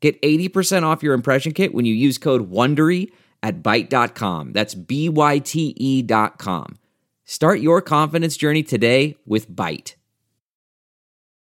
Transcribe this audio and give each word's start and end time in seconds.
Get 0.00 0.20
80% 0.22 0.84
off 0.84 1.02
your 1.02 1.14
impression 1.14 1.52
kit 1.52 1.74
when 1.74 1.84
you 1.84 1.94
use 1.94 2.18
code 2.18 2.50
WONDERY 2.50 3.10
at 3.42 3.62
Byte.com. 3.62 4.52
That's 4.52 4.74
B-Y-T-E 4.74 6.02
dot 6.02 6.38
com. 6.38 6.78
Start 7.24 7.60
your 7.60 7.82
confidence 7.82 8.36
journey 8.36 8.62
today 8.62 9.16
with 9.26 9.50
Byte. 9.50 9.94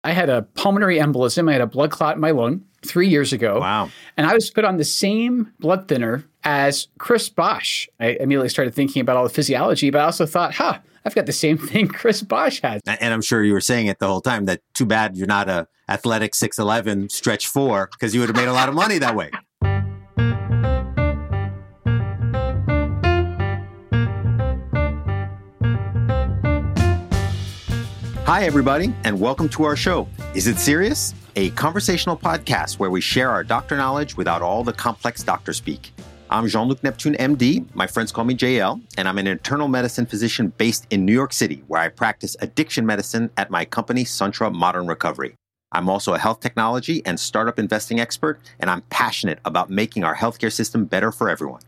I 0.03 0.11
had 0.11 0.29
a 0.29 0.43
pulmonary 0.43 0.97
embolism. 0.97 1.49
I 1.49 1.53
had 1.53 1.61
a 1.61 1.67
blood 1.67 1.91
clot 1.91 2.15
in 2.15 2.21
my 2.21 2.31
lung 2.31 2.63
three 2.85 3.07
years 3.07 3.33
ago. 3.33 3.59
Wow. 3.59 3.89
And 4.17 4.27
I 4.27 4.33
was 4.33 4.49
put 4.51 4.63
on 4.63 4.77
the 4.77 4.83
same 4.83 5.51
blood 5.59 5.87
thinner 5.87 6.23
as 6.43 6.87
Chris 6.99 7.27
Bosh. 7.29 7.89
I 7.99 8.09
immediately 8.19 8.49
started 8.49 8.73
thinking 8.73 9.01
about 9.01 9.17
all 9.17 9.23
the 9.23 9.29
physiology, 9.29 9.89
but 9.89 10.01
I 10.01 10.05
also 10.05 10.25
thought, 10.25 10.53
huh, 10.53 10.79
I've 11.05 11.13
got 11.13 11.27
the 11.27 11.33
same 11.33 11.57
thing 11.67 11.87
Chris 11.87 12.21
Bosh 12.21 12.61
has. 12.61 12.81
And 12.85 13.13
I'm 13.13 13.21
sure 13.21 13.43
you 13.43 13.53
were 13.53 13.61
saying 13.61 13.87
it 13.87 13.99
the 13.99 14.07
whole 14.07 14.21
time 14.21 14.45
that 14.45 14.61
too 14.73 14.85
bad 14.85 15.15
you're 15.15 15.27
not 15.27 15.47
a 15.49 15.67
athletic 15.87 16.33
6'11 16.33 17.11
stretch 17.11 17.47
four 17.47 17.89
because 17.91 18.15
you 18.15 18.21
would 18.21 18.29
have 18.29 18.35
made 18.35 18.47
a 18.47 18.53
lot 18.53 18.69
of 18.69 18.75
money 18.75 18.97
that 18.97 19.15
way. 19.15 19.29
Hi, 28.25 28.43
everybody, 28.45 28.91
and 29.03 29.19
welcome 29.19 29.47
to 29.49 29.63
our 29.65 29.75
show. 29.75 30.07
Is 30.33 30.47
it 30.47 30.57
serious? 30.57 31.13
A 31.35 31.51
conversational 31.51 32.17
podcast 32.17 32.79
where 32.79 32.89
we 32.89 32.99
share 32.99 33.29
our 33.29 33.43
doctor 33.43 33.77
knowledge 33.77 34.17
without 34.17 34.41
all 34.41 34.63
the 34.63 34.73
complex 34.73 35.21
doctor 35.21 35.53
speak. 35.53 35.93
I'm 36.35 36.49
Jean 36.49 36.67
Luc 36.67 36.83
Neptune, 36.83 37.13
MD. 37.13 37.65
My 37.73 37.87
friends 37.87 38.11
call 38.11 38.25
me 38.25 38.35
JL, 38.35 38.81
and 38.97 39.07
I'm 39.07 39.17
an 39.17 39.25
internal 39.25 39.69
medicine 39.69 40.05
physician 40.05 40.51
based 40.57 40.85
in 40.89 41.05
New 41.05 41.13
York 41.13 41.31
City, 41.31 41.63
where 41.67 41.79
I 41.79 41.87
practice 41.87 42.35
addiction 42.41 42.85
medicine 42.85 43.29
at 43.37 43.49
my 43.49 43.63
company, 43.63 44.03
Suntra 44.03 44.53
Modern 44.53 44.85
Recovery. 44.85 45.35
I'm 45.71 45.87
also 45.87 46.13
a 46.13 46.17
health 46.17 46.41
technology 46.41 47.01
and 47.05 47.17
startup 47.17 47.57
investing 47.57 48.01
expert, 48.01 48.41
and 48.59 48.69
I'm 48.69 48.81
passionate 48.89 49.39
about 49.45 49.69
making 49.69 50.03
our 50.03 50.13
healthcare 50.13 50.51
system 50.51 50.83
better 50.83 51.13
for 51.13 51.29
everyone. 51.29 51.61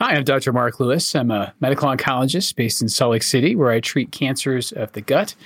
Hi, 0.00 0.16
I'm 0.16 0.24
Dr. 0.24 0.52
Mark 0.52 0.80
Lewis. 0.80 1.14
I'm 1.14 1.30
a 1.30 1.54
medical 1.60 1.88
oncologist 1.88 2.56
based 2.56 2.82
in 2.82 2.88
Salt 2.88 3.12
Lake 3.12 3.22
City, 3.22 3.54
where 3.54 3.70
I 3.70 3.78
treat 3.78 4.10
cancers 4.10 4.72
of 4.72 4.90
the 4.90 5.02
gut. 5.02 5.36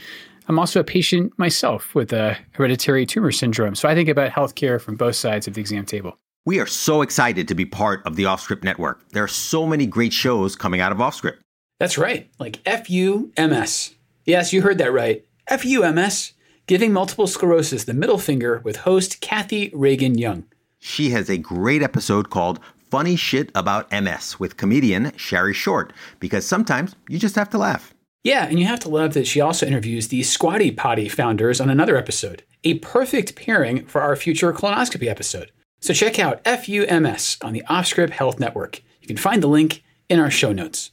I'm 0.48 0.58
also 0.58 0.80
a 0.80 0.84
patient 0.84 1.38
myself 1.38 1.94
with 1.94 2.14
a 2.14 2.38
hereditary 2.52 3.04
tumor 3.04 3.30
syndrome, 3.30 3.74
so 3.74 3.90
I 3.90 3.94
think 3.94 4.08
about 4.08 4.30
healthcare 4.30 4.80
from 4.80 4.96
both 4.96 5.16
sides 5.16 5.46
of 5.46 5.52
the 5.52 5.60
exam 5.60 5.84
table. 5.84 6.16
We 6.46 6.60
are 6.60 6.66
so 6.66 7.00
excited 7.00 7.48
to 7.48 7.54
be 7.54 7.64
part 7.64 8.06
of 8.06 8.16
the 8.16 8.24
Offscript 8.24 8.64
network. 8.64 9.08
There 9.12 9.24
are 9.24 9.28
so 9.28 9.66
many 9.66 9.86
great 9.86 10.12
shows 10.12 10.56
coming 10.56 10.78
out 10.78 10.92
of 10.92 10.98
Offscript. 10.98 11.38
That's 11.80 11.96
right, 11.96 12.28
like 12.38 12.62
FUMS. 12.64 13.94
Yes, 14.26 14.52
you 14.52 14.60
heard 14.60 14.76
that 14.76 14.92
right. 14.92 15.24
FUMS, 15.48 16.32
giving 16.66 16.92
multiple 16.92 17.26
sclerosis 17.26 17.84
the 17.84 17.94
middle 17.94 18.18
finger 18.18 18.60
with 18.62 18.76
host 18.76 19.22
Kathy 19.22 19.70
Reagan 19.72 20.18
Young. 20.18 20.44
She 20.80 21.10
has 21.10 21.30
a 21.30 21.38
great 21.38 21.82
episode 21.82 22.28
called 22.28 22.60
Funny 22.90 23.16
Shit 23.16 23.50
About 23.54 23.90
MS 23.90 24.38
with 24.38 24.58
comedian 24.58 25.16
Sherry 25.16 25.54
Short, 25.54 25.94
because 26.20 26.46
sometimes 26.46 26.94
you 27.08 27.18
just 27.18 27.36
have 27.36 27.48
to 27.50 27.58
laugh. 27.58 27.94
Yeah, 28.22 28.44
and 28.44 28.58
you 28.58 28.66
have 28.66 28.80
to 28.80 28.90
love 28.90 29.14
that 29.14 29.26
she 29.26 29.40
also 29.40 29.64
interviews 29.64 30.08
the 30.08 30.22
Squatty 30.22 30.70
Potty 30.72 31.08
founders 31.08 31.58
on 31.58 31.70
another 31.70 31.96
episode, 31.96 32.42
a 32.64 32.74
perfect 32.80 33.34
pairing 33.34 33.86
for 33.86 34.02
our 34.02 34.14
future 34.14 34.52
colonoscopy 34.52 35.08
episode. 35.08 35.50
So 35.84 35.92
check 35.92 36.18
out 36.18 36.42
FUMS 36.44 37.36
on 37.44 37.52
the 37.52 37.62
Offscript 37.68 38.08
Health 38.08 38.40
Network. 38.40 38.82
You 39.02 39.06
can 39.06 39.18
find 39.18 39.42
the 39.42 39.48
link 39.48 39.84
in 40.08 40.18
our 40.18 40.30
show 40.30 40.50
notes. 40.50 40.92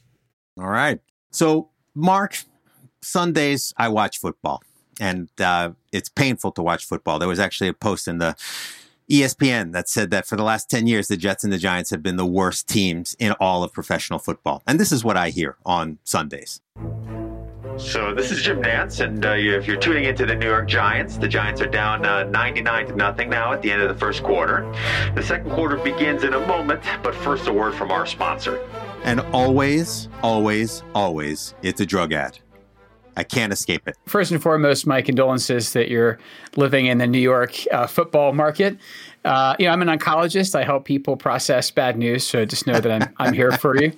All 0.60 0.68
right. 0.68 1.00
So, 1.30 1.70
Mark, 1.94 2.36
Sundays 3.00 3.72
I 3.78 3.88
watch 3.88 4.18
football, 4.18 4.62
and 5.00 5.30
uh, 5.40 5.70
it's 5.92 6.10
painful 6.10 6.52
to 6.52 6.62
watch 6.62 6.84
football. 6.84 7.18
There 7.18 7.26
was 7.26 7.38
actually 7.38 7.68
a 7.68 7.72
post 7.72 8.06
in 8.06 8.18
the 8.18 8.36
ESPN 9.10 9.72
that 9.72 9.88
said 9.88 10.10
that 10.10 10.26
for 10.26 10.36
the 10.36 10.44
last 10.44 10.68
10 10.68 10.86
years, 10.86 11.08
the 11.08 11.16
Jets 11.16 11.42
and 11.42 11.50
the 11.50 11.56
Giants 11.56 11.88
have 11.88 12.02
been 12.02 12.16
the 12.16 12.26
worst 12.26 12.68
teams 12.68 13.16
in 13.18 13.32
all 13.40 13.64
of 13.64 13.72
professional 13.72 14.18
football. 14.18 14.62
And 14.66 14.78
this 14.78 14.92
is 14.92 15.02
what 15.02 15.16
I 15.16 15.30
hear 15.30 15.56
on 15.64 16.00
Sundays. 16.04 16.60
So 17.78 18.14
this 18.14 18.30
is 18.30 18.42
Jim 18.42 18.62
Nantz, 18.62 19.04
and 19.04 19.24
uh, 19.24 19.30
if 19.30 19.66
you're 19.66 19.78
tuning 19.78 20.04
into 20.04 20.26
the 20.26 20.34
New 20.34 20.46
York 20.46 20.68
Giants, 20.68 21.16
the 21.16 21.26
Giants 21.26 21.60
are 21.60 21.66
down 21.66 22.04
uh, 22.04 22.24
99 22.24 22.88
to 22.88 22.96
nothing 22.96 23.30
now 23.30 23.52
at 23.52 23.62
the 23.62 23.72
end 23.72 23.80
of 23.80 23.88
the 23.88 23.94
first 23.94 24.22
quarter. 24.22 24.70
The 25.14 25.22
second 25.22 25.50
quarter 25.50 25.78
begins 25.78 26.22
in 26.22 26.34
a 26.34 26.46
moment, 26.46 26.82
but 27.02 27.14
first 27.14 27.48
a 27.48 27.52
word 27.52 27.74
from 27.74 27.90
our 27.90 28.06
sponsor. 28.06 28.60
And 29.04 29.20
always, 29.32 30.08
always, 30.22 30.82
always, 30.94 31.54
it's 31.62 31.80
a 31.80 31.86
drug 31.86 32.12
ad. 32.12 32.38
I 33.16 33.24
can't 33.24 33.52
escape 33.52 33.86
it. 33.86 33.96
First 34.06 34.30
and 34.30 34.42
foremost, 34.42 34.86
my 34.86 35.02
condolences 35.02 35.72
that 35.72 35.88
you're 35.88 36.18
living 36.56 36.86
in 36.86 36.98
the 36.98 37.06
New 37.06 37.18
York 37.18 37.54
uh, 37.70 37.86
football 37.86 38.32
market. 38.32 38.78
Uh, 39.24 39.54
you 39.58 39.66
know, 39.66 39.72
I'm 39.72 39.82
an 39.82 39.88
oncologist. 39.88 40.54
I 40.54 40.64
help 40.64 40.84
people 40.84 41.16
process 41.16 41.70
bad 41.70 41.98
news, 41.98 42.26
so 42.26 42.44
just 42.44 42.66
know 42.66 42.80
that 42.80 42.90
I'm 42.90 43.14
I'm 43.18 43.34
here 43.34 43.52
for 43.52 43.80
you. 43.80 43.92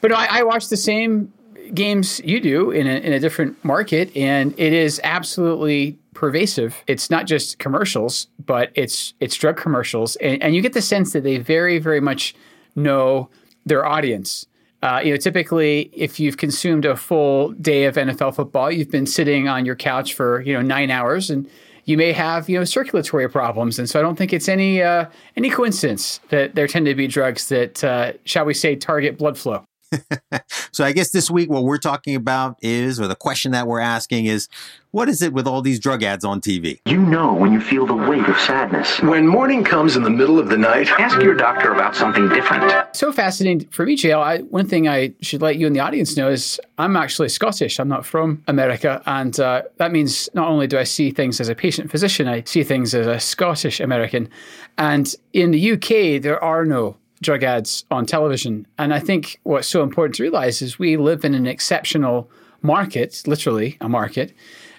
But 0.00 0.12
I, 0.12 0.40
I 0.40 0.42
watch 0.42 0.68
the 0.68 0.76
same 0.76 1.32
games 1.74 2.20
you 2.20 2.40
do 2.40 2.70
in 2.70 2.86
a, 2.86 2.96
in 2.96 3.12
a 3.12 3.20
different 3.20 3.62
market, 3.64 4.14
and 4.16 4.54
it 4.58 4.72
is 4.72 5.00
absolutely 5.04 5.98
pervasive. 6.14 6.82
It's 6.86 7.10
not 7.10 7.26
just 7.26 7.58
commercials, 7.58 8.28
but 8.44 8.70
it's 8.74 9.14
it's 9.20 9.36
drug 9.36 9.56
commercials, 9.56 10.16
and, 10.16 10.42
and 10.42 10.54
you 10.54 10.62
get 10.62 10.72
the 10.72 10.82
sense 10.82 11.12
that 11.12 11.22
they 11.22 11.38
very 11.38 11.78
very 11.78 12.00
much 12.00 12.34
know 12.74 13.28
their 13.64 13.84
audience. 13.84 14.46
Uh, 14.82 15.00
you 15.02 15.10
know, 15.10 15.16
typically, 15.16 15.90
if 15.92 16.20
you've 16.20 16.36
consumed 16.36 16.84
a 16.84 16.96
full 16.96 17.50
day 17.52 17.84
of 17.84 17.96
NFL 17.96 18.34
football, 18.34 18.70
you've 18.70 18.90
been 18.90 19.06
sitting 19.06 19.48
on 19.48 19.64
your 19.64 19.76
couch 19.76 20.14
for 20.14 20.42
you 20.42 20.52
know 20.52 20.62
nine 20.62 20.90
hours, 20.90 21.30
and 21.30 21.48
you 21.84 21.96
may 21.96 22.12
have 22.12 22.48
you 22.48 22.58
know 22.58 22.64
circulatory 22.64 23.28
problems. 23.28 23.78
And 23.78 23.88
so, 23.88 23.98
I 23.98 24.02
don't 24.02 24.16
think 24.16 24.32
it's 24.32 24.48
any 24.48 24.82
uh, 24.82 25.06
any 25.36 25.50
coincidence 25.50 26.20
that 26.28 26.54
there 26.54 26.66
tend 26.66 26.86
to 26.86 26.94
be 26.94 27.06
drugs 27.06 27.48
that, 27.48 27.82
uh, 27.82 28.12
shall 28.24 28.44
we 28.44 28.54
say, 28.54 28.76
target 28.76 29.18
blood 29.18 29.38
flow. 29.38 29.64
so 30.72 30.84
I 30.84 30.92
guess 30.92 31.10
this 31.10 31.30
week 31.30 31.50
what 31.50 31.64
we're 31.64 31.78
talking 31.78 32.14
about 32.14 32.58
is, 32.62 33.00
or 33.00 33.06
the 33.06 33.14
question 33.14 33.52
that 33.52 33.66
we're 33.66 33.80
asking 33.80 34.26
is, 34.26 34.48
what 34.90 35.08
is 35.08 35.20
it 35.20 35.32
with 35.32 35.46
all 35.46 35.60
these 35.60 35.78
drug 35.78 36.02
ads 36.02 36.24
on 36.24 36.40
TV? 36.40 36.80
You 36.86 36.98
know 36.98 37.34
when 37.34 37.52
you 37.52 37.60
feel 37.60 37.86
the 37.86 37.94
weight 37.94 38.26
of 38.26 38.38
sadness. 38.38 38.98
When 39.00 39.26
morning 39.26 39.62
comes 39.62 39.94
in 39.94 40.02
the 40.02 40.10
middle 40.10 40.38
of 40.38 40.48
the 40.48 40.56
night, 40.56 40.88
ask 40.98 41.20
your 41.20 41.34
doctor 41.34 41.72
about 41.72 41.94
something 41.94 42.28
different. 42.30 42.96
So 42.96 43.12
fascinating 43.12 43.68
for 43.68 43.84
me, 43.84 43.96
JL. 43.96 44.22
I, 44.22 44.38
one 44.38 44.66
thing 44.66 44.88
I 44.88 45.12
should 45.20 45.42
let 45.42 45.56
you 45.56 45.66
and 45.66 45.76
the 45.76 45.80
audience 45.80 46.16
know 46.16 46.30
is 46.30 46.58
I'm 46.78 46.96
actually 46.96 47.28
Scottish. 47.28 47.78
I'm 47.78 47.88
not 47.88 48.06
from 48.06 48.42
America. 48.48 49.02
And 49.04 49.38
uh, 49.38 49.62
that 49.76 49.92
means 49.92 50.30
not 50.32 50.48
only 50.48 50.66
do 50.66 50.78
I 50.78 50.84
see 50.84 51.10
things 51.10 51.40
as 51.40 51.50
a 51.50 51.54
patient 51.54 51.90
physician, 51.90 52.26
I 52.26 52.42
see 52.44 52.64
things 52.64 52.94
as 52.94 53.06
a 53.06 53.20
Scottish 53.20 53.80
American. 53.80 54.30
And 54.78 55.14
in 55.34 55.50
the 55.50 55.72
UK, 55.72 56.22
there 56.22 56.42
are 56.42 56.64
no 56.64 56.96
drug 57.22 57.42
ads 57.42 57.84
on 57.90 58.06
television. 58.06 58.66
And 58.78 58.92
I 58.92 59.00
think 59.00 59.40
what's 59.42 59.68
so 59.68 59.82
important 59.82 60.16
to 60.16 60.22
realize 60.22 60.62
is 60.62 60.78
we 60.78 60.96
live 60.96 61.24
in 61.24 61.34
an 61.34 61.46
exceptional 61.46 62.30
market, 62.62 63.22
literally 63.26 63.76
a 63.80 63.88
market, 63.88 64.32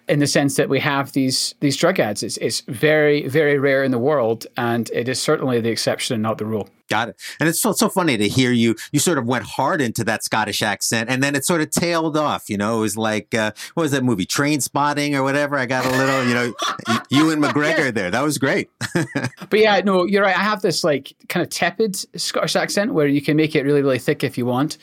in 0.08 0.20
the 0.20 0.28
sense 0.28 0.56
that 0.56 0.70
we 0.70 0.80
have 0.80 1.12
these 1.12 1.56
these 1.60 1.76
drug 1.76 2.00
ads. 2.00 2.24
It's, 2.24 2.38
it's 2.38 2.62
very, 2.62 3.28
very 3.28 3.58
rare 3.58 3.84
in 3.84 3.92
the 3.92 4.00
world, 4.00 4.48
and 4.56 4.90
it 4.94 5.10
is 5.10 5.22
certainly 5.22 5.60
the 5.60 5.70
exception 5.70 6.14
and 6.14 6.24
not 6.24 6.38
the 6.38 6.46
rule. 6.46 6.70
Got 6.90 7.10
it. 7.10 7.22
And 7.40 7.50
it's 7.50 7.60
so, 7.60 7.74
so 7.74 7.90
funny 7.90 8.18
to 8.18 8.28
hear 8.28 8.52
you. 8.52 8.76
You 8.92 9.00
sort 9.00 9.18
of 9.18 9.26
went 9.26 9.44
hard 9.44 9.82
into 9.82 10.04
that 10.06 10.24
Scottish 10.24 10.62
accent, 10.62 11.10
and 11.10 11.22
then 11.22 11.36
it 11.36 11.46
sort 11.46 11.62
of 11.62 11.70
tailed 11.70 12.16
off. 12.16 12.50
You 12.50 12.58
know, 12.58 12.78
it 12.78 12.82
was 12.82 12.98
like 12.98 13.34
uh, 13.34 13.52
what 13.74 13.84
was 13.84 13.92
that 13.92 14.04
movie, 14.04 14.26
Trainspotting 14.26 15.14
or 15.14 15.24
whatever? 15.24 15.58
I 15.58 15.66
got 15.66 15.86
a 15.86 15.90
little, 15.90 16.24
you 16.26 16.34
know, 16.34 16.54
Ewan 17.10 17.42
McGregor 17.42 17.94
there. 17.94 18.10
That 18.10 18.24
was 18.24 18.38
great. 18.38 18.70
but 19.50 19.60
yeah, 19.60 19.82
no, 19.84 20.06
you're 20.06 20.24
right. 20.24 20.38
I 20.38 20.44
have 20.44 20.62
this 20.62 20.84
like 20.84 21.14
kind 21.30 21.44
of 21.44 21.50
tepid 21.50 21.98
Scottish 22.20 22.56
accent 22.56 22.94
where 22.94 23.08
you 23.08 23.22
can 23.22 23.36
make 23.36 23.56
it 23.56 23.64
really, 23.64 23.82
really 23.82 24.00
thick 24.00 24.24
if 24.24 24.38
you 24.38 24.46
want. 24.46 24.78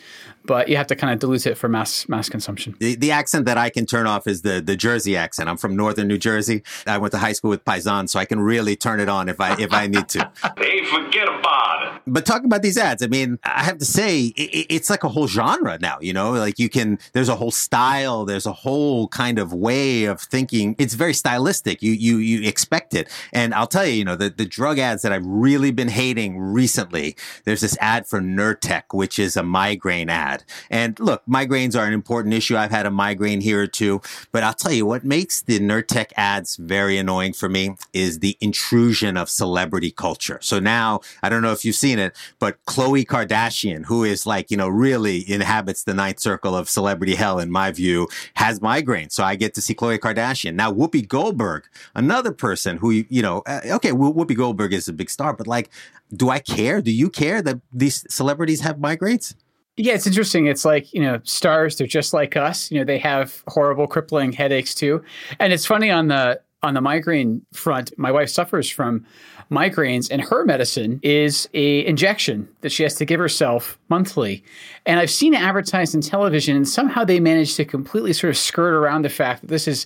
But 0.44 0.68
you 0.68 0.76
have 0.76 0.86
to 0.88 0.96
kind 0.96 1.12
of 1.12 1.18
dilute 1.18 1.46
it 1.46 1.56
for 1.56 1.68
mass 1.68 2.08
mass 2.08 2.28
consumption. 2.28 2.76
The, 2.78 2.94
the 2.94 3.10
accent 3.10 3.46
that 3.46 3.58
I 3.58 3.70
can 3.70 3.86
turn 3.86 4.06
off 4.06 4.26
is 4.26 4.42
the 4.42 4.60
the 4.60 4.76
Jersey 4.76 5.16
accent. 5.16 5.48
I'm 5.48 5.56
from 5.56 5.76
northern 5.76 6.08
New 6.08 6.18
Jersey. 6.18 6.62
I 6.86 6.98
went 6.98 7.12
to 7.12 7.18
high 7.18 7.32
school 7.32 7.50
with 7.50 7.64
Paisan, 7.64 8.08
so 8.08 8.18
I 8.18 8.24
can 8.24 8.40
really 8.40 8.76
turn 8.76 9.00
it 9.00 9.08
on 9.08 9.28
if 9.28 9.40
I 9.40 9.58
if 9.60 9.72
I 9.72 9.86
need 9.86 10.08
to. 10.10 10.30
Hey, 10.56 10.84
forget 10.84 11.28
about 11.28 11.96
it. 11.96 12.02
But 12.06 12.26
talking 12.26 12.46
about 12.46 12.62
these 12.62 12.76
ads, 12.78 13.02
I 13.02 13.06
mean, 13.06 13.38
I 13.44 13.64
have 13.64 13.78
to 13.78 13.84
say, 13.84 14.26
it, 14.36 14.66
it's 14.68 14.90
like 14.90 15.04
a 15.04 15.08
whole 15.08 15.26
genre 15.26 15.78
now. 15.80 15.98
You 16.00 16.12
know, 16.12 16.32
like 16.32 16.58
you 16.58 16.68
can. 16.68 16.98
There's 17.12 17.28
a 17.28 17.34
whole 17.34 17.50
style. 17.50 18.24
There's 18.24 18.46
a 18.46 18.52
whole 18.52 19.08
kind 19.08 19.38
of 19.38 19.52
way 19.52 20.04
of 20.04 20.20
thinking. 20.20 20.76
It's 20.78 20.94
very 20.94 21.14
stylistic. 21.14 21.82
You 21.82 21.92
you 21.92 22.18
you 22.18 22.46
expect 22.46 22.94
it. 22.94 23.08
And 23.32 23.54
I'll 23.54 23.66
tell 23.66 23.86
you, 23.86 23.94
you 23.94 24.04
know, 24.04 24.16
the 24.16 24.30
the 24.30 24.44
drug 24.44 24.78
ads 24.78 25.02
that 25.02 25.12
I've 25.12 25.26
really 25.26 25.70
been 25.70 25.88
hating 25.88 26.38
recently. 26.38 27.16
There's 27.44 27.62
this 27.62 27.76
ad 27.80 28.06
for 28.06 28.20
Nurtec, 28.20 28.84
which 28.92 29.18
is 29.18 29.36
a 29.36 29.42
migraine 29.42 30.10
ad. 30.10 30.33
And 30.70 30.98
look, 30.98 31.22
migraines 31.28 31.78
are 31.78 31.86
an 31.86 31.92
important 31.92 32.34
issue. 32.34 32.56
I've 32.56 32.70
had 32.70 32.86
a 32.86 32.90
migraine 32.90 33.40
here 33.40 33.60
or 33.62 33.66
two, 33.66 34.00
but 34.32 34.42
I'll 34.42 34.54
tell 34.54 34.72
you 34.72 34.86
what 34.86 35.04
makes 35.04 35.42
the 35.42 35.60
Nurtec 35.60 36.12
ads 36.16 36.56
very 36.56 36.98
annoying 36.98 37.32
for 37.34 37.48
me 37.48 37.76
is 37.92 38.20
the 38.20 38.36
intrusion 38.40 39.16
of 39.16 39.28
celebrity 39.28 39.90
culture. 39.90 40.38
So 40.40 40.58
now 40.58 41.00
I 41.22 41.28
don't 41.28 41.42
know 41.42 41.52
if 41.52 41.64
you've 41.64 41.76
seen 41.76 41.98
it, 41.98 42.16
but 42.38 42.64
Khloe 42.66 43.04
Kardashian, 43.06 43.84
who 43.84 44.04
is 44.04 44.26
like, 44.26 44.50
you 44.50 44.56
know, 44.56 44.68
really 44.68 45.30
inhabits 45.30 45.84
the 45.84 45.94
ninth 45.94 46.20
circle 46.20 46.56
of 46.56 46.68
celebrity 46.68 47.14
hell, 47.14 47.38
in 47.38 47.50
my 47.50 47.70
view, 47.70 48.08
has 48.34 48.60
migraines. 48.60 49.12
So 49.12 49.24
I 49.24 49.36
get 49.36 49.54
to 49.54 49.60
see 49.60 49.74
Khloe 49.74 49.98
Kardashian. 49.98 50.54
Now, 50.54 50.72
Whoopi 50.72 51.06
Goldberg, 51.06 51.64
another 51.94 52.32
person 52.32 52.78
who, 52.78 52.90
you 52.90 53.22
know, 53.22 53.42
uh, 53.46 53.60
okay, 53.72 53.90
Whoopi 53.90 54.36
Goldberg 54.36 54.72
is 54.72 54.88
a 54.88 54.92
big 54.92 55.10
star, 55.10 55.32
but 55.32 55.46
like, 55.46 55.70
do 56.14 56.30
I 56.30 56.38
care? 56.38 56.80
Do 56.80 56.90
you 56.90 57.10
care 57.10 57.42
that 57.42 57.60
these 57.72 58.04
celebrities 58.08 58.60
have 58.60 58.76
migraines? 58.76 59.34
Yeah, 59.76 59.94
it's 59.94 60.06
interesting. 60.06 60.46
It's 60.46 60.64
like, 60.64 60.92
you 60.94 61.00
know, 61.00 61.20
stars, 61.24 61.76
they're 61.76 61.86
just 61.86 62.12
like 62.12 62.36
us. 62.36 62.70
You 62.70 62.78
know, 62.78 62.84
they 62.84 62.98
have 62.98 63.42
horrible 63.48 63.88
crippling 63.88 64.32
headaches 64.32 64.74
too. 64.74 65.02
And 65.40 65.52
it's 65.52 65.66
funny 65.66 65.90
on 65.90 66.08
the 66.08 66.40
on 66.62 66.74
the 66.74 66.80
migraine 66.80 67.44
front, 67.52 67.92
my 67.98 68.10
wife 68.10 68.30
suffers 68.30 68.70
from 68.70 69.04
migraines 69.50 70.08
and 70.10 70.22
her 70.22 70.44
medicine 70.46 70.98
is 71.02 71.46
a 71.52 71.84
injection 71.86 72.48
that 72.62 72.72
she 72.72 72.82
has 72.82 72.94
to 72.94 73.04
give 73.04 73.20
herself 73.20 73.78
monthly. 73.90 74.42
And 74.86 74.98
I've 74.98 75.10
seen 75.10 75.34
it 75.34 75.42
advertised 75.42 75.94
in 75.94 76.00
television 76.00 76.56
and 76.56 76.66
somehow 76.66 77.04
they 77.04 77.20
managed 77.20 77.56
to 77.56 77.66
completely 77.66 78.14
sort 78.14 78.30
of 78.30 78.38
skirt 78.38 78.72
around 78.72 79.04
the 79.04 79.10
fact 79.10 79.42
that 79.42 79.48
this 79.48 79.68
is 79.68 79.84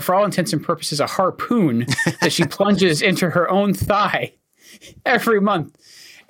for 0.00 0.14
all 0.14 0.24
intents 0.24 0.52
and 0.52 0.62
purposes 0.62 0.98
a 0.98 1.06
harpoon 1.06 1.86
that 2.20 2.32
she 2.32 2.44
plunges 2.46 3.00
into 3.00 3.30
her 3.30 3.48
own 3.48 3.72
thigh 3.72 4.32
every 5.06 5.40
month. 5.40 5.76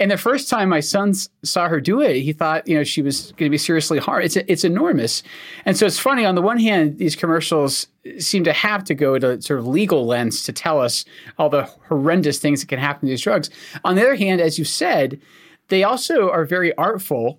And 0.00 0.11
the 0.11 0.17
first 0.17 0.49
time 0.49 0.70
my 0.70 0.81
son 0.81 1.12
saw 1.44 1.69
her 1.69 1.79
do 1.79 2.00
it, 2.00 2.23
he 2.23 2.32
thought, 2.32 2.67
you 2.67 2.75
know, 2.75 2.85
she 2.85 3.02
was 3.02 3.32
going 3.32 3.49
to 3.49 3.50
be 3.50 3.58
seriously 3.58 3.99
hard. 3.99 4.25
It's 4.25 4.37
it's 4.37 4.64
enormous, 4.64 5.23
and 5.67 5.76
so 5.76 5.85
it's 5.85 5.99
funny. 5.99 6.25
On 6.25 6.35
the 6.35 6.43
one 6.43 6.58
hand, 6.58 6.99
these 6.99 7.14
commercials 7.14 7.87
seem 8.19 8.43
to 8.44 8.52
have 8.55 8.82
to 8.85 8.94
go 8.94 9.19
to 9.19 9.41
sort 9.43 9.61
of 9.61 9.67
legal 9.67 10.06
lens 10.06 10.43
to 10.44 10.52
tell 10.52 10.81
us 10.81 11.05
all 11.38 11.50
the 11.50 11.64
horrendous 11.88 12.38
things 12.38 12.61
that 12.61 12.69
can 12.69 12.79
happen 12.79 13.02
to 13.02 13.12
these 13.12 13.20
drugs. 13.20 13.50
On 13.85 13.94
the 13.94 14.00
other 14.00 14.17
hand, 14.17 14.41
as 14.41 14.58
you 14.58 14.64
said, 14.64 15.20
they 15.69 15.85
also 15.85 16.31
are 16.31 16.47
very 16.47 16.75
artful 16.76 17.38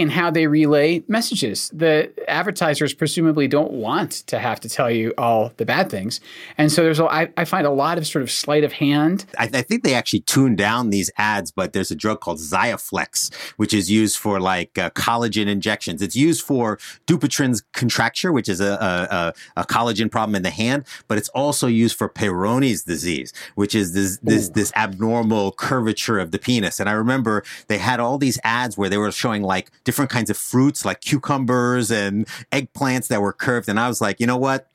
in 0.00 0.08
how 0.08 0.30
they 0.30 0.46
relay 0.46 1.02
messages. 1.08 1.70
The 1.74 2.10
advertisers 2.26 2.94
presumably 2.94 3.46
don't 3.46 3.70
want 3.70 4.12
to 4.28 4.38
have 4.38 4.58
to 4.60 4.68
tell 4.68 4.90
you 4.90 5.12
all 5.18 5.52
the 5.58 5.66
bad 5.66 5.90
things. 5.90 6.20
And 6.56 6.72
so 6.72 6.82
there's, 6.82 6.98
a, 6.98 7.04
I, 7.04 7.28
I 7.36 7.44
find 7.44 7.66
a 7.66 7.70
lot 7.70 7.98
of 7.98 8.06
sort 8.06 8.22
of 8.22 8.30
sleight 8.30 8.64
of 8.64 8.72
hand. 8.72 9.26
I, 9.38 9.50
I 9.52 9.60
think 9.60 9.84
they 9.84 9.92
actually 9.92 10.20
tune 10.20 10.56
down 10.56 10.88
these 10.88 11.10
ads, 11.18 11.50
but 11.50 11.74
there's 11.74 11.90
a 11.90 11.94
drug 11.94 12.20
called 12.20 12.38
Xiaflex, 12.38 13.34
which 13.58 13.74
is 13.74 13.90
used 13.90 14.16
for 14.16 14.40
like 14.40 14.78
uh, 14.78 14.88
collagen 14.88 15.48
injections. 15.48 16.00
It's 16.00 16.16
used 16.16 16.46
for 16.46 16.78
Dupuytren's 17.06 17.62
contracture, 17.74 18.32
which 18.32 18.48
is 18.48 18.62
a, 18.62 19.34
a, 19.54 19.60
a, 19.60 19.66
collagen 19.66 20.10
problem 20.10 20.34
in 20.34 20.42
the 20.42 20.48
hand, 20.48 20.86
but 21.08 21.18
it's 21.18 21.28
also 21.28 21.66
used 21.66 21.98
for 21.98 22.08
Peyronie's 22.08 22.84
disease, 22.84 23.34
which 23.54 23.74
is 23.74 23.92
this, 23.92 24.16
this, 24.22 24.48
this 24.48 24.72
abnormal 24.76 25.52
curvature 25.52 26.18
of 26.18 26.30
the 26.30 26.38
penis. 26.38 26.80
And 26.80 26.88
I 26.88 26.92
remember 26.92 27.44
they 27.66 27.76
had 27.76 28.00
all 28.00 28.16
these 28.16 28.38
ads 28.44 28.78
where 28.78 28.88
they 28.88 28.96
were 28.96 29.12
showing 29.12 29.42
like 29.42 29.70
different 29.90 30.08
kinds 30.08 30.30
of 30.30 30.36
fruits 30.36 30.84
like 30.84 31.00
cucumbers 31.00 31.90
and 31.90 32.24
eggplants 32.52 33.08
that 33.08 33.20
were 33.20 33.32
curved. 33.32 33.68
And 33.68 33.80
I 33.80 33.88
was 33.88 34.00
like, 34.00 34.20
you 34.20 34.26
know 34.28 34.36
what? 34.36 34.68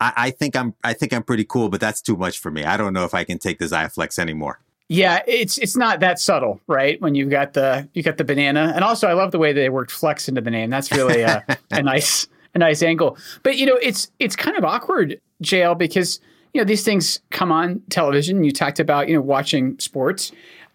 I, 0.00 0.12
I 0.16 0.30
think 0.30 0.54
I'm 0.54 0.72
I 0.84 0.92
think 0.92 1.12
I'm 1.12 1.24
pretty 1.24 1.44
cool, 1.44 1.68
but 1.68 1.80
that's 1.80 2.00
too 2.00 2.16
much 2.16 2.38
for 2.38 2.52
me. 2.52 2.62
I 2.62 2.76
don't 2.76 2.92
know 2.92 3.04
if 3.04 3.12
I 3.12 3.24
can 3.24 3.40
take 3.40 3.58
the 3.58 3.64
Xiaflex 3.64 4.20
anymore. 4.20 4.60
Yeah, 4.88 5.20
it's 5.26 5.58
it's 5.58 5.76
not 5.76 5.98
that 5.98 6.20
subtle, 6.20 6.60
right? 6.68 7.00
When 7.00 7.16
you've 7.16 7.28
got 7.28 7.54
the 7.54 7.88
you 7.92 8.04
got 8.04 8.18
the 8.18 8.24
banana, 8.24 8.72
and 8.72 8.84
also 8.84 9.08
I 9.08 9.14
love 9.14 9.32
the 9.32 9.38
way 9.40 9.52
they 9.52 9.68
worked 9.68 9.90
flex 9.90 10.28
into 10.28 10.40
the 10.40 10.50
name. 10.52 10.70
That's 10.70 10.92
really 10.92 11.22
a, 11.22 11.44
a 11.72 11.82
nice 11.82 12.28
a 12.54 12.58
nice 12.58 12.84
angle. 12.84 13.18
But 13.42 13.56
you 13.56 13.66
know, 13.66 13.80
it's 13.82 14.12
it's 14.20 14.36
kind 14.36 14.56
of 14.56 14.64
awkward, 14.64 15.20
JL, 15.42 15.76
because 15.76 16.20
you 16.54 16.60
know 16.60 16.64
these 16.64 16.84
things 16.84 17.20
come 17.30 17.50
on 17.50 17.82
television. 17.90 18.44
You 18.44 18.52
talked 18.52 18.78
about 18.78 19.08
you 19.08 19.14
know 19.16 19.22
watching 19.22 19.76
sports, 19.80 20.30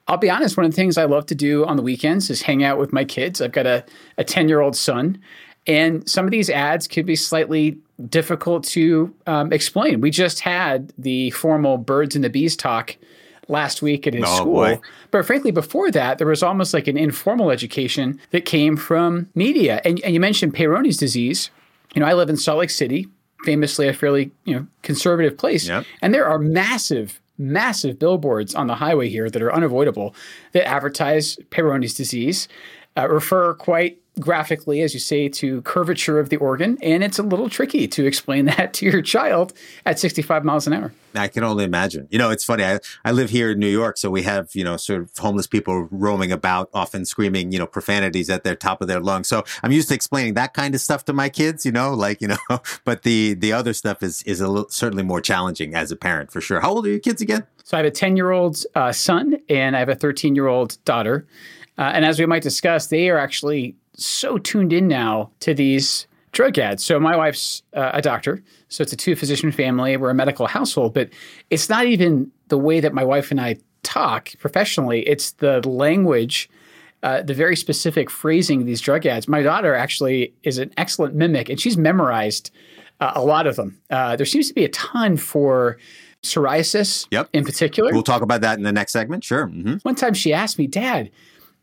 I'll 0.08 0.18
be 0.18 0.30
honest, 0.30 0.56
one 0.56 0.66
of 0.66 0.72
the 0.72 0.76
things 0.76 0.98
I 0.98 1.06
love 1.06 1.26
to 1.28 1.36
do 1.36 1.66
on 1.66 1.76
the 1.76 1.84
weekends 1.84 2.30
is 2.30 2.42
hang 2.42 2.64
out 2.64 2.78
with 2.78 2.94
my 2.94 3.04
kids. 3.04 3.42
I've 3.42 3.52
got 3.52 3.66
a, 3.66 3.84
a 4.18 4.24
10 4.24 4.48
year 4.48 4.62
old 4.62 4.76
son, 4.76 5.22
and 5.66 6.08
some 6.10 6.26
of 6.26 6.32
these 6.32 6.50
ads 6.50 6.88
could 6.88 7.06
be 7.06 7.16
slightly 7.16 7.78
difficult 8.10 8.64
to 8.66 9.14
um, 9.26 9.52
explain. 9.52 10.00
We 10.00 10.12
just 10.12 10.40
had 10.40 10.94
the 10.98 11.32
formal 11.32 11.78
birds 11.78 12.16
and 12.16 12.24
the 12.24 12.30
bees 12.30 12.56
talk 12.56 12.96
last 13.50 13.82
week 13.82 14.08
at 14.08 14.14
his 14.14 14.24
oh, 14.26 14.36
school. 14.36 14.54
Boy. 14.54 14.80
But 15.12 15.26
frankly, 15.26 15.52
before 15.52 15.92
that, 15.92 16.18
there 16.18 16.28
was 16.28 16.44
almost 16.44 16.74
like 16.74 16.88
an 16.88 16.98
informal 16.98 17.52
education 17.52 18.20
that 18.32 18.46
came 18.46 18.78
from 18.78 19.30
media. 19.36 19.82
And, 19.84 20.02
and 20.04 20.14
you 20.14 20.20
mentioned 20.20 20.54
Peyronie's 20.54 20.98
disease. 20.98 21.50
You 21.96 22.02
know, 22.02 22.06
I 22.06 22.14
live 22.14 22.30
in 22.30 22.38
Salt 22.38 22.60
Lake 22.60 22.70
City, 22.70 23.08
famously 23.44 23.88
a 23.88 23.94
fairly 23.94 24.32
you 24.46 24.56
know 24.56 24.68
conservative 24.84 25.38
place, 25.38 25.68
yep. 25.68 25.86
and 26.02 26.14
there 26.14 26.28
are 26.28 26.38
massive 26.38 27.20
massive 27.38 28.00
billboards 28.00 28.56
on 28.56 28.68
the 28.68 28.76
highway 28.76 29.10
here 29.10 29.30
that 29.30 29.42
are 29.42 29.54
unavoidable 29.54 30.16
that 30.54 30.68
advertise 30.68 31.38
Peyronie's 31.50 31.94
disease, 31.94 32.48
uh, 32.98 33.08
refer 33.08 33.54
quite 33.54 34.00
graphically, 34.20 34.82
as 34.82 34.94
you 34.94 35.00
say, 35.00 35.30
to 35.30 35.62
curvature 35.62 36.20
of 36.20 36.30
the 36.30 36.38
organ, 36.38 36.78
and 36.82 37.04
it's 37.04 37.20
a 37.20 37.24
little 37.24 37.50
tricky 37.50 37.88
to 37.88 38.06
explain 38.06 38.46
that 38.58 38.74
to 38.76 38.86
your 38.86 39.02
child 39.02 39.54
at 39.86 40.00
65 40.00 40.44
miles 40.44 40.68
an 40.68 40.74
hour. 40.74 40.94
I 41.16 41.28
can 41.28 41.44
only 41.44 41.64
imagine. 41.64 42.08
You 42.12 42.20
know, 42.20 42.30
it's 42.30 42.44
funny. 42.44 42.64
I, 42.64 42.80
I 43.04 43.12
live 43.12 43.30
here 43.30 43.52
in 43.52 43.60
New 43.60 43.70
York, 43.70 43.98
so 43.98 44.10
we 44.10 44.24
have, 44.24 44.50
you 44.54 44.64
know, 44.64 44.78
sort 44.78 45.02
of 45.02 45.18
homeless 45.18 45.48
people 45.48 45.88
roaming 45.90 46.32
about, 46.32 46.70
often 46.74 47.06
screaming, 47.06 47.52
you 47.52 47.60
know, 47.60 47.66
profanities 47.66 48.30
at 48.30 48.44
their 48.44 48.56
top 48.56 48.82
of 48.82 48.88
their 48.88 49.00
lungs. 49.00 49.28
So 49.28 49.44
I'm 49.64 49.72
used 49.72 49.90
to 49.90 49.96
explaining 49.96 50.36
that 50.36 50.54
kind 50.54 50.76
of 50.76 50.82
stuff 50.82 51.06
to 51.06 51.14
my 51.14 51.30
kids, 51.30 51.66
you 51.66 51.72
know, 51.72 51.94
like, 51.96 52.22
you 52.22 52.28
know, 52.28 52.60
but 52.84 53.04
the, 53.04 53.34
the 53.34 53.54
other 53.54 53.74
stuff 53.74 54.04
is, 54.04 54.22
is 54.24 54.42
a 54.42 54.48
little, 54.48 54.70
certainly 54.70 55.04
more 55.04 55.22
challenging 55.22 55.74
as 55.74 55.92
a 55.92 55.96
parent 55.96 56.32
for 56.32 56.42
sure. 56.42 56.60
How 56.60 56.72
old 56.72 56.86
are 56.86 56.90
your 56.90 57.00
kids 57.00 57.22
again? 57.22 57.46
So 57.64 57.78
I 57.78 57.80
have 57.80 57.88
a 57.88 57.92
10 57.92 58.16
year 58.16 58.32
old 58.32 58.64
uh, 58.76 58.92
son 58.92 59.38
and 59.50 59.76
I 59.76 59.80
have 59.80 59.90
a 59.90 59.96
13 59.96 60.36
year 60.36 60.48
old 60.48 60.84
daughter. 60.86 61.28
Uh, 61.78 61.92
and 61.94 62.06
as 62.06 62.20
we 62.20 62.26
might 62.26 62.42
discuss, 62.42 62.88
they 62.88 63.10
are 63.10 63.18
actually 63.18 63.76
so 63.98 64.38
tuned 64.38 64.74
in 64.74 64.88
now 64.88 65.32
to 65.42 65.54
these 65.54 66.08
drug 66.32 66.58
ads. 66.60 66.84
So 66.84 67.00
my 67.00 67.16
wife's 67.16 67.64
uh, 67.74 67.92
a 67.94 68.02
doctor, 68.02 68.44
so 68.70 68.84
it's 68.84 68.94
a 68.94 68.98
two 68.98 69.16
physician 69.16 69.52
family. 69.52 69.98
We're 69.98 70.10
a 70.10 70.16
medical 70.16 70.48
household, 70.48 70.94
but 70.94 71.10
it's 71.50 71.70
not 71.70 71.86
even 71.86 72.32
the 72.50 72.58
way 72.58 72.80
that 72.80 72.94
my 72.94 73.04
wife 73.04 73.32
and 73.32 73.42
I 73.42 73.58
talk 73.84 74.30
professionally. 74.40 75.08
It's 75.08 75.32
the 75.34 75.68
language, 75.68 76.50
uh, 77.04 77.24
the 77.24 77.34
very 77.34 77.56
specific 77.56 78.10
phrasing 78.10 78.62
of 78.62 78.68
these 78.68 78.82
drug 78.82 79.06
ads. 79.06 79.28
My 79.28 79.42
daughter 79.42 79.74
actually 79.74 80.34
is 80.44 80.58
an 80.58 80.72
excellent 80.78 81.16
mimic, 81.16 81.50
and 81.50 81.60
she's 81.60 81.78
memorized 81.78 82.52
uh, 83.00 83.14
a 83.16 83.24
lot 83.24 83.48
of 83.48 83.56
them. 83.56 83.80
Uh, 83.90 84.16
there 84.16 84.26
seems 84.26 84.48
to 84.48 84.54
be 84.54 84.66
a 84.66 84.70
ton 84.70 85.18
for 85.18 85.78
psoriasis 86.24 87.08
yep. 87.12 87.30
in 87.34 87.46
particular. 87.46 87.92
We'll 87.94 88.04
talk 88.04 88.22
about 88.22 88.42
that 88.42 88.58
in 88.58 88.64
the 88.64 88.72
next 88.72 88.92
segment. 88.92 89.24
Sure. 89.24 89.48
Mm-hmm. 89.48 89.76
One 89.84 89.96
time 89.96 90.14
she 90.14 90.34
asked 90.34 90.58
me, 90.58 90.68
Dad, 90.68 91.10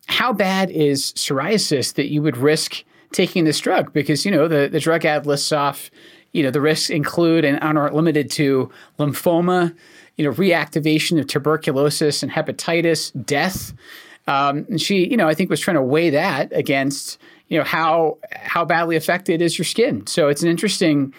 how 0.07 0.33
bad 0.33 0.71
is 0.71 1.13
psoriasis 1.13 1.95
that 1.95 2.11
you 2.11 2.23
would 2.23 2.37
risk 2.37 2.85
taking 3.13 3.45
this 3.45 3.61
drug? 3.61 3.93
Because, 3.93 4.25
you 4.25 4.31
know, 4.31 4.49
the, 4.49 4.69
the 4.69 4.81
drug 4.81 5.05
ad 5.05 5.27
lists 5.27 5.53
off, 5.53 5.91
you 6.33 6.43
know, 6.43 6.51
the 6.51 6.61
risks 6.61 6.91
include 6.91 7.45
and 7.45 7.59
aren't 7.61 7.95
limited 7.95 8.31
to 8.33 8.71
lymphoma, 8.99 9.75
you 10.17 10.25
know, 10.25 10.33
reactivation 10.33 11.19
of 11.19 11.27
tuberculosis 11.27 12.23
and 12.23 12.33
hepatitis, 12.33 13.13
death. 13.25 13.73
Um, 14.27 14.67
and 14.69 14.81
she, 14.81 15.09
you 15.09 15.17
know, 15.17 15.29
I 15.29 15.35
think 15.35 15.51
was 15.51 15.61
trying 15.61 15.77
to 15.77 15.83
weigh 15.83 16.11
that 16.11 16.53
against, 16.53 17.19
you 17.49 17.59
know, 17.59 17.65
how 17.65 18.19
how 18.33 18.65
badly 18.65 18.97
affected 18.97 19.43
is 19.43 19.59
your 19.59 19.65
skin. 19.67 20.07
So 20.07 20.29
it's 20.29 20.43
an 20.43 20.49
interesting 20.49 21.13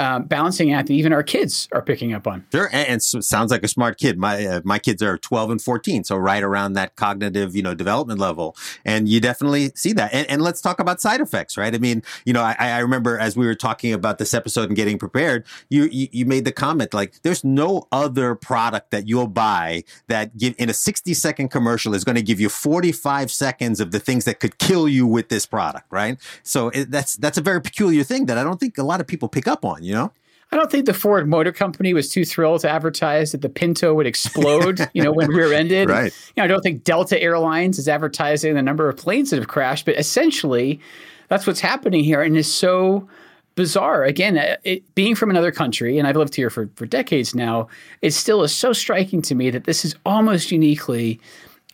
um, 0.00 0.24
balancing 0.24 0.72
act 0.72 0.88
that 0.88 0.94
even 0.94 1.12
our 1.12 1.22
kids 1.22 1.68
are 1.72 1.82
picking 1.82 2.14
up 2.14 2.26
on. 2.26 2.46
Sure, 2.50 2.70
and, 2.72 2.88
and 2.88 3.02
so, 3.02 3.20
sounds 3.20 3.50
like 3.50 3.62
a 3.62 3.68
smart 3.68 3.98
kid. 3.98 4.18
My 4.18 4.46
uh, 4.46 4.60
my 4.64 4.78
kids 4.78 5.02
are 5.02 5.18
12 5.18 5.50
and 5.50 5.62
14, 5.62 6.04
so 6.04 6.16
right 6.16 6.42
around 6.42 6.72
that 6.72 6.96
cognitive, 6.96 7.54
you 7.54 7.62
know, 7.62 7.74
development 7.74 8.18
level, 8.18 8.56
and 8.84 9.08
you 9.08 9.20
definitely 9.20 9.72
see 9.74 9.92
that. 9.92 10.14
And, 10.14 10.28
and 10.30 10.40
let's 10.40 10.62
talk 10.62 10.80
about 10.80 11.02
side 11.02 11.20
effects, 11.20 11.58
right? 11.58 11.74
I 11.74 11.78
mean, 11.78 12.02
you 12.24 12.32
know, 12.32 12.42
I, 12.42 12.56
I 12.58 12.78
remember 12.78 13.18
as 13.18 13.36
we 13.36 13.44
were 13.44 13.54
talking 13.54 13.92
about 13.92 14.16
this 14.16 14.32
episode 14.32 14.68
and 14.68 14.76
getting 14.76 14.98
prepared, 14.98 15.46
you, 15.68 15.84
you 15.92 16.08
you 16.12 16.24
made 16.24 16.46
the 16.46 16.52
comment 16.52 16.94
like, 16.94 17.20
there's 17.22 17.44
no 17.44 17.86
other 17.92 18.34
product 18.34 18.90
that 18.92 19.06
you'll 19.06 19.28
buy 19.28 19.84
that 20.08 20.36
give 20.38 20.54
in 20.58 20.70
a 20.70 20.74
60 20.74 21.12
second 21.12 21.48
commercial 21.48 21.94
is 21.94 22.04
going 22.04 22.16
to 22.16 22.22
give 22.22 22.40
you 22.40 22.48
45 22.48 23.30
seconds 23.30 23.80
of 23.80 23.90
the 23.90 24.00
things 24.00 24.24
that 24.24 24.40
could 24.40 24.58
kill 24.58 24.88
you 24.88 25.06
with 25.06 25.28
this 25.28 25.44
product, 25.44 25.86
right? 25.90 26.18
So 26.42 26.70
it, 26.70 26.90
that's 26.90 27.16
that's 27.16 27.36
a 27.36 27.42
very 27.42 27.60
peculiar 27.60 28.02
thing 28.02 28.26
that 28.26 28.38
I 28.38 28.44
don't 28.44 28.58
think 28.58 28.78
a 28.78 28.82
lot 28.82 29.00
of 29.00 29.06
people 29.06 29.28
pick 29.28 29.46
up 29.46 29.64
on, 29.64 29.82
you 29.82 29.89
know? 29.94 30.12
I 30.52 30.56
don't 30.56 30.70
think 30.70 30.86
the 30.86 30.94
Ford 30.94 31.28
Motor 31.28 31.52
Company 31.52 31.94
was 31.94 32.08
too 32.08 32.24
thrilled 32.24 32.62
to 32.62 32.68
advertise 32.68 33.30
that 33.32 33.40
the 33.40 33.48
Pinto 33.48 33.94
would 33.94 34.06
explode, 34.06 34.80
you 34.94 35.02
know, 35.02 35.12
when 35.12 35.28
rear-ended. 35.28 35.88
Right. 35.88 36.12
You 36.36 36.40
know, 36.40 36.44
I 36.44 36.46
don't 36.48 36.62
think 36.62 36.82
Delta 36.82 37.20
Airlines 37.22 37.78
is 37.78 37.88
advertising 37.88 38.54
the 38.54 38.62
number 38.62 38.88
of 38.88 38.96
planes 38.96 39.30
that 39.30 39.36
have 39.36 39.48
crashed, 39.48 39.86
but 39.86 39.96
essentially, 39.96 40.80
that's 41.28 41.46
what's 41.46 41.60
happening 41.60 42.02
here, 42.02 42.20
and 42.20 42.36
is 42.36 42.52
so 42.52 43.08
bizarre. 43.54 44.04
Again, 44.04 44.38
uh, 44.38 44.56
it, 44.64 44.94
being 44.94 45.14
from 45.14 45.30
another 45.30 45.52
country, 45.52 45.98
and 45.98 46.08
I've 46.08 46.16
lived 46.16 46.34
here 46.34 46.50
for 46.50 46.68
for 46.74 46.86
decades 46.86 47.34
now, 47.34 47.68
it 48.02 48.10
still 48.10 48.42
is 48.42 48.54
so 48.54 48.72
striking 48.72 49.22
to 49.22 49.36
me 49.36 49.50
that 49.50 49.64
this 49.64 49.84
is 49.84 49.94
almost 50.04 50.50
uniquely 50.50 51.20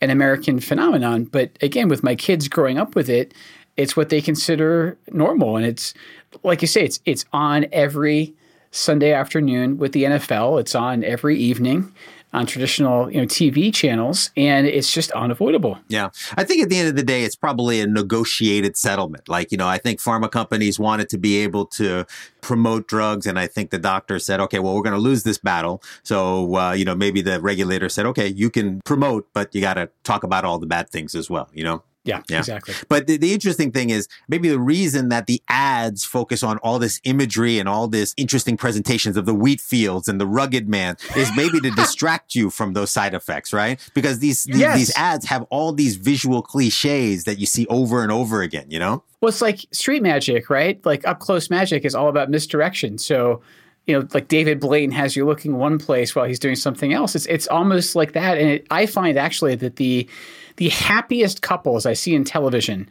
an 0.02 0.11
American 0.11 0.61
phenomenon. 0.61 1.25
But 1.25 1.50
again, 1.62 1.88
with 1.88 2.02
my 2.02 2.14
kids 2.14 2.49
growing 2.49 2.76
up 2.76 2.94
with 2.94 3.08
it, 3.08 3.32
it's 3.76 3.97
what 3.97 4.09
they 4.09 4.21
consider 4.21 4.99
normal, 5.12 5.56
and 5.56 5.66
it's 5.66 5.95
like 6.42 6.62
you 6.62 6.68
say, 6.68 6.85
it's 6.85 7.00
it's 7.04 7.25
on 7.33 7.66
every 7.73 8.35
Sunday 8.71 9.12
afternoon 9.12 9.78
with 9.78 9.92
the 9.92 10.04
NFL. 10.04 10.61
It's 10.61 10.75
on 10.75 11.04
every 11.04 11.38
evening 11.38 11.92
on 12.33 12.45
traditional 12.45 13.11
you 13.11 13.21
know 13.21 13.26
TV 13.26 13.73
channels, 13.73 14.30
and 14.37 14.66
it's 14.66 14.92
just 14.92 15.11
unavoidable. 15.12 15.78
Yeah, 15.88 16.11
I 16.37 16.45
think 16.45 16.62
at 16.62 16.68
the 16.68 16.78
end 16.78 16.88
of 16.88 16.97
the 16.97 17.02
day, 17.02 17.25
it's 17.25 17.35
probably 17.35 17.80
a 17.80 17.87
negotiated 17.87 18.76
settlement. 18.76 19.28
Like 19.28 19.50
you 19.50 19.59
know, 19.59 19.66
I 19.66 19.78
think 19.78 20.00
pharma 20.00 20.30
companies 20.30 20.78
wanted 20.78 21.09
to 21.11 21.18
be 21.18 21.38
able 21.38 21.66
to 21.66 22.06
promote 22.42 22.88
drugs, 22.88 23.26
and 23.26 23.38
I 23.38 23.47
think 23.47 23.71
the 23.71 23.78
doctor 23.78 24.18
said, 24.18 24.40
okay, 24.40 24.59
well, 24.59 24.75
we're 24.75 24.83
going 24.83 24.95
to 24.95 25.00
lose 25.00 25.23
this 25.23 25.38
battle, 25.38 25.83
so 26.02 26.56
uh, 26.56 26.73
you 26.73 26.85
know, 26.85 26.95
maybe 26.95 27.23
the 27.23 27.40
regulator 27.40 27.88
said, 27.88 28.06
okay, 28.06 28.26
you 28.26 28.50
can 28.50 28.80
promote, 28.85 29.28
but 29.33 29.54
you 29.54 29.61
got 29.61 29.75
to 29.75 29.88
talk 30.04 30.23
about 30.23 30.45
all 30.45 30.59
the 30.59 30.66
bad 30.66 30.90
things 30.90 31.14
as 31.14 31.30
well. 31.30 31.49
You 31.52 31.64
know. 31.64 31.83
Yeah, 32.06 32.22
yeah, 32.28 32.38
exactly. 32.38 32.75
But 32.88 33.06
the, 33.06 33.16
the, 33.16 33.32
interesting 33.32 33.72
thing 33.72 33.90
is 33.90 34.08
maybe 34.28 34.48
the 34.48 34.58
reason 34.58 35.08
that 35.10 35.26
the 35.26 35.42
ads 35.48 36.04
focus 36.04 36.42
on 36.42 36.58
all 36.58 36.78
this 36.78 37.00
imagery 37.04 37.58
and 37.58 37.68
all 37.68 37.88
this 37.88 38.14
interesting 38.16 38.56
presentations 38.56 39.16
of 39.16 39.26
the 39.26 39.34
wheat 39.34 39.60
fields 39.60 40.08
and 40.08 40.20
the 40.20 40.26
rugged 40.26 40.68
man 40.68 40.96
is 41.16 41.30
maybe 41.36 41.60
to 41.60 41.70
distract 41.76 42.34
you 42.34 42.50
from 42.50 42.72
those 42.72 42.90
side 42.90 43.14
effects, 43.14 43.52
right? 43.52 43.80
Because 43.94 44.20
these 44.20 44.44
these, 44.44 44.58
yes. 44.58 44.76
these 44.76 44.96
ads 44.96 45.26
have 45.26 45.42
all 45.50 45.72
these 45.72 45.96
visual 45.96 46.42
cliches 46.42 47.25
that 47.25 47.38
you 47.38 47.46
see 47.46 47.66
over 47.68 48.02
and 48.02 48.12
over 48.12 48.42
again, 48.42 48.66
you 48.70 48.78
know? 48.78 49.02
Well, 49.20 49.28
it's 49.28 49.42
like 49.42 49.60
street 49.72 50.02
magic, 50.02 50.50
right? 50.50 50.84
Like 50.84 51.06
up 51.06 51.20
close 51.20 51.50
magic 51.50 51.84
is 51.84 51.94
all 51.94 52.08
about 52.08 52.30
misdirection. 52.30 52.98
So 52.98 53.42
you 53.86 53.98
know, 53.98 54.06
like 54.12 54.28
David 54.28 54.60
Blaine 54.60 54.90
has 54.90 55.14
you 55.14 55.25
looking 55.25 55.56
one 55.56 55.78
place 55.78 56.14
while 56.14 56.26
he's 56.26 56.40
doing 56.40 56.56
something 56.56 56.92
else. 56.92 57.14
It's 57.14 57.26
it's 57.26 57.46
almost 57.46 57.94
like 57.94 58.12
that, 58.12 58.36
and 58.36 58.50
it, 58.50 58.66
I 58.70 58.86
find 58.86 59.16
actually 59.16 59.54
that 59.56 59.76
the 59.76 60.08
the 60.56 60.68
happiest 60.70 61.42
couples 61.42 61.86
I 61.86 61.92
see 61.92 62.14
in 62.14 62.25
television 62.25 62.88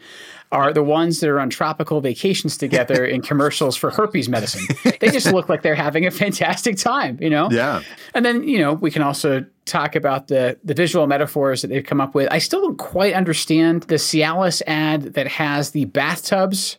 are 0.51 0.72
the 0.72 0.84
ones 0.84 1.19
that 1.19 1.29
are 1.29 1.39
on 1.39 1.50
tropical 1.50 2.01
vacations 2.01 2.57
together 2.57 3.03
in 3.03 3.22
commercials 3.29 3.75
for 3.75 3.89
herpes 3.89 4.29
medicine. 4.29 4.65
They 5.00 5.10
just 5.10 5.31
look 5.34 5.50
like 5.50 5.63
they're 5.63 5.75
having 5.75 6.05
a 6.05 6.12
fantastic 6.12 6.77
time, 6.77 7.17
you 7.19 7.29
know? 7.29 7.50
Yeah. 7.51 7.81
And 8.13 8.24
then, 8.24 8.48
you 8.48 8.60
know, 8.60 8.74
we 8.74 8.91
can 8.91 9.01
also 9.01 9.45
talk 9.65 9.95
about 9.95 10.27
the 10.27 10.57
the 10.63 10.75
visual 10.75 11.07
metaphors 11.07 11.62
that 11.63 11.69
they've 11.69 11.84
come 11.84 12.00
up 12.00 12.13
with. 12.13 12.31
I 12.31 12.38
still 12.38 12.62
don't 12.62 12.77
quite 12.77 13.13
understand 13.13 13.84
the 13.84 13.95
Cialis 13.95 14.62
ad 14.67 15.13
that 15.15 15.27
has 15.27 15.72
the 15.72 15.86
bathtubs 15.86 16.77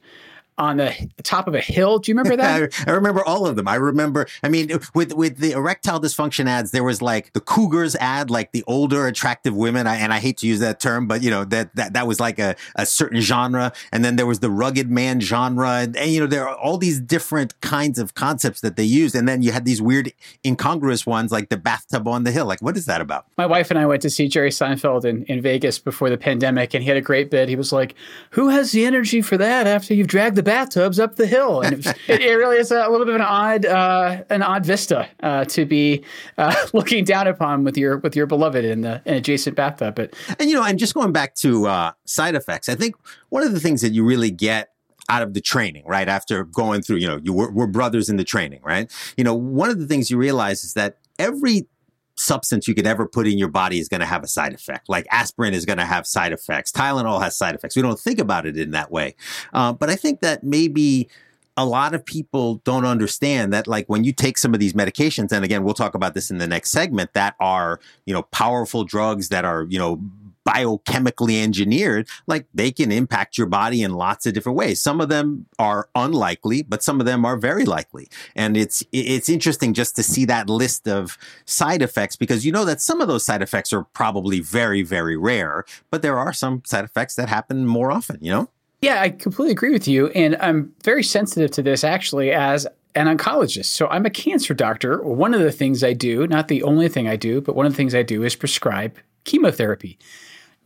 on 0.59 0.79
the 0.79 0.95
top 1.23 1.47
of 1.47 1.55
a 1.55 1.61
hill. 1.61 1.99
Do 1.99 2.11
you 2.11 2.17
remember 2.17 2.37
that? 2.37 2.73
I, 2.87 2.91
remember 2.91 3.25
all 3.25 3.47
of 3.47 3.57
them. 3.57 3.69
I 3.69 3.75
remember. 3.75 4.27
I 4.43 4.49
mean, 4.49 4.71
with 4.95 5.13
with 5.13 5.39
the 5.39 5.53
erectile 5.53 6.01
dysfunction 6.01 6.47
ads, 6.47 6.71
there 6.71 6.85
was 6.85 7.03
like 7.03 7.33
the 7.33 7.41
Cougars 7.41 7.95
ad, 7.97 8.31
like 8.31 8.53
the 8.53 8.65
older 8.67 9.07
attractive 9.07 9.55
women. 9.55 9.87
I, 9.87 9.97
and 9.97 10.13
I 10.13 10.19
hate 10.19 10.39
to 10.39 10.47
use 10.47 10.61
that 10.61 10.81
term, 10.81 11.07
but 11.07 11.23
you 11.23 11.31
know 11.31 11.45
that 11.45 11.75
that 11.77 11.93
that 11.93 12.07
was 12.07 12.21
like 12.21 12.39
a, 12.39 12.57
a 12.75 12.87
certain 12.87 13.21
genre. 13.21 13.73
And 13.93 14.05
then 14.05 14.17
there 14.17 14.27
was 14.27 14.41
the 14.41 14.51
rugged 14.51 14.91
man 14.91 15.21
genre, 15.21 15.71
and, 15.71 15.97
and 15.97 16.11
you 16.11 16.21
know 16.21 16.27
there 16.27 16.49
are 16.49 16.57
all 16.57 16.79
these 16.79 17.01
different 17.01 17.61
kinds 17.61 17.99
of 17.99 18.15
concepts 18.15 18.61
that 18.63 18.77
they 18.77 18.85
use. 18.85 19.15
And 19.15 19.29
then 19.29 19.43
you 19.43 19.53
had 19.53 19.65
these 19.65 19.83
weird 19.83 20.13
incongruous 20.45 21.07
ones, 21.07 21.33
like 21.33 21.51
the 21.51 21.57
bathtub 21.57 22.09
on 22.09 22.25
the 22.25 22.31
hill. 22.31 22.47
Like, 22.47 22.63
what 22.63 22.77
is 22.77 22.87
that 22.87 23.01
about? 23.01 23.27
My 23.37 23.47
wife 23.47 23.71
and 23.71 23.79
I 23.79 23.87
went 23.87 24.03
to 24.03 24.11
see 24.11 24.29
Jerry 24.29 24.51
Seinfeld 24.51 25.05
in 25.05 25.25
in 25.25 25.43
Vegas 25.43 25.79
before 25.79 26.09
the 26.09 26.19
pandemic, 26.19 26.73
and 26.73 26.83
he 26.83 26.89
had 26.89 26.97
a 26.97 27.03
great 27.03 27.31
bit. 27.31 27.49
He 27.51 27.57
was 27.57 27.73
like, 27.73 27.95
"Who 28.31 28.49
has 28.49 28.73
the 28.73 28.87
energy 28.87 29.21
for 29.21 29.37
that 29.37 29.67
after 29.67 29.93
you've 29.93 30.07
dragged 30.07 30.37
the 30.37 30.46
bathtubs 30.47 30.99
up 30.99 31.17
the 31.17 31.27
hill. 31.27 31.61
And 31.61 31.75
it, 31.75 31.77
was, 31.77 31.87
it, 31.87 31.99
it, 32.23 32.35
really 32.35 32.57
is 32.57 32.71
a 32.71 32.89
little 32.89 33.05
bit 33.05 33.17
of 33.17 33.21
an 33.21 33.27
odd, 33.27 33.67
uh, 33.67 34.23
an 34.31 34.43
odd 34.43 34.65
vista 34.65 35.07
uh, 35.23 35.45
to 35.47 35.67
be 35.67 36.03
uh, 36.39 36.55
looking 36.73 37.05
down 37.05 37.27
upon 37.27 37.65
with 37.65 37.77
your 37.77 37.99
with 37.99 38.17
your 38.17 38.27
beloved 38.27 38.65
in 38.65 38.81
the 38.81 39.03
an 39.05 39.15
adjacent 39.15 39.57
bathtub. 39.57 39.97
But 39.97 40.15
and 40.39 40.49
you 40.49 40.57
know, 40.57 40.65
and 40.65 40.79
just 40.79 40.95
going 40.95 41.13
back 41.13 41.35
to 41.37 41.67
uh, 41.67 41.93
side 42.07 42.35
effects, 42.35 42.71
I 42.71 42.77
think 42.77 42.95
one 43.29 43.43
of 43.43 43.53
the 43.53 43.61
things 43.61 43.83
that 43.83 43.93
you 43.93 44.05
really 44.05 44.31
get 44.31 44.71
out 45.09 45.23
of 45.23 45.35
the 45.35 45.41
training, 45.41 45.85
right? 45.87 46.09
After 46.09 46.45
going 46.45 46.83
through, 46.83 46.97
you 46.97 47.07
know, 47.07 47.21
you 47.23 47.33
were, 47.33 47.51
were 47.51 47.67
brothers 47.67 48.09
in 48.09 48.17
the 48.17 48.25
training, 48.25 48.61
right? 48.65 48.91
You 49.17 49.25
know, 49.25 49.35
one 49.35 49.71
of 49.71 49.79
the 49.79 49.87
things 49.87 50.11
you 50.11 50.17
realize 50.17 50.65
is 50.65 50.75
that 50.75 50.99
every 51.19 51.67
substance 52.17 52.67
you 52.67 52.75
could 52.75 52.87
ever 52.87 53.07
put 53.07 53.27
in 53.27 53.39
your 53.39 53.49
body 53.49 53.79
is 53.79 53.89
going 53.89 54.01
to 54.01 54.07
have 54.07 54.23
a 54.23 54.29
side 54.29 54.55
effect. 54.55 54.89
Like 54.89 55.07
aspirin 55.11 55.55
is 55.55 55.65
going 55.65 55.79
to 55.79 55.85
have 55.85 56.07
side 56.07 56.33
effects. 56.33 56.73
Tylenol 56.73 57.21
has 57.23 57.37
side 57.37 57.55
effects. 57.55 57.77
We 57.77 57.83
don't 57.83 57.99
think 57.99 58.19
about 58.19 58.47
it 58.47 58.57
in 58.57 58.71
that 58.71 58.91
way. 58.91 59.15
Uh, 59.53 59.73
but 59.73 59.91
I 59.91 59.97
think 59.97 60.21
that 60.21 60.43
maybe 60.43 61.09
a 61.57 61.65
lot 61.65 61.95
of 61.95 62.05
people 62.05 62.57
don't 62.65 62.85
understand 62.85 63.53
that 63.53 63.67
like 63.67 63.87
when 63.87 64.05
you 64.05 64.13
take 64.13 64.37
some 64.37 64.53
of 64.53 64.61
these 64.61 64.75
medications 64.75 65.33
and 65.33 65.45
again 65.45 65.65
we'll 65.65 65.75
talk 65.75 65.95
about 65.95 66.13
this 66.13 66.31
in 66.31 66.37
the 66.37 66.47
next 66.47 66.71
segment 66.71 67.13
that 67.15 67.35
are 67.41 67.81
you 68.05 68.13
know 68.13 68.23
powerful 68.25 68.85
drugs 68.85 69.31
that 69.31 69.45
are 69.47 69.65
you 69.71 69.79
know 69.79 69.99
biochemically 70.47 71.43
engineered, 71.43 72.09
like 72.27 72.47
they 72.55 72.71
can 72.71 72.93
impact 72.93 73.37
your 73.37 73.49
body 73.49 73.83
in 73.83 73.93
lots 73.93 74.27
of 74.27 74.33
different 74.33 74.57
ways. 74.57 74.81
Some 74.81 75.01
of 75.01 75.09
them 75.09 75.47
are 75.59 75.89
unlikely, 75.95 76.63
but 76.63 76.83
some 76.83 77.01
of 77.01 77.07
them 77.07 77.25
are 77.25 77.37
very 77.37 77.65
likely. 77.65 78.09
And 78.35 78.57
it's 78.57 78.85
it's 78.93 79.29
interesting 79.29 79.75
just 79.75 79.97
to 79.97 80.03
see 80.03 80.25
that 80.27 80.49
list 80.49 80.87
of 80.87 81.19
side 81.45 81.83
effects 81.83 82.17
because 82.17 82.47
you 82.47 82.53
know 82.53 82.65
that 82.65 82.81
some 82.81 83.01
of 83.01 83.09
those 83.09 83.25
side 83.25 83.43
effects 83.43 83.73
are 83.73 83.85
probably 83.85 84.41
very 84.41 84.83
very 84.83 85.17
rare, 85.17 85.65
but 85.91 86.03
there 86.03 86.19
are 86.19 86.33
some 86.33 86.63
side 86.65 86.85
effects 86.85 87.17
that 87.17 87.29
happen 87.29 87.67
more 87.67 87.91
often, 87.91 88.19
you 88.21 88.31
know? 88.31 88.49
Yeah, 88.83 89.01
I 89.01 89.09
completely 89.09 89.53
agree 89.53 89.73
with 89.73 89.89
you 89.89 90.09
and 90.09 90.37
I'm 90.37 90.73
very 90.85 91.03
sensitive 91.03 91.51
to 91.53 91.63
this 91.63 91.83
actually 91.83 92.31
as 92.31 92.67
an 92.95 93.07
oncologist. 93.09 93.67
So 93.67 93.89
I'm 93.89 94.07
a 94.07 94.11
cancer 94.11 94.55
doctor. 94.55 95.03
One 95.03 95.35
of 95.35 95.41
the 95.41 95.53
things 95.53 95.83
I 95.83 95.93
do, 95.93 96.27
not 96.27 96.49
the 96.49 96.63
only 96.63 96.89
thing 96.89 97.09
I 97.09 97.17
do, 97.17 97.41
but 97.41 97.57
one 97.57 97.67
of 97.67 97.73
the 97.73 97.77
things 97.77 97.95
I 97.95 98.03
do 98.03 98.23
is 98.23 98.37
prescribe 98.37 98.97
chemotherapy 99.25 99.99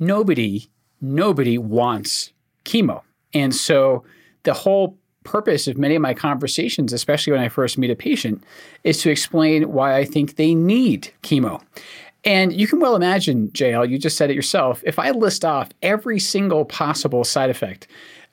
nobody, 0.01 0.69
nobody 1.01 1.59
wants 1.59 2.33
chemo. 2.65 3.03
And 3.33 3.55
so 3.55 4.05
the 4.43 4.55
whole 4.55 4.97
purpose 5.25 5.69
of 5.69 5.77
many 5.79 5.95
of 5.95 6.03
my 6.03 6.15
conversations, 6.15 6.93
especially 6.93 7.33
when 7.33 7.43
I 7.43 7.49
first 7.49 7.79
meet 7.79 7.91
a 7.91 7.97
patient, 7.97 8.43
is 8.85 9.01
to 9.03 9.11
explain 9.11 9.73
why 9.73 9.97
I 9.97 10.05
think 10.05 10.37
they 10.37 10.55
need 10.55 11.13
chemo. 11.23 11.63
And 12.25 12.53
you 12.53 12.67
can 12.67 12.81
well 12.81 12.97
imagine, 12.97 13.49
JL, 13.49 13.89
you 13.89 13.99
just 13.99 14.17
said 14.17 14.31
it 14.31 14.35
yourself. 14.35 14.83
If 14.85 14.99
I 14.99 15.11
list 15.11 15.45
off 15.45 15.71
every 15.83 16.19
single 16.19 16.65
possible 16.65 17.25
side 17.25 17.51
effect, 17.51 17.87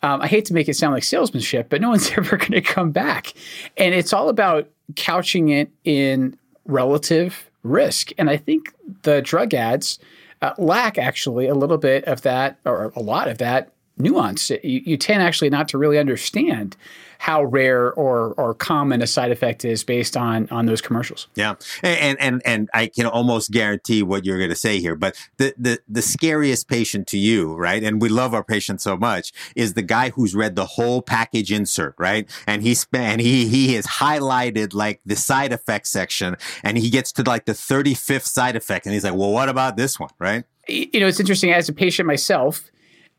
um, 0.04 0.22
I 0.22 0.28
hate 0.28 0.46
to 0.46 0.54
make 0.54 0.68
it 0.68 0.76
sound 0.76 0.94
like 0.94 1.04
salesmanship, 1.04 1.70
but 1.70 1.82
no 1.82 1.90
one's 1.92 2.12
ever 2.12 2.38
going 2.38 2.52
to 2.52 2.62
come 2.62 2.92
back. 2.92 3.34
And 3.78 3.94
it's 3.94 4.14
all 4.14 4.30
about 4.30 4.70
couching 4.96 5.50
it 5.50 5.70
in 5.84 6.38
relative 6.66 7.50
risk. 7.64 8.12
And 8.18 8.30
I 8.30 8.38
think 8.38 8.74
the 9.04 9.22
drug 9.22 9.54
ads 9.54 10.00
uh, 10.42 10.54
lack 10.58 10.98
actually 10.98 11.48
a 11.48 11.56
little 11.56 11.78
bit 11.78 12.04
of 12.06 12.22
that 12.22 12.60
or 12.66 12.92
a 12.96 13.00
lot 13.00 13.28
of 13.28 13.38
that 13.40 13.72
nuance. 13.98 14.50
You, 14.50 14.60
you 14.64 14.98
tend 14.98 15.22
actually 15.22 15.50
not 15.50 15.68
to 15.70 15.78
really 15.78 15.98
understand 15.98 16.76
how 17.20 17.44
rare 17.44 17.92
or 17.94 18.34
or 18.34 18.54
common 18.54 19.02
a 19.02 19.08
side 19.08 19.32
effect 19.32 19.66
is 19.66 19.84
based 19.84 20.16
on 20.16 20.48
on 20.50 20.66
those 20.66 20.82
commercials. 20.82 21.28
Yeah, 21.36 21.56
and 21.84 22.20
and 22.20 22.42
and 22.46 22.70
I 22.74 22.88
can 22.88 23.06
almost 23.06 23.52
guarantee 23.52 24.04
what 24.04 24.26
you're 24.26 24.38
going 24.38 24.50
to 24.50 24.56
say 24.56 24.80
here. 24.80 24.96
But 24.96 25.18
the 25.38 25.54
the 25.58 25.80
the 25.88 26.02
scariest 26.02 26.68
patient 26.68 27.08
to 27.08 27.18
you, 27.18 27.56
right? 27.56 27.84
And 27.84 28.02
we 28.02 28.10
love 28.10 28.34
our 28.34 28.44
patients 28.44 28.84
so 28.84 28.98
much, 28.98 29.34
is 29.56 29.74
the 29.74 29.82
guy 29.82 30.12
who's 30.12 30.36
read 30.36 30.56
the 30.56 30.66
whole 30.66 31.02
package 31.02 31.52
insert, 31.52 31.96
right? 31.98 32.30
And 32.46 32.62
he 32.62 32.74
spent 32.76 33.22
he 33.22 33.48
he 33.48 33.74
has 33.74 33.86
highlighted 33.86 34.74
like 34.74 35.02
the 35.06 35.16
side 35.16 35.54
effect 35.54 35.88
section, 35.88 36.38
and 36.64 36.78
he 36.78 36.90
gets 36.90 37.12
to 37.14 37.24
like 37.24 37.46
the 37.46 37.54
35th 37.54 38.26
side 38.26 38.56
effect, 38.56 38.86
and 38.86 38.94
he's 38.94 39.04
like, 39.04 39.16
well, 39.16 39.32
what 39.32 39.50
about 39.50 39.78
this 39.78 40.00
one, 40.00 40.12
right? 40.20 40.44
You 40.68 41.00
know, 41.00 41.08
it's 41.08 41.20
interesting 41.20 41.52
as 41.52 41.70
a 41.70 41.74
patient 41.74 42.08
myself 42.08 42.70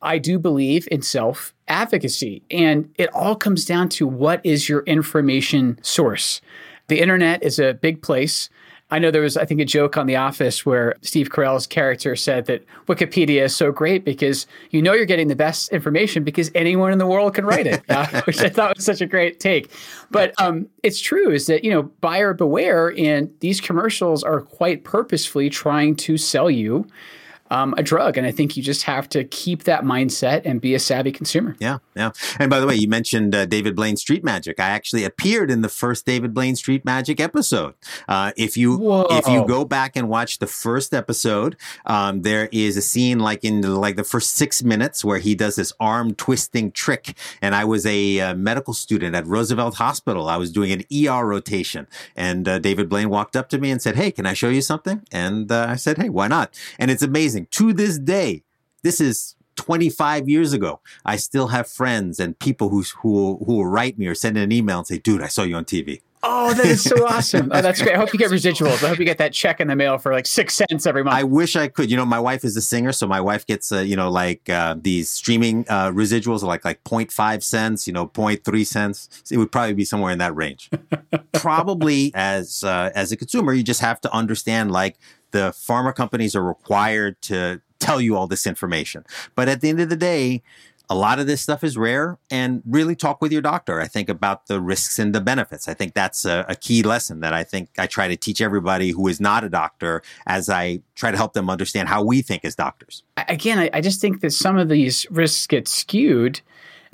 I 0.02 0.18
do 0.18 0.38
believe 0.38 0.86
in 0.90 1.02
self 1.02 1.54
advocacy. 1.68 2.42
And 2.50 2.92
it 2.98 3.12
all 3.14 3.36
comes 3.36 3.64
down 3.64 3.88
to 3.90 4.06
what 4.06 4.40
is 4.44 4.68
your 4.68 4.82
information 4.82 5.78
source. 5.82 6.40
The 6.88 7.00
internet 7.00 7.42
is 7.42 7.58
a 7.58 7.74
big 7.74 8.02
place. 8.02 8.48
I 8.90 8.98
know 8.98 9.10
there 9.10 9.20
was, 9.20 9.36
I 9.36 9.44
think, 9.44 9.60
a 9.60 9.66
joke 9.66 9.98
on 9.98 10.06
The 10.06 10.16
Office 10.16 10.64
where 10.64 10.94
Steve 11.02 11.28
Carell's 11.28 11.66
character 11.66 12.16
said 12.16 12.46
that 12.46 12.64
Wikipedia 12.86 13.42
is 13.42 13.54
so 13.54 13.70
great 13.70 14.02
because 14.02 14.46
you 14.70 14.80
know 14.80 14.94
you're 14.94 15.04
getting 15.04 15.28
the 15.28 15.36
best 15.36 15.70
information 15.72 16.24
because 16.24 16.50
anyone 16.54 16.90
in 16.90 16.96
the 16.96 17.06
world 17.06 17.34
can 17.34 17.44
write 17.44 17.66
it, 17.66 17.82
uh, 17.90 18.22
which 18.22 18.40
I 18.40 18.48
thought 18.48 18.76
was 18.76 18.86
such 18.86 19.02
a 19.02 19.06
great 19.06 19.40
take. 19.40 19.70
But 20.10 20.32
um, 20.40 20.68
it's 20.82 21.00
true 21.00 21.30
is 21.30 21.46
that, 21.48 21.64
you 21.64 21.70
know, 21.70 21.82
buyer 21.82 22.32
beware, 22.32 22.94
and 22.96 23.30
these 23.40 23.60
commercials 23.60 24.24
are 24.24 24.40
quite 24.40 24.84
purposefully 24.84 25.50
trying 25.50 25.94
to 25.96 26.16
sell 26.16 26.50
you 26.50 26.86
um, 27.50 27.74
a 27.76 27.82
drug. 27.82 28.16
And 28.16 28.26
I 28.26 28.30
think 28.30 28.56
you 28.56 28.62
just 28.62 28.82
have 28.84 29.08
to 29.10 29.24
keep 29.24 29.64
that 29.64 29.84
mindset 29.84 30.42
and 30.44 30.60
be 30.60 30.74
a 30.74 30.78
savvy 30.78 31.12
consumer. 31.12 31.56
Yeah, 31.58 31.78
yeah. 31.94 32.10
And 32.38 32.50
by 32.50 32.60
the 32.60 32.66
way, 32.66 32.74
you 32.76 32.88
mentioned 32.88 33.34
uh, 33.34 33.46
David 33.46 33.76
Blaine 33.76 33.96
Street 33.96 34.24
Magic. 34.24 34.60
I 34.60 34.68
actually 34.68 35.04
appeared 35.04 35.50
in 35.50 35.62
the 35.62 35.68
first 35.68 36.06
David 36.06 36.34
Blaine 36.34 36.56
Street 36.56 36.84
Magic 36.84 37.20
episode. 37.20 37.74
Uh, 38.08 38.32
if 38.36 38.56
you 38.56 38.76
Whoa. 38.76 39.06
if 39.10 39.26
you 39.26 39.46
go 39.46 39.64
back 39.64 39.96
and 39.96 40.08
watch 40.08 40.38
the 40.38 40.46
first 40.46 40.94
episode, 40.94 41.56
um, 41.86 42.22
there 42.22 42.48
is 42.52 42.76
a 42.76 42.82
scene 42.82 43.18
like 43.18 43.44
in 43.44 43.60
the, 43.60 43.70
like 43.70 43.96
the 43.96 44.04
first 44.04 44.34
six 44.34 44.62
minutes 44.62 45.04
where 45.04 45.18
he 45.18 45.34
does 45.34 45.56
this 45.56 45.72
arm 45.80 46.14
twisting 46.14 46.72
trick. 46.72 47.14
And 47.40 47.54
I 47.54 47.64
was 47.64 47.86
a 47.86 48.20
uh, 48.20 48.34
medical 48.34 48.74
student 48.74 49.14
at 49.14 49.26
Roosevelt 49.26 49.76
Hospital. 49.76 50.28
I 50.28 50.36
was 50.36 50.52
doing 50.52 50.72
an 50.72 50.84
ER 50.92 51.24
rotation, 51.26 51.86
and 52.16 52.48
uh, 52.48 52.58
David 52.58 52.88
Blaine 52.88 53.10
walked 53.10 53.36
up 53.36 53.48
to 53.50 53.58
me 53.58 53.70
and 53.70 53.80
said, 53.80 53.96
"Hey, 53.96 54.10
can 54.10 54.26
I 54.26 54.34
show 54.34 54.48
you 54.48 54.62
something?" 54.62 55.02
And 55.12 55.50
uh, 55.50 55.66
I 55.68 55.76
said, 55.76 55.98
"Hey, 55.98 56.08
why 56.08 56.28
not?" 56.28 56.54
And 56.78 56.90
it's 56.90 57.02
amazing 57.02 57.37
to 57.46 57.72
this 57.72 57.98
day. 57.98 58.42
This 58.82 59.00
is 59.00 59.34
25 59.56 60.28
years 60.28 60.52
ago. 60.52 60.80
I 61.04 61.16
still 61.16 61.48
have 61.48 61.68
friends 61.68 62.20
and 62.20 62.38
people 62.38 62.68
who 62.68 62.82
who 63.00 63.42
who 63.44 63.56
will 63.56 63.66
write 63.66 63.98
me 63.98 64.06
or 64.06 64.14
send 64.14 64.38
an 64.38 64.52
email 64.52 64.78
and 64.78 64.86
say, 64.86 64.98
"Dude, 64.98 65.22
I 65.22 65.28
saw 65.28 65.42
you 65.42 65.56
on 65.56 65.64
TV." 65.64 66.00
Oh, 66.22 66.52
that 66.52 66.66
is 66.66 66.82
so 66.82 67.06
awesome. 67.06 67.50
Oh, 67.52 67.62
that's 67.62 67.80
great. 67.80 67.94
I 67.94 67.98
hope 67.98 68.12
you 68.12 68.18
get 68.18 68.30
residuals. 68.30 68.82
I 68.82 68.88
hope 68.88 68.98
you 68.98 69.04
get 69.04 69.18
that 69.18 69.32
check 69.32 69.60
in 69.60 69.68
the 69.68 69.76
mail 69.76 69.98
for 69.98 70.12
like 70.12 70.26
six 70.26 70.54
cents 70.54 70.86
every 70.86 71.04
month. 71.04 71.14
I 71.14 71.22
wish 71.22 71.54
I 71.54 71.68
could. 71.68 71.90
You 71.90 71.96
know, 71.96 72.04
my 72.04 72.18
wife 72.18 72.44
is 72.44 72.56
a 72.56 72.60
singer, 72.60 72.92
so 72.92 73.06
my 73.06 73.20
wife 73.20 73.46
gets, 73.46 73.70
uh, 73.70 73.80
you 73.80 73.94
know, 73.94 74.10
like 74.10 74.48
uh, 74.50 74.74
these 74.80 75.08
streaming 75.08 75.64
uh, 75.68 75.90
residuals, 75.90 76.42
like 76.42 76.64
like 76.64 76.82
0.5 76.84 77.42
cents, 77.42 77.86
you 77.86 77.92
know, 77.92 78.08
0.3 78.08 78.66
cents. 78.66 79.22
It 79.30 79.38
would 79.38 79.52
probably 79.52 79.74
be 79.74 79.84
somewhere 79.84 80.12
in 80.12 80.18
that 80.18 80.34
range. 80.34 80.70
probably 81.32 82.10
as 82.14 82.64
uh, 82.64 82.90
as 82.94 83.12
a 83.12 83.16
consumer, 83.16 83.52
you 83.52 83.62
just 83.62 83.80
have 83.80 84.00
to 84.00 84.12
understand 84.12 84.72
like 84.72 84.98
the 85.30 85.50
pharma 85.50 85.94
companies 85.94 86.34
are 86.34 86.42
required 86.42 87.20
to 87.22 87.60
tell 87.78 88.00
you 88.00 88.16
all 88.16 88.26
this 88.26 88.46
information. 88.46 89.04
But 89.34 89.48
at 89.48 89.60
the 89.60 89.68
end 89.68 89.80
of 89.80 89.88
the 89.88 89.96
day, 89.96 90.42
a 90.90 90.94
lot 90.94 91.18
of 91.18 91.26
this 91.26 91.42
stuff 91.42 91.62
is 91.62 91.76
rare 91.76 92.18
and 92.30 92.62
really 92.66 92.96
talk 92.96 93.20
with 93.20 93.30
your 93.30 93.42
doctor. 93.42 93.80
I 93.80 93.86
think 93.86 94.08
about 94.08 94.46
the 94.46 94.60
risks 94.60 94.98
and 94.98 95.14
the 95.14 95.20
benefits. 95.20 95.68
I 95.68 95.74
think 95.74 95.92
that's 95.92 96.24
a, 96.24 96.46
a, 96.48 96.56
key 96.56 96.82
lesson 96.82 97.20
that 97.20 97.34
I 97.34 97.44
think 97.44 97.68
I 97.78 97.86
try 97.86 98.08
to 98.08 98.16
teach 98.16 98.40
everybody 98.40 98.90
who 98.90 99.06
is 99.06 99.20
not 99.20 99.44
a 99.44 99.50
doctor 99.50 100.02
as 100.26 100.48
I 100.48 100.80
try 100.94 101.10
to 101.10 101.16
help 101.16 101.34
them 101.34 101.50
understand 101.50 101.88
how 101.88 102.02
we 102.02 102.22
think 102.22 102.44
as 102.44 102.54
doctors. 102.54 103.02
Again, 103.28 103.58
I, 103.58 103.70
I 103.74 103.80
just 103.82 104.00
think 104.00 104.22
that 104.22 104.32
some 104.32 104.56
of 104.56 104.70
these 104.70 105.06
risks 105.10 105.46
get 105.46 105.68
skewed 105.68 106.40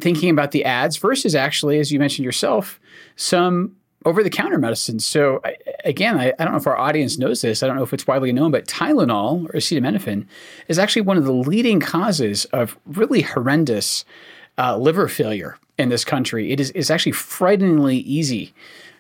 thinking 0.01 0.29
about 0.29 0.51
the 0.51 0.65
ads 0.65 0.97
versus 0.97 1.37
actually, 1.37 1.79
as 1.79 1.93
you 1.93 2.01
mentioned 2.01 2.25
yourself, 2.25 2.81
some 3.15 3.77
over 4.05 4.23
the 4.23 4.31
counter 4.31 4.59
medicines. 4.59 5.05
So, 5.05 5.41
again, 5.85 6.19
I, 6.19 6.33
I, 6.39 6.45
don't 6.45 6.53
know 6.53 6.59
if 6.59 6.67
our 6.67 6.77
audience 6.77 7.19
knows 7.19 7.43
this. 7.43 7.63
I 7.63 7.67
don't 7.67 7.77
know 7.77 7.83
if 7.83 7.93
it's 7.93 8.07
widely 8.07 8.33
known, 8.33 8.51
but 8.51 8.67
Tylenol 8.67 9.47
or 9.47 9.53
acetaminophen 9.53 10.27
is 10.69 10.79
actually 10.79 11.03
one 11.03 11.17
of 11.17 11.25
the 11.25 11.33
leading 11.33 11.81
causes 11.81 12.45
of 12.47 12.79
really 12.87 13.23
horrendous 13.23 14.05
uh, 14.59 14.77
liver 14.77 15.09
failure 15.09 15.59
in 15.79 15.89
this 15.89 16.05
country. 16.05 16.53
It 16.53 16.61
is 16.61 16.71
it's 16.75 16.91
actually 16.91 17.13
frighteningly 17.13 17.99
easy 17.99 18.55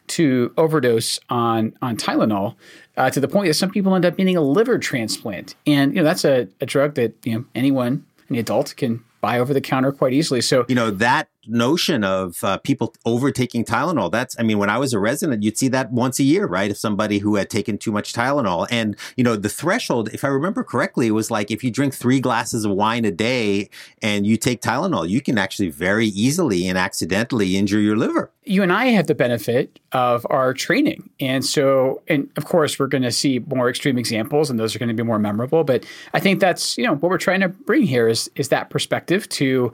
to 0.06 0.52
overdose 0.56 1.18
on 1.28 1.76
on 1.80 1.96
Tylenol 1.96 2.56
uh, 2.96 3.11
to 3.11 3.20
the 3.20 3.28
point 3.28 3.49
that 3.49 3.54
some 3.54 3.70
people 3.70 3.94
end 3.94 4.04
up 4.04 4.18
needing 4.18 4.37
a 4.37 4.42
liver 4.42 4.78
transplant. 4.78 5.54
And 5.66 5.94
you 5.94 6.00
know 6.00 6.04
that's 6.04 6.25
a, 6.25 6.49
a 6.61 6.66
drug 6.66 6.94
that 6.94 7.14
you 7.25 7.34
know 7.34 7.44
anyone, 7.54 8.04
any 8.30 8.38
adult, 8.38 8.75
can 8.76 9.04
buy 9.20 9.38
over 9.38 9.54
the 9.54 9.61
counter 9.61 9.92
quite 9.92 10.12
easily. 10.12 10.40
So 10.40 10.64
you 10.68 10.75
know 10.75 10.90
that 10.90 11.28
notion 11.47 12.05
of 12.05 12.43
uh, 12.43 12.59
people 12.59 12.95
overtaking 13.05 13.65
Tylenol. 13.65 14.11
That's, 14.11 14.39
I 14.39 14.43
mean, 14.43 14.59
when 14.59 14.71
I 14.71 14.79
was 14.79 14.93
a 14.93 14.99
resident, 14.99 15.43
you'd 15.43 15.59
see 15.59 15.69
that 15.69 15.93
once 15.93 16.19
a 16.19 16.25
year, 16.25 16.47
right? 16.47 16.71
If 16.71 16.79
somebody 16.79 17.19
who 17.19 17.37
had 17.37 17.51
taken 17.51 17.79
too 17.79 17.93
much 17.93 18.13
Tylenol. 18.13 18.67
And, 18.71 18.97
you 19.17 19.25
know, 19.25 19.37
the 19.37 19.49
threshold, 19.49 20.09
if 20.13 20.25
I 20.25 20.29
remember 20.29 20.65
correctly, 20.65 21.11
was 21.11 21.31
like 21.31 21.51
if 21.51 21.63
you 21.65 21.71
drink 21.71 21.95
three 21.95 22.21
glasses 22.21 22.65
of 22.65 22.73
wine 22.73 23.05
a 23.05 23.11
day 23.11 23.71
and 24.03 24.27
you 24.27 24.37
take 24.37 24.61
Tylenol, 24.61 25.09
you 25.09 25.21
can 25.21 25.39
actually 25.39 25.71
very 25.71 26.07
easily 26.09 26.67
and 26.67 26.79
accidentally 26.79 27.57
injure 27.57 27.81
your 27.81 27.97
liver. 27.97 28.31
You 28.45 28.63
and 28.63 28.73
I 28.73 28.87
have 28.87 29.07
the 29.07 29.15
benefit 29.15 29.79
of 29.93 30.27
our 30.29 30.53
training. 30.53 31.09
And 31.19 31.45
so, 31.45 32.03
and 32.09 32.31
of 32.37 32.45
course, 32.45 32.79
we're 32.79 32.89
going 32.89 33.03
to 33.03 33.13
see 33.13 33.39
more 33.39 33.71
extreme 33.71 33.97
examples 33.97 34.51
and 34.51 34.59
those 34.59 34.77
are 34.77 34.79
going 34.79 34.91
to 34.91 34.95
be 34.95 35.03
more 35.03 35.19
memorable. 35.19 35.65
But 35.65 35.87
I 36.13 36.21
think 36.21 36.41
that's, 36.41 36.77
you 36.77 36.85
know, 36.85 36.95
what 36.95 37.09
we're 37.11 37.19
trying 37.19 37.41
to 37.41 37.49
bring 37.49 37.83
here 37.83 38.07
is, 38.09 38.31
is 38.37 38.49
that 38.49 38.69
perspective 38.71 39.29
to 39.31 39.73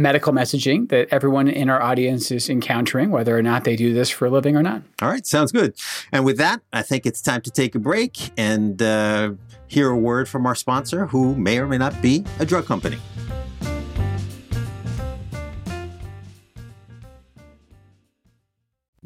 medical 0.00 0.32
messaging 0.32 0.88
that 0.88 1.08
everyone 1.10 1.48
in 1.48 1.68
our 1.68 1.82
audience 1.82 2.30
is 2.30 2.48
encountering, 2.48 3.10
whether 3.10 3.36
or 3.36 3.42
not 3.42 3.64
they 3.64 3.76
do 3.76 3.92
this 3.92 4.10
for 4.10 4.26
a 4.26 4.30
living 4.30 4.56
or 4.56 4.62
not. 4.62 4.82
All 5.02 5.08
right, 5.08 5.26
sounds 5.26 5.52
good. 5.52 5.74
And 6.12 6.24
with 6.24 6.38
that, 6.38 6.60
I 6.72 6.82
think 6.82 7.06
it's 7.06 7.20
time 7.20 7.42
to 7.42 7.50
take 7.50 7.74
a 7.74 7.78
break 7.78 8.30
and 8.36 8.80
uh, 8.80 9.32
hear 9.66 9.90
a 9.90 9.96
word 9.96 10.28
from 10.28 10.46
our 10.46 10.54
sponsor, 10.54 11.06
who 11.06 11.34
may 11.36 11.58
or 11.58 11.66
may 11.66 11.78
not 11.78 12.00
be 12.02 12.24
a 12.38 12.46
drug 12.46 12.66
company. 12.66 12.98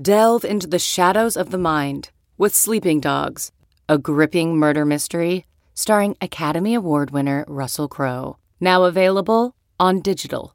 Delve 0.00 0.44
into 0.44 0.66
the 0.66 0.78
shadows 0.78 1.36
of 1.36 1.50
the 1.50 1.58
mind 1.58 2.10
with 2.36 2.54
Sleeping 2.54 3.00
Dogs, 3.00 3.52
a 3.88 3.96
gripping 3.96 4.56
murder 4.56 4.84
mystery 4.84 5.46
starring 5.74 6.16
Academy 6.20 6.74
Award 6.74 7.10
winner 7.10 7.44
Russell 7.48 7.88
Crowe. 7.88 8.36
Now 8.60 8.84
available 8.84 9.54
on 9.78 10.00
digital. 10.00 10.54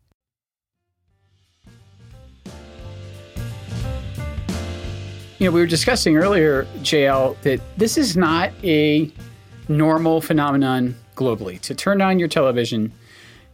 You 5.41 5.47
know, 5.47 5.53
we 5.53 5.61
were 5.61 5.65
discussing 5.65 6.17
earlier, 6.17 6.65
JL, 6.83 7.35
that 7.41 7.59
this 7.75 7.97
is 7.97 8.15
not 8.15 8.51
a 8.63 9.11
normal 9.67 10.21
phenomenon 10.21 10.95
globally. 11.15 11.59
To 11.61 11.73
turn 11.73 11.99
on 11.99 12.19
your 12.19 12.27
television 12.27 12.93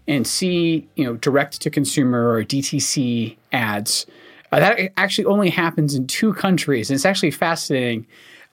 and 0.06 0.28
see, 0.28 0.86
you 0.97 1.06
know, 1.06 1.13
direct 1.13 1.62
to 1.62 1.69
consumer 1.69 2.34
or 2.34 2.43
DTC 2.43 3.38
ads, 3.54 4.06
uh, 4.52 4.60
that 4.60 4.91
actually 4.97 5.23
only 5.23 5.50
happens 5.50 5.95
in 5.95 6.08
two 6.08 6.34
countries. 6.34 6.89
And 6.89 6.95
it's 6.95 7.06
actually 7.06 7.32
fascinating. 7.32 8.06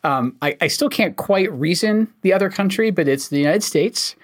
Um, 0.04 0.36
I, 0.40 0.56
I 0.60 0.68
still 0.68 0.88
can't 0.88 1.16
quite 1.16 1.52
reason 1.52 2.06
the 2.22 2.32
other 2.32 2.50
country, 2.50 2.92
but 2.92 3.08
it's 3.08 3.30
the 3.30 3.38
United 3.38 3.64
States 3.64 4.14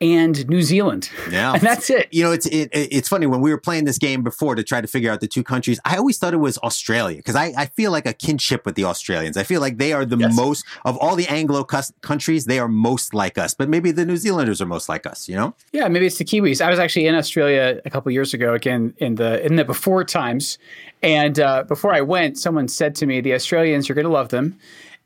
and 0.00 0.48
New 0.48 0.62
Zealand. 0.62 1.10
Yeah, 1.30 1.52
and 1.54 1.62
that's 1.62 1.88
it. 1.90 2.08
You 2.12 2.24
know, 2.24 2.32
it's 2.32 2.46
it, 2.46 2.70
it's 2.72 3.08
funny 3.08 3.26
when 3.26 3.40
we 3.40 3.50
were 3.50 3.60
playing 3.60 3.84
this 3.84 3.98
game 3.98 4.22
before 4.22 4.54
to 4.54 4.62
try 4.62 4.80
to 4.80 4.86
figure 4.86 5.10
out 5.10 5.20
the 5.20 5.28
two 5.28 5.44
countries. 5.44 5.80
I 5.84 5.96
always 5.96 6.18
thought 6.18 6.34
it 6.34 6.38
was 6.38 6.58
Australia 6.58 7.18
because 7.18 7.36
I, 7.36 7.52
I 7.56 7.66
feel 7.66 7.92
like 7.92 8.06
a 8.06 8.12
kinship 8.12 8.66
with 8.66 8.74
the 8.74 8.84
Australians. 8.84 9.36
I 9.36 9.44
feel 9.44 9.60
like 9.60 9.78
they 9.78 9.92
are 9.92 10.04
the 10.04 10.16
yes. 10.16 10.34
most 10.36 10.64
of 10.84 10.96
all 10.98 11.16
the 11.16 11.26
Anglo 11.28 11.64
countries. 11.64 12.44
They 12.44 12.58
are 12.58 12.68
most 12.68 13.14
like 13.14 13.38
us, 13.38 13.54
but 13.54 13.68
maybe 13.68 13.90
the 13.90 14.04
New 14.04 14.16
Zealanders 14.16 14.60
are 14.60 14.66
most 14.66 14.88
like 14.88 15.06
us. 15.06 15.28
You 15.28 15.36
know? 15.36 15.54
Yeah, 15.72 15.88
maybe 15.88 16.06
it's 16.06 16.18
the 16.18 16.24
Kiwis. 16.24 16.64
I 16.64 16.70
was 16.70 16.78
actually 16.78 17.06
in 17.06 17.14
Australia 17.14 17.80
a 17.84 17.90
couple 17.90 18.10
years 18.12 18.34
ago, 18.34 18.54
again 18.54 18.94
in 18.98 19.14
the 19.14 19.44
in 19.44 19.56
the 19.56 19.64
before 19.64 20.04
times, 20.04 20.58
and 21.02 21.38
uh, 21.38 21.62
before 21.64 21.94
I 21.94 22.00
went, 22.00 22.38
someone 22.38 22.68
said 22.68 22.94
to 22.96 23.06
me, 23.06 23.20
"The 23.20 23.34
Australians, 23.34 23.88
you're 23.88 23.94
going 23.94 24.06
to 24.06 24.12
love 24.12 24.30
them." 24.30 24.58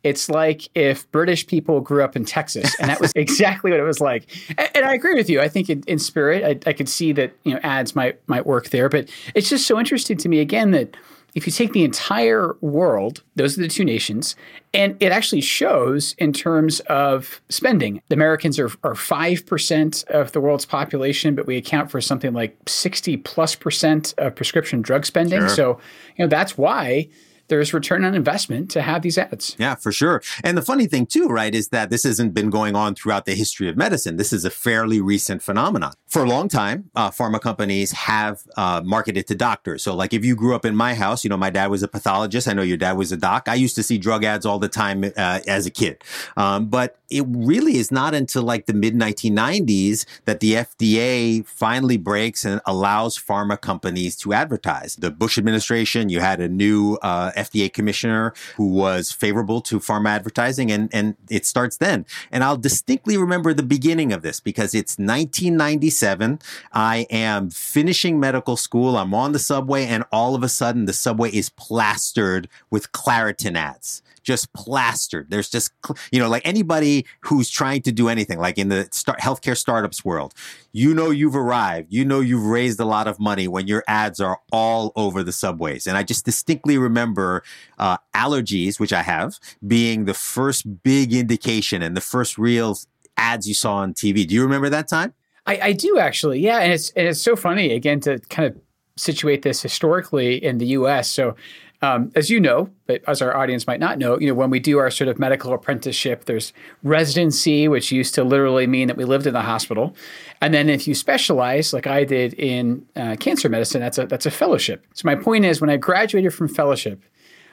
It's 0.04 0.28
like 0.28 0.68
if 0.74 1.10
British 1.10 1.46
people 1.46 1.80
grew 1.80 2.04
up 2.04 2.14
in 2.14 2.24
Texas, 2.24 2.74
and 2.80 2.88
that 2.88 3.00
was 3.00 3.12
exactly 3.16 3.70
what 3.70 3.80
it 3.80 3.84
was 3.84 4.00
like. 4.00 4.26
And, 4.56 4.70
and 4.76 4.84
I 4.84 4.94
agree 4.94 5.14
with 5.14 5.28
you. 5.28 5.40
I 5.40 5.48
think 5.48 5.68
in, 5.68 5.82
in 5.86 5.98
spirit, 5.98 6.44
I, 6.44 6.70
I, 6.70 6.72
could 6.72 6.88
see 6.88 7.12
that 7.12 7.32
you 7.44 7.52
know 7.52 7.60
ads 7.62 7.96
might 7.96 8.20
might 8.28 8.46
work 8.46 8.70
there, 8.70 8.88
but 8.88 9.08
it's 9.34 9.48
just 9.48 9.66
so 9.66 9.78
interesting 9.78 10.16
to 10.18 10.28
me 10.28 10.40
again 10.40 10.70
that 10.70 10.96
if 11.34 11.46
you 11.46 11.52
take 11.52 11.72
the 11.72 11.84
entire 11.84 12.56
world, 12.60 13.22
those 13.36 13.58
are 13.58 13.60
the 13.60 13.68
two 13.68 13.84
nations, 13.84 14.34
and 14.72 14.96
it 15.00 15.12
actually 15.12 15.40
shows 15.40 16.14
in 16.18 16.32
terms 16.32 16.80
of 16.80 17.40
spending. 17.48 18.02
The 18.08 18.14
Americans 18.14 18.58
are, 18.58 18.70
are 18.82 18.94
5% 18.94 20.04
of 20.08 20.32
the 20.32 20.40
world's 20.40 20.64
population, 20.64 21.34
but 21.34 21.46
we 21.46 21.56
account 21.56 21.90
for 21.90 22.00
something 22.00 22.32
like 22.32 22.56
60 22.66 23.18
plus 23.18 23.54
percent 23.54 24.14
of 24.18 24.34
prescription 24.34 24.80
drug 24.80 25.04
spending. 25.04 25.40
Sure. 25.40 25.48
So, 25.48 25.80
you 26.16 26.24
know, 26.24 26.28
that's 26.28 26.56
why 26.56 27.08
there's 27.48 27.74
return 27.74 28.04
on 28.04 28.14
investment 28.14 28.70
to 28.70 28.82
have 28.82 29.02
these 29.02 29.18
ads. 29.18 29.56
Yeah, 29.58 29.74
for 29.74 29.92
sure. 29.92 30.22
And 30.44 30.56
the 30.56 30.62
funny 30.62 30.86
thing 30.86 31.06
too, 31.06 31.28
right, 31.28 31.54
is 31.54 31.68
that 31.68 31.90
this 31.90 32.04
hasn't 32.04 32.34
been 32.34 32.50
going 32.50 32.76
on 32.76 32.94
throughout 32.94 33.24
the 33.24 33.34
history 33.34 33.68
of 33.68 33.76
medicine. 33.76 34.16
This 34.16 34.32
is 34.32 34.44
a 34.44 34.50
fairly 34.50 35.00
recent 35.00 35.42
phenomenon. 35.42 35.92
For 36.06 36.24
a 36.24 36.28
long 36.28 36.48
time, 36.48 36.90
uh, 36.94 37.10
pharma 37.10 37.40
companies 37.40 37.92
have 37.92 38.42
uh, 38.56 38.82
marketed 38.84 39.26
to 39.28 39.34
doctors. 39.34 39.82
So, 39.82 39.94
like, 39.94 40.12
if 40.12 40.24
you 40.24 40.34
grew 40.36 40.54
up 40.54 40.64
in 40.64 40.76
my 40.76 40.94
house, 40.94 41.24
you 41.24 41.30
know, 41.30 41.36
my 41.36 41.50
dad 41.50 41.68
was 41.68 41.82
a 41.82 41.88
pathologist. 41.88 42.48
I 42.48 42.52
know 42.52 42.62
your 42.62 42.76
dad 42.76 42.92
was 42.92 43.12
a 43.12 43.16
doc. 43.16 43.48
I 43.48 43.54
used 43.54 43.74
to 43.76 43.82
see 43.82 43.98
drug 43.98 44.24
ads 44.24 44.46
all 44.46 44.58
the 44.58 44.68
time 44.68 45.04
uh, 45.04 45.40
as 45.46 45.66
a 45.66 45.70
kid. 45.70 46.02
Um, 46.36 46.66
but 46.66 46.98
it 47.10 47.24
really 47.28 47.76
is 47.76 47.90
not 47.90 48.14
until 48.14 48.42
like 48.42 48.66
the 48.66 48.74
mid 48.74 48.94
1990s 48.94 50.04
that 50.26 50.40
the 50.40 50.54
FDA 50.54 51.46
finally 51.46 51.96
breaks 51.96 52.44
and 52.44 52.60
allows 52.66 53.18
pharma 53.18 53.60
companies 53.60 54.16
to 54.16 54.32
advertise. 54.32 54.96
The 54.96 55.10
Bush 55.10 55.38
administration, 55.38 56.08
you 56.08 56.20
had 56.20 56.40
a 56.40 56.48
new 56.48 56.98
uh, 57.02 57.32
FDA 57.38 57.72
commissioner 57.72 58.34
who 58.56 58.66
was 58.66 59.12
favorable 59.12 59.60
to 59.62 59.78
pharma 59.78 60.08
advertising, 60.10 60.70
and, 60.70 60.88
and 60.92 61.16
it 61.30 61.46
starts 61.46 61.76
then. 61.76 62.04
And 62.30 62.44
I'll 62.44 62.56
distinctly 62.56 63.16
remember 63.16 63.54
the 63.54 63.62
beginning 63.62 64.12
of 64.12 64.22
this 64.22 64.40
because 64.40 64.74
it's 64.74 64.98
1997. 64.98 66.40
I 66.72 67.06
am 67.10 67.50
finishing 67.50 68.20
medical 68.20 68.56
school. 68.56 68.96
I'm 68.96 69.14
on 69.14 69.32
the 69.32 69.38
subway, 69.38 69.86
and 69.86 70.04
all 70.12 70.34
of 70.34 70.42
a 70.42 70.48
sudden, 70.48 70.84
the 70.84 70.92
subway 70.92 71.30
is 71.30 71.50
plastered 71.50 72.48
with 72.70 72.92
Claritin 72.92 73.56
ads 73.56 74.02
just 74.28 74.52
plastered. 74.52 75.30
There's 75.30 75.48
just, 75.48 75.72
you 76.12 76.18
know, 76.18 76.28
like 76.28 76.46
anybody 76.46 77.06
who's 77.22 77.48
trying 77.48 77.80
to 77.82 77.92
do 77.92 78.10
anything, 78.10 78.38
like 78.38 78.58
in 78.58 78.68
the 78.68 78.86
start, 78.92 79.20
healthcare 79.20 79.56
startups 79.56 80.04
world, 80.04 80.34
you 80.70 80.92
know, 80.92 81.08
you've 81.08 81.34
arrived, 81.34 81.86
you 81.90 82.04
know, 82.04 82.20
you've 82.20 82.44
raised 82.44 82.78
a 82.78 82.84
lot 82.84 83.08
of 83.08 83.18
money 83.18 83.48
when 83.48 83.66
your 83.66 83.82
ads 83.88 84.20
are 84.20 84.38
all 84.52 84.92
over 84.96 85.22
the 85.22 85.32
subways. 85.32 85.86
And 85.86 85.96
I 85.96 86.02
just 86.02 86.26
distinctly 86.26 86.76
remember 86.76 87.42
uh, 87.78 87.96
allergies, 88.14 88.78
which 88.78 88.92
I 88.92 89.00
have, 89.00 89.38
being 89.66 90.04
the 90.04 90.12
first 90.12 90.82
big 90.82 91.14
indication 91.14 91.80
and 91.80 91.96
the 91.96 92.02
first 92.02 92.36
real 92.36 92.76
ads 93.16 93.48
you 93.48 93.54
saw 93.54 93.76
on 93.76 93.94
TV. 93.94 94.26
Do 94.28 94.34
you 94.34 94.42
remember 94.42 94.68
that 94.68 94.88
time? 94.88 95.14
I, 95.46 95.58
I 95.62 95.72
do 95.72 95.98
actually, 95.98 96.40
yeah, 96.40 96.58
and 96.58 96.70
it's 96.70 96.90
and 96.90 97.08
it's 97.08 97.22
so 97.22 97.34
funny 97.34 97.72
again 97.72 98.00
to 98.00 98.18
kind 98.28 98.46
of 98.46 98.60
situate 98.98 99.40
this 99.40 99.62
historically 99.62 100.36
in 100.44 100.58
the 100.58 100.66
U.S. 100.66 101.08
So 101.08 101.34
um, 101.80 102.10
as 102.16 102.28
you 102.28 102.40
know, 102.40 102.70
but 102.86 103.02
as 103.06 103.22
our 103.22 103.36
audience 103.36 103.66
might 103.66 103.78
not 103.78 103.98
know, 103.98 104.18
you 104.18 104.26
know, 104.26 104.34
when 104.34 104.50
we 104.50 104.58
do 104.58 104.78
our 104.78 104.90
sort 104.90 105.06
of 105.06 105.18
medical 105.18 105.52
apprenticeship, 105.52 106.24
there's 106.24 106.52
residency, 106.82 107.68
which 107.68 107.92
used 107.92 108.14
to 108.16 108.24
literally 108.24 108.66
mean 108.66 108.88
that 108.88 108.96
we 108.96 109.04
lived 109.04 109.26
in 109.26 109.32
the 109.32 109.42
hospital, 109.42 109.94
and 110.40 110.52
then 110.52 110.68
if 110.68 110.88
you 110.88 110.94
specialize, 110.94 111.72
like 111.72 111.86
I 111.86 112.04
did 112.04 112.34
in 112.34 112.84
uh, 112.96 113.16
cancer 113.20 113.48
medicine, 113.48 113.80
that's 113.80 113.98
a 113.98 114.06
that's 114.06 114.26
a 114.26 114.30
fellowship. 114.30 114.84
So 114.94 115.02
my 115.04 115.14
point 115.14 115.44
is, 115.44 115.60
when 115.60 115.70
I 115.70 115.76
graduated 115.76 116.34
from 116.34 116.48
fellowship, 116.48 117.00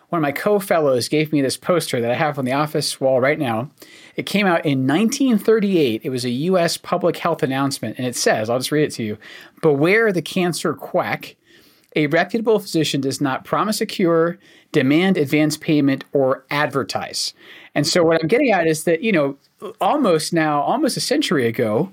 one 0.10 0.20
of 0.20 0.24
my 0.24 0.32
co-fellows 0.32 1.08
gave 1.08 1.32
me 1.32 1.42
this 1.42 1.58
poster 1.58 2.00
that 2.02 2.12
I 2.12 2.16
have 2.16 2.40
on 2.40 2.46
the 2.46 2.54
office 2.54 3.00
wall 3.02 3.20
right 3.22 3.40
now. 3.40 3.72
It 4.16 4.26
came 4.26 4.46
out 4.46 4.66
in 4.66 4.88
1938. 4.88 6.02
It 6.04 6.10
was 6.10 6.26
a 6.26 6.30
U.S. 6.30 6.78
public 6.78 7.18
health 7.18 7.44
announcement, 7.44 7.98
and 7.98 8.08
it 8.08 8.16
says, 8.16 8.50
"I'll 8.50 8.60
just 8.60 8.72
read 8.72 8.86
it 8.86 8.94
to 8.94 9.04
you: 9.04 9.18
Beware 9.62 10.12
the 10.12 10.22
cancer 10.24 10.74
quack." 10.74 11.36
A 11.96 12.08
reputable 12.08 12.60
physician 12.60 13.02
does 13.02 13.22
not 13.22 13.46
promise 13.46 13.80
a 13.82 13.86
cure, 13.86 14.38
demand 14.72 15.18
advance 15.18 15.58
payment, 15.58 16.04
or 16.12 16.46
advertise. 16.52 17.34
And 17.74 17.88
so, 17.88 18.04
what 18.04 18.22
I'm 18.22 18.28
getting 18.28 18.52
at 18.52 18.68
is 18.68 18.84
that, 18.84 19.02
you 19.02 19.12
know, 19.12 19.38
almost 19.80 20.34
now, 20.34 20.62
almost 20.62 20.98
a 20.98 21.02
century 21.02 21.48
ago, 21.48 21.92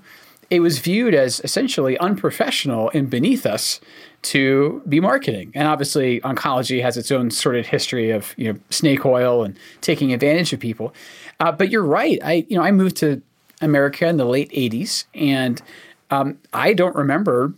it 0.49 0.59
was 0.59 0.79
viewed 0.79 1.15
as 1.15 1.39
essentially 1.43 1.97
unprofessional 1.97 2.91
and 2.93 3.09
beneath 3.09 3.45
us 3.45 3.79
to 4.23 4.81
be 4.87 4.99
marketing. 4.99 5.51
And 5.55 5.67
obviously, 5.67 6.19
oncology 6.21 6.81
has 6.81 6.97
its 6.97 7.11
own 7.11 7.31
sort 7.31 7.55
of 7.55 7.65
history 7.65 8.11
of, 8.11 8.33
you 8.37 8.51
know, 8.51 8.59
snake 8.69 9.05
oil 9.05 9.43
and 9.43 9.57
taking 9.81 10.13
advantage 10.13 10.53
of 10.53 10.59
people. 10.59 10.93
Uh, 11.39 11.51
but 11.51 11.69
you're 11.69 11.83
right. 11.83 12.19
I, 12.23 12.45
you 12.49 12.57
know, 12.57 12.63
I 12.63 12.71
moved 12.71 12.97
to 12.97 13.21
America 13.61 14.07
in 14.07 14.17
the 14.17 14.25
late 14.25 14.51
80s, 14.51 15.05
and 15.13 15.61
um, 16.11 16.37
I 16.53 16.73
don't 16.73 16.95
remember 16.95 17.53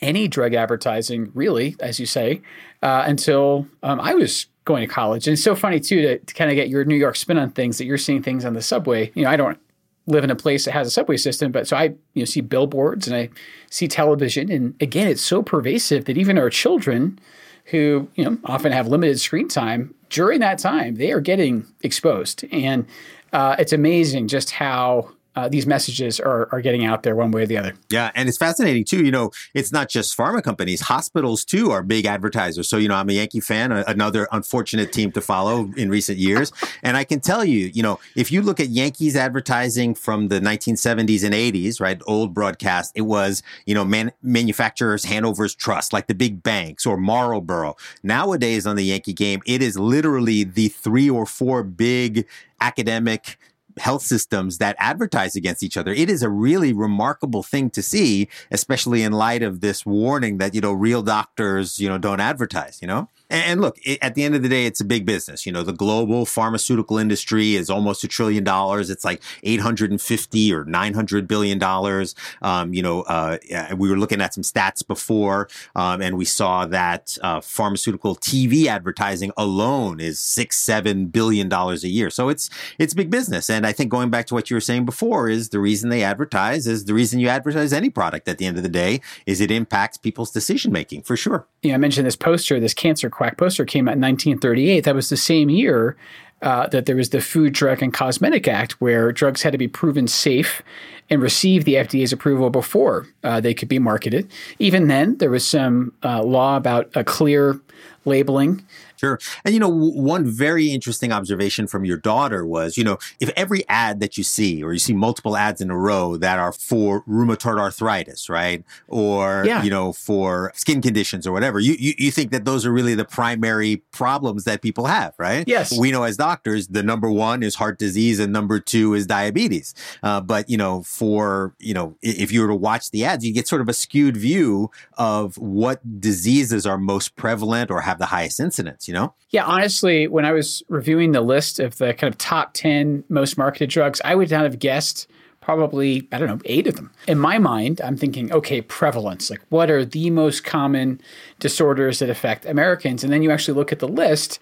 any 0.00 0.28
drug 0.28 0.54
advertising, 0.54 1.30
really, 1.34 1.76
as 1.80 1.98
you 2.00 2.06
say, 2.06 2.42
uh, 2.82 3.04
until 3.06 3.66
um, 3.82 4.00
I 4.00 4.14
was 4.14 4.46
going 4.64 4.86
to 4.86 4.92
college. 4.92 5.26
And 5.26 5.32
it's 5.32 5.42
so 5.42 5.54
funny 5.54 5.80
too 5.80 6.02
to, 6.02 6.18
to 6.18 6.34
kind 6.34 6.50
of 6.50 6.56
get 6.56 6.68
your 6.68 6.84
New 6.84 6.96
York 6.96 7.16
spin 7.16 7.38
on 7.38 7.50
things 7.50 7.78
that 7.78 7.84
you're 7.84 7.98
seeing 7.98 8.22
things 8.22 8.44
on 8.44 8.52
the 8.52 8.62
subway. 8.62 9.10
You 9.14 9.24
know, 9.24 9.30
I 9.30 9.36
don't 9.36 9.58
live 10.06 10.24
in 10.24 10.30
a 10.30 10.36
place 10.36 10.64
that 10.64 10.72
has 10.72 10.86
a 10.86 10.90
subway 10.90 11.16
system, 11.16 11.52
but 11.52 11.66
so 11.66 11.76
I 11.76 11.84
you 12.14 12.22
know 12.22 12.24
see 12.24 12.40
billboards 12.40 13.06
and 13.08 13.16
I 13.16 13.28
see 13.70 13.88
television, 13.88 14.50
and 14.50 14.74
again, 14.80 15.08
it's 15.08 15.22
so 15.22 15.42
pervasive 15.42 16.04
that 16.04 16.16
even 16.16 16.38
our 16.38 16.50
children, 16.50 17.18
who 17.66 18.08
you 18.14 18.24
know 18.24 18.38
often 18.44 18.72
have 18.72 18.86
limited 18.86 19.20
screen 19.20 19.48
time 19.48 19.94
during 20.10 20.40
that 20.40 20.58
time, 20.58 20.96
they 20.96 21.12
are 21.12 21.20
getting 21.20 21.66
exposed, 21.82 22.44
and 22.52 22.86
uh, 23.32 23.56
it's 23.58 23.72
amazing 23.72 24.28
just 24.28 24.50
how 24.52 25.10
uh, 25.36 25.48
these 25.48 25.66
messages 25.66 26.18
are, 26.18 26.48
are 26.50 26.62
getting 26.62 26.84
out 26.84 27.02
there 27.02 27.14
one 27.14 27.30
way 27.30 27.42
or 27.42 27.46
the 27.46 27.58
other. 27.58 27.74
Yeah, 27.90 28.10
and 28.14 28.28
it's 28.28 28.38
fascinating 28.38 28.84
too. 28.84 29.04
You 29.04 29.10
know, 29.10 29.30
it's 29.54 29.70
not 29.70 29.90
just 29.90 30.16
pharma 30.16 30.42
companies; 30.42 30.80
hospitals 30.80 31.44
too 31.44 31.70
are 31.70 31.82
big 31.82 32.06
advertisers. 32.06 32.68
So 32.68 32.78
you 32.78 32.88
know, 32.88 32.94
I'm 32.94 33.10
a 33.10 33.12
Yankee 33.12 33.40
fan, 33.40 33.70
another 33.70 34.26
unfortunate 34.32 34.92
team 34.92 35.12
to 35.12 35.20
follow 35.20 35.70
in 35.76 35.90
recent 35.90 36.18
years, 36.18 36.52
and 36.82 36.96
I 36.96 37.04
can 37.04 37.20
tell 37.20 37.44
you, 37.44 37.70
you 37.74 37.82
know, 37.82 38.00
if 38.16 38.32
you 38.32 38.40
look 38.40 38.60
at 38.60 38.68
Yankees 38.68 39.14
advertising 39.14 39.94
from 39.94 40.28
the 40.28 40.40
1970s 40.40 41.22
and 41.22 41.34
80s, 41.34 41.80
right, 41.80 42.00
old 42.06 42.32
broadcast, 42.32 42.92
it 42.94 43.02
was 43.02 43.42
you 43.66 43.74
know 43.74 43.84
man, 43.84 44.12
manufacturers 44.22 45.04
Hanover's 45.04 45.54
Trust, 45.54 45.92
like 45.92 46.06
the 46.06 46.14
big 46.14 46.42
banks 46.42 46.86
or 46.86 46.96
Marlboro. 46.96 47.76
Nowadays 48.02 48.66
on 48.66 48.76
the 48.76 48.84
Yankee 48.84 49.12
game, 49.12 49.42
it 49.44 49.62
is 49.62 49.78
literally 49.78 50.44
the 50.44 50.68
three 50.68 51.10
or 51.10 51.26
four 51.26 51.62
big 51.62 52.26
academic 52.60 53.38
health 53.78 54.02
systems 54.02 54.58
that 54.58 54.76
advertise 54.78 55.36
against 55.36 55.62
each 55.62 55.76
other. 55.76 55.92
It 55.92 56.08
is 56.08 56.22
a 56.22 56.30
really 56.30 56.72
remarkable 56.72 57.42
thing 57.42 57.70
to 57.70 57.82
see, 57.82 58.28
especially 58.50 59.02
in 59.02 59.12
light 59.12 59.42
of 59.42 59.60
this 59.60 59.84
warning 59.84 60.38
that, 60.38 60.54
you 60.54 60.60
know, 60.60 60.72
real 60.72 61.02
doctors, 61.02 61.78
you 61.78 61.88
know, 61.88 61.98
don't 61.98 62.20
advertise, 62.20 62.78
you 62.80 62.88
know? 62.88 63.08
And 63.28 63.60
look, 63.60 63.78
at 64.00 64.14
the 64.14 64.22
end 64.22 64.36
of 64.36 64.42
the 64.42 64.48
day, 64.48 64.66
it's 64.66 64.80
a 64.80 64.84
big 64.84 65.04
business. 65.04 65.46
You 65.46 65.52
know, 65.52 65.62
the 65.62 65.72
global 65.72 66.26
pharmaceutical 66.26 66.96
industry 66.98 67.56
is 67.56 67.68
almost 67.68 68.04
a 68.04 68.08
trillion 68.08 68.44
dollars. 68.44 68.88
It's 68.88 69.04
like 69.04 69.20
850 69.42 70.52
or 70.54 70.64
900 70.64 71.26
billion 71.26 71.58
dollars. 71.58 72.14
Um, 72.42 72.72
you 72.72 72.82
know, 72.82 73.02
uh, 73.02 73.38
we 73.76 73.90
were 73.90 73.96
looking 73.96 74.20
at 74.20 74.32
some 74.32 74.44
stats 74.44 74.86
before, 74.86 75.48
um, 75.74 76.00
and 76.00 76.16
we 76.16 76.24
saw 76.24 76.66
that 76.66 77.18
uh, 77.22 77.40
pharmaceutical 77.40 78.14
TV 78.14 78.66
advertising 78.66 79.32
alone 79.36 79.98
is 79.98 80.20
six, 80.20 80.58
seven 80.58 81.06
billion 81.06 81.48
dollars 81.48 81.82
a 81.82 81.88
year. 81.88 82.10
So 82.10 82.28
it's 82.28 82.48
it's 82.78 82.94
big 82.94 83.10
business. 83.10 83.50
And 83.50 83.66
I 83.66 83.72
think 83.72 83.90
going 83.90 84.10
back 84.10 84.26
to 84.26 84.34
what 84.34 84.50
you 84.50 84.56
were 84.56 84.60
saying 84.60 84.84
before 84.84 85.28
is 85.28 85.48
the 85.48 85.60
reason 85.60 85.90
they 85.90 86.04
advertise 86.04 86.66
is 86.66 86.84
the 86.84 86.94
reason 86.94 87.18
you 87.18 87.28
advertise 87.28 87.72
any 87.72 87.90
product 87.90 88.28
at 88.28 88.38
the 88.38 88.46
end 88.46 88.56
of 88.56 88.62
the 88.62 88.68
day 88.68 89.00
is 89.26 89.40
it 89.40 89.50
impacts 89.50 89.96
people's 89.98 90.30
decision 90.30 90.72
making 90.72 91.02
for 91.02 91.16
sure. 91.16 91.46
Yeah, 91.62 91.74
I 91.74 91.78
mentioned 91.78 92.06
this 92.06 92.16
poster, 92.16 92.60
this 92.60 92.74
cancer 92.74 93.10
quack 93.16 93.38
poster 93.38 93.64
came 93.64 93.88
out 93.88 93.96
in 93.96 94.00
1938. 94.00 94.80
That 94.80 94.94
was 94.94 95.08
the 95.08 95.16
same 95.16 95.48
year 95.48 95.96
uh, 96.42 96.66
that 96.68 96.84
there 96.86 96.96
was 96.96 97.10
the 97.10 97.20
Food, 97.20 97.54
Drug, 97.54 97.82
and 97.82 97.92
Cosmetic 97.92 98.46
Act, 98.46 98.80
where 98.80 99.10
drugs 99.10 99.42
had 99.42 99.52
to 99.52 99.58
be 99.58 99.68
proven 99.68 100.06
safe 100.06 100.62
and 101.08 101.22
receive 101.22 101.64
the 101.64 101.74
FDA's 101.74 102.12
approval 102.12 102.50
before 102.50 103.06
uh, 103.24 103.40
they 103.40 103.54
could 103.54 103.68
be 103.68 103.78
marketed. 103.78 104.30
Even 104.58 104.88
then, 104.88 105.16
there 105.16 105.30
was 105.30 105.46
some 105.46 105.92
uh, 106.04 106.22
law 106.22 106.56
about 106.56 106.90
a 106.94 107.04
clear 107.04 107.58
labeling 108.04 108.64
Sure. 108.96 109.18
And, 109.44 109.54
you 109.54 109.60
know, 109.60 109.68
one 109.68 110.26
very 110.26 110.70
interesting 110.72 111.12
observation 111.12 111.66
from 111.66 111.84
your 111.84 111.96
daughter 111.96 112.46
was, 112.46 112.76
you 112.76 112.84
know, 112.84 112.98
if 113.20 113.30
every 113.36 113.66
ad 113.68 114.00
that 114.00 114.16
you 114.16 114.24
see, 114.24 114.62
or 114.62 114.72
you 114.72 114.78
see 114.78 114.94
multiple 114.94 115.36
ads 115.36 115.60
in 115.60 115.70
a 115.70 115.76
row 115.76 116.16
that 116.16 116.38
are 116.38 116.52
for 116.52 117.02
rheumatoid 117.02 117.58
arthritis, 117.58 118.28
right? 118.28 118.64
Or, 118.88 119.44
yeah. 119.46 119.62
you 119.62 119.70
know, 119.70 119.92
for 119.92 120.52
skin 120.54 120.80
conditions 120.80 121.26
or 121.26 121.32
whatever, 121.32 121.60
you, 121.60 121.76
you, 121.78 121.94
you 121.98 122.10
think 122.10 122.30
that 122.30 122.44
those 122.44 122.64
are 122.64 122.72
really 122.72 122.94
the 122.94 123.04
primary 123.04 123.76
problems 123.92 124.44
that 124.44 124.62
people 124.62 124.86
have, 124.86 125.14
right? 125.18 125.46
Yes. 125.46 125.76
We 125.76 125.90
know 125.90 126.04
as 126.04 126.16
doctors, 126.16 126.68
the 126.68 126.82
number 126.82 127.10
one 127.10 127.42
is 127.42 127.54
heart 127.54 127.78
disease 127.78 128.18
and 128.18 128.32
number 128.32 128.60
two 128.60 128.94
is 128.94 129.06
diabetes. 129.06 129.74
Uh, 130.02 130.20
but, 130.20 130.48
you 130.48 130.56
know, 130.56 130.82
for, 130.82 131.54
you 131.58 131.74
know, 131.74 131.96
if 132.02 132.32
you 132.32 132.40
were 132.40 132.48
to 132.48 132.54
watch 132.54 132.90
the 132.90 133.04
ads, 133.04 133.24
you 133.24 133.32
get 133.32 133.46
sort 133.46 133.60
of 133.60 133.68
a 133.68 133.74
skewed 133.74 134.16
view 134.16 134.70
of 134.96 135.36
what 135.36 136.00
diseases 136.00 136.66
are 136.66 136.78
most 136.78 137.16
prevalent 137.16 137.70
or 137.70 137.82
have 137.82 137.98
the 137.98 138.06
highest 138.06 138.40
incidence 138.40 138.85
you 138.86 138.94
know? 138.94 139.14
Yeah, 139.30 139.44
honestly, 139.44 140.08
when 140.08 140.24
I 140.24 140.32
was 140.32 140.62
reviewing 140.68 141.12
the 141.12 141.20
list 141.20 141.60
of 141.60 141.78
the 141.78 141.94
kind 141.94 142.12
of 142.12 142.18
top 142.18 142.54
10 142.54 143.04
most 143.08 143.36
marketed 143.38 143.70
drugs, 143.70 144.00
I 144.04 144.14
would 144.14 144.30
not 144.30 144.44
have 144.44 144.58
guessed 144.58 145.08
probably, 145.40 146.08
I 146.10 146.18
don't 146.18 146.28
know, 146.28 146.40
eight 146.44 146.66
of 146.66 146.74
them. 146.74 146.90
In 147.06 147.18
my 147.18 147.38
mind, 147.38 147.80
I'm 147.80 147.96
thinking, 147.96 148.32
okay, 148.32 148.60
prevalence. 148.62 149.30
Like, 149.30 149.42
what 149.48 149.70
are 149.70 149.84
the 149.84 150.10
most 150.10 150.44
common 150.44 151.00
disorders 151.38 152.00
that 152.00 152.10
affect 152.10 152.46
Americans? 152.46 153.04
And 153.04 153.12
then 153.12 153.22
you 153.22 153.30
actually 153.30 153.54
look 153.54 153.70
at 153.70 153.78
the 153.78 153.88
list 153.88 154.40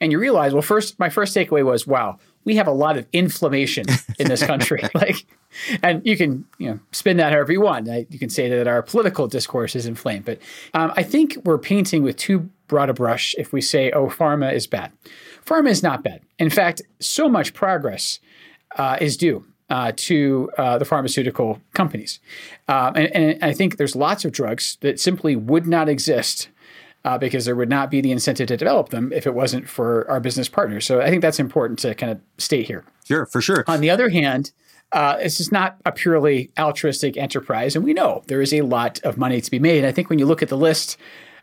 and 0.00 0.10
you 0.10 0.18
realize, 0.18 0.52
well, 0.52 0.62
first, 0.62 0.98
my 0.98 1.10
first 1.10 1.36
takeaway 1.36 1.64
was, 1.64 1.86
wow, 1.86 2.18
we 2.44 2.56
have 2.56 2.66
a 2.66 2.72
lot 2.72 2.96
of 2.96 3.06
inflammation 3.12 3.84
in 4.18 4.28
this 4.28 4.42
country. 4.42 4.82
like, 4.94 5.26
and 5.82 6.04
you 6.06 6.16
can 6.16 6.46
you 6.56 6.70
know 6.70 6.80
spin 6.92 7.18
that 7.18 7.32
however 7.32 7.52
you 7.52 7.60
want. 7.60 7.86
You 7.86 8.18
can 8.18 8.30
say 8.30 8.48
that 8.48 8.66
our 8.66 8.82
political 8.82 9.26
discourse 9.26 9.76
is 9.76 9.84
inflamed, 9.84 10.24
but 10.24 10.38
um, 10.72 10.92
I 10.96 11.02
think 11.02 11.36
we're 11.44 11.58
painting 11.58 12.02
with 12.02 12.16
too 12.16 12.48
broad 12.68 12.90
a 12.90 12.94
brush 12.94 13.34
if 13.38 13.52
we 13.52 13.60
say, 13.60 13.90
"Oh, 13.90 14.06
pharma 14.06 14.52
is 14.52 14.66
bad." 14.66 14.92
Pharma 15.44 15.70
is 15.70 15.82
not 15.82 16.04
bad. 16.04 16.20
In 16.38 16.50
fact, 16.50 16.82
so 17.00 17.28
much 17.28 17.54
progress 17.54 18.20
uh, 18.76 18.98
is 19.00 19.16
due 19.16 19.44
uh, 19.70 19.92
to 19.96 20.50
uh, 20.58 20.78
the 20.78 20.84
pharmaceutical 20.84 21.60
companies, 21.74 22.20
um, 22.68 22.94
and, 22.96 23.06
and 23.14 23.44
I 23.44 23.52
think 23.52 23.76
there's 23.76 23.96
lots 23.96 24.24
of 24.24 24.32
drugs 24.32 24.78
that 24.80 25.00
simply 25.00 25.36
would 25.36 25.66
not 25.66 25.88
exist 25.88 26.48
uh, 27.04 27.18
because 27.18 27.44
there 27.44 27.56
would 27.56 27.68
not 27.68 27.90
be 27.90 28.00
the 28.00 28.12
incentive 28.12 28.48
to 28.48 28.56
develop 28.56 28.90
them 28.90 29.12
if 29.12 29.26
it 29.26 29.34
wasn't 29.34 29.68
for 29.68 30.08
our 30.10 30.20
business 30.20 30.48
partners. 30.48 30.84
So 30.84 31.00
I 31.00 31.10
think 31.10 31.22
that's 31.22 31.40
important 31.40 31.78
to 31.80 31.94
kind 31.94 32.12
of 32.12 32.20
state 32.38 32.66
here. 32.66 32.84
Sure, 33.06 33.26
for 33.26 33.40
sure. 33.40 33.64
On 33.66 33.80
the 33.80 33.90
other 33.90 34.10
hand, 34.10 34.52
uh, 34.92 35.16
this 35.18 35.40
is 35.40 35.52
not 35.52 35.76
a 35.84 35.92
purely 35.92 36.50
altruistic 36.58 37.16
enterprise, 37.16 37.76
and 37.76 37.84
we 37.84 37.92
know 37.92 38.22
there 38.26 38.42
is 38.42 38.52
a 38.52 38.62
lot 38.62 39.00
of 39.04 39.16
money 39.16 39.40
to 39.40 39.50
be 39.50 39.58
made. 39.58 39.84
I 39.84 39.92
think 39.92 40.10
when 40.10 40.18
you 40.18 40.26
look 40.26 40.42
at 40.42 40.48
the 40.48 40.56
list 40.56 40.96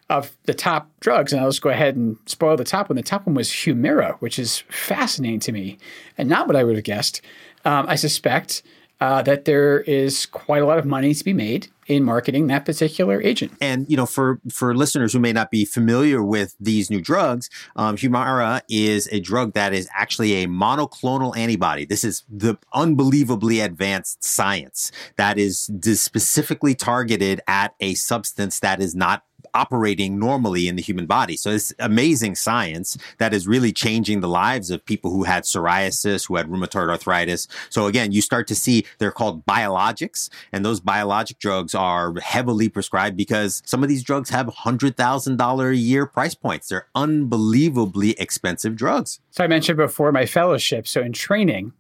of 0.09 0.35
the 0.43 0.53
top 0.53 0.91
drugs, 0.99 1.33
and 1.33 1.41
I'll 1.41 1.49
just 1.49 1.61
go 1.61 1.69
ahead 1.69 1.95
and 1.95 2.17
spoil 2.25 2.57
the 2.57 2.63
top 2.63 2.89
one. 2.89 2.95
The 2.95 3.03
top 3.03 3.25
one 3.25 3.35
was 3.35 3.49
Humira, 3.49 4.17
which 4.19 4.37
is 4.37 4.59
fascinating 4.69 5.39
to 5.41 5.51
me, 5.51 5.77
and 6.17 6.29
not 6.29 6.47
what 6.47 6.55
I 6.55 6.63
would 6.63 6.75
have 6.75 6.83
guessed. 6.83 7.21
Um, 7.63 7.85
I 7.89 7.95
suspect 7.95 8.61
uh, 9.01 9.21
that 9.23 9.45
there 9.45 9.81
is 9.81 10.25
quite 10.27 10.61
a 10.61 10.65
lot 10.65 10.77
of 10.77 10.85
money 10.85 11.13
to 11.13 11.23
be 11.23 11.33
made 11.33 11.67
in 11.87 12.03
marketing 12.03 12.47
that 12.47 12.65
particular 12.65 13.21
agent. 13.21 13.51
And 13.59 13.85
you 13.89 13.97
know, 13.97 14.05
for 14.05 14.39
for 14.49 14.75
listeners 14.75 15.13
who 15.13 15.19
may 15.19 15.33
not 15.33 15.51
be 15.51 15.65
familiar 15.65 16.23
with 16.23 16.55
these 16.59 16.89
new 16.89 17.01
drugs, 17.01 17.49
um, 17.75 17.97
Humira 17.97 18.61
is 18.69 19.09
a 19.11 19.19
drug 19.19 19.53
that 19.53 19.73
is 19.73 19.89
actually 19.93 20.43
a 20.43 20.47
monoclonal 20.47 21.35
antibody. 21.35 21.85
This 21.85 22.03
is 22.03 22.23
the 22.29 22.57
unbelievably 22.73 23.59
advanced 23.59 24.23
science 24.23 24.91
that 25.17 25.37
is 25.37 25.69
specifically 25.93 26.75
targeted 26.75 27.41
at 27.47 27.75
a 27.79 27.95
substance 27.95 28.59
that 28.61 28.81
is 28.81 28.95
not 28.95 29.23
operating 29.55 30.19
normally 30.19 30.67
in 30.67 30.75
the 30.75 30.81
human 30.81 31.05
body. 31.05 31.37
So 31.37 31.51
it's 31.51 31.73
amazing 31.79 32.35
science 32.35 32.97
that 33.17 33.33
is 33.33 33.47
really 33.47 33.71
changing 33.71 34.19
the 34.19 34.27
lives 34.27 34.69
of 34.69 34.85
people 34.85 35.11
who 35.11 35.23
had 35.23 35.43
psoriasis, 35.43 36.27
who 36.27 36.35
had 36.35 36.47
rheumatoid 36.47 36.89
arthritis. 36.89 37.47
So 37.69 37.87
again, 37.87 38.11
you 38.11 38.21
start 38.21 38.47
to 38.47 38.55
see 38.55 38.85
they're 38.99 39.11
called 39.11 39.45
biologics 39.45 40.29
and 40.51 40.65
those 40.65 40.79
biologic 40.79 41.39
drugs 41.39 41.73
are 41.73 42.13
heavily 42.19 42.69
prescribed 42.69 43.17
because 43.17 43.61
some 43.65 43.81
of 43.81 43.89
these 43.89 44.03
drugs 44.03 44.29
have 44.29 44.47
$100,000 44.47 45.69
a 45.69 45.75
year 45.75 46.05
price 46.05 46.35
points. 46.35 46.67
They're 46.67 46.87
unbelievably 46.93 48.11
expensive 48.19 48.75
drugs. 48.75 49.19
So 49.31 49.43
I 49.43 49.47
mentioned 49.47 49.77
before 49.77 50.11
my 50.11 50.25
fellowship. 50.25 50.87
So 50.87 51.01
in 51.01 51.13
training, 51.13 51.73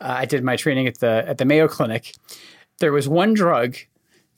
uh, 0.00 0.14
I 0.18 0.24
did 0.24 0.42
my 0.42 0.56
training 0.56 0.86
at 0.86 1.00
the 1.00 1.24
at 1.26 1.38
the 1.38 1.44
Mayo 1.44 1.68
Clinic. 1.68 2.14
There 2.78 2.92
was 2.92 3.08
one 3.08 3.34
drug 3.34 3.76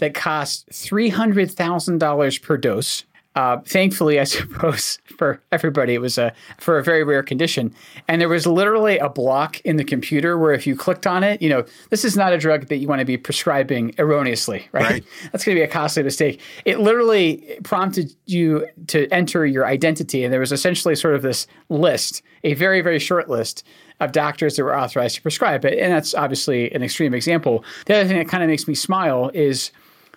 that 0.03 0.15
cost 0.15 0.69
$300,000 0.71 2.43
per 2.43 2.57
dose. 2.57 3.05
Uh, 3.37 3.59
thankfully, 3.61 4.19
I 4.19 4.25
suppose 4.25 4.99
for 5.17 5.41
everybody, 5.53 5.95
it 5.95 6.01
was 6.01 6.19
a 6.19 6.35
for 6.59 6.77
a 6.77 6.83
very 6.83 7.05
rare 7.05 7.23
condition, 7.23 7.73
and 8.09 8.21
there 8.21 8.29
was 8.29 8.47
literally 8.47 8.99
a 8.99 9.09
block 9.09 9.61
in 9.61 9.77
the 9.77 9.85
computer 9.85 10.37
where 10.37 10.53
if 10.53 10.67
you 10.67 10.75
clicked 10.77 11.07
on 11.07 11.23
it, 11.23 11.41
you 11.41 11.49
know, 11.49 11.65
this 11.91 12.05
is 12.05 12.17
not 12.17 12.33
a 12.33 12.37
drug 12.37 12.67
that 12.67 12.77
you 12.79 12.89
want 12.89 12.99
to 12.99 13.05
be 13.07 13.17
prescribing 13.17 13.95
erroneously, 13.97 14.69
right? 14.73 14.83
right. 14.83 15.05
That's 15.31 15.45
going 15.45 15.55
to 15.55 15.61
be 15.61 15.65
a 15.65 15.69
costly 15.69 16.03
mistake. 16.03 16.41
It 16.65 16.81
literally 16.81 17.59
prompted 17.63 18.13
you 18.27 18.67
to 18.89 19.09
enter 19.09 19.47
your 19.47 19.67
identity, 19.67 20.25
and 20.25 20.33
there 20.33 20.41
was 20.41 20.53
essentially 20.53 20.97
sort 20.97 21.15
of 21.15 21.23
this 21.23 21.47
list, 21.69 22.23
a 22.43 22.55
very 22.55 22.83
very 22.83 22.99
short 22.99 23.31
list 23.31 23.65
of 24.01 24.11
doctors 24.11 24.57
that 24.57 24.65
were 24.65 24.77
authorized 24.77 25.15
to 25.15 25.23
prescribe 25.23 25.65
it, 25.65 25.79
and 25.79 25.93
that's 25.93 26.13
obviously 26.13 26.73
an 26.73 26.83
extreme 26.83 27.15
example. 27.15 27.65
The 27.87 27.95
other 27.95 28.09
thing 28.09 28.19
that 28.19 28.29
kind 28.29 28.43
of 28.43 28.51
makes 28.51 28.67
me 28.67 28.75
smile 28.75 29.31
is 29.33 29.71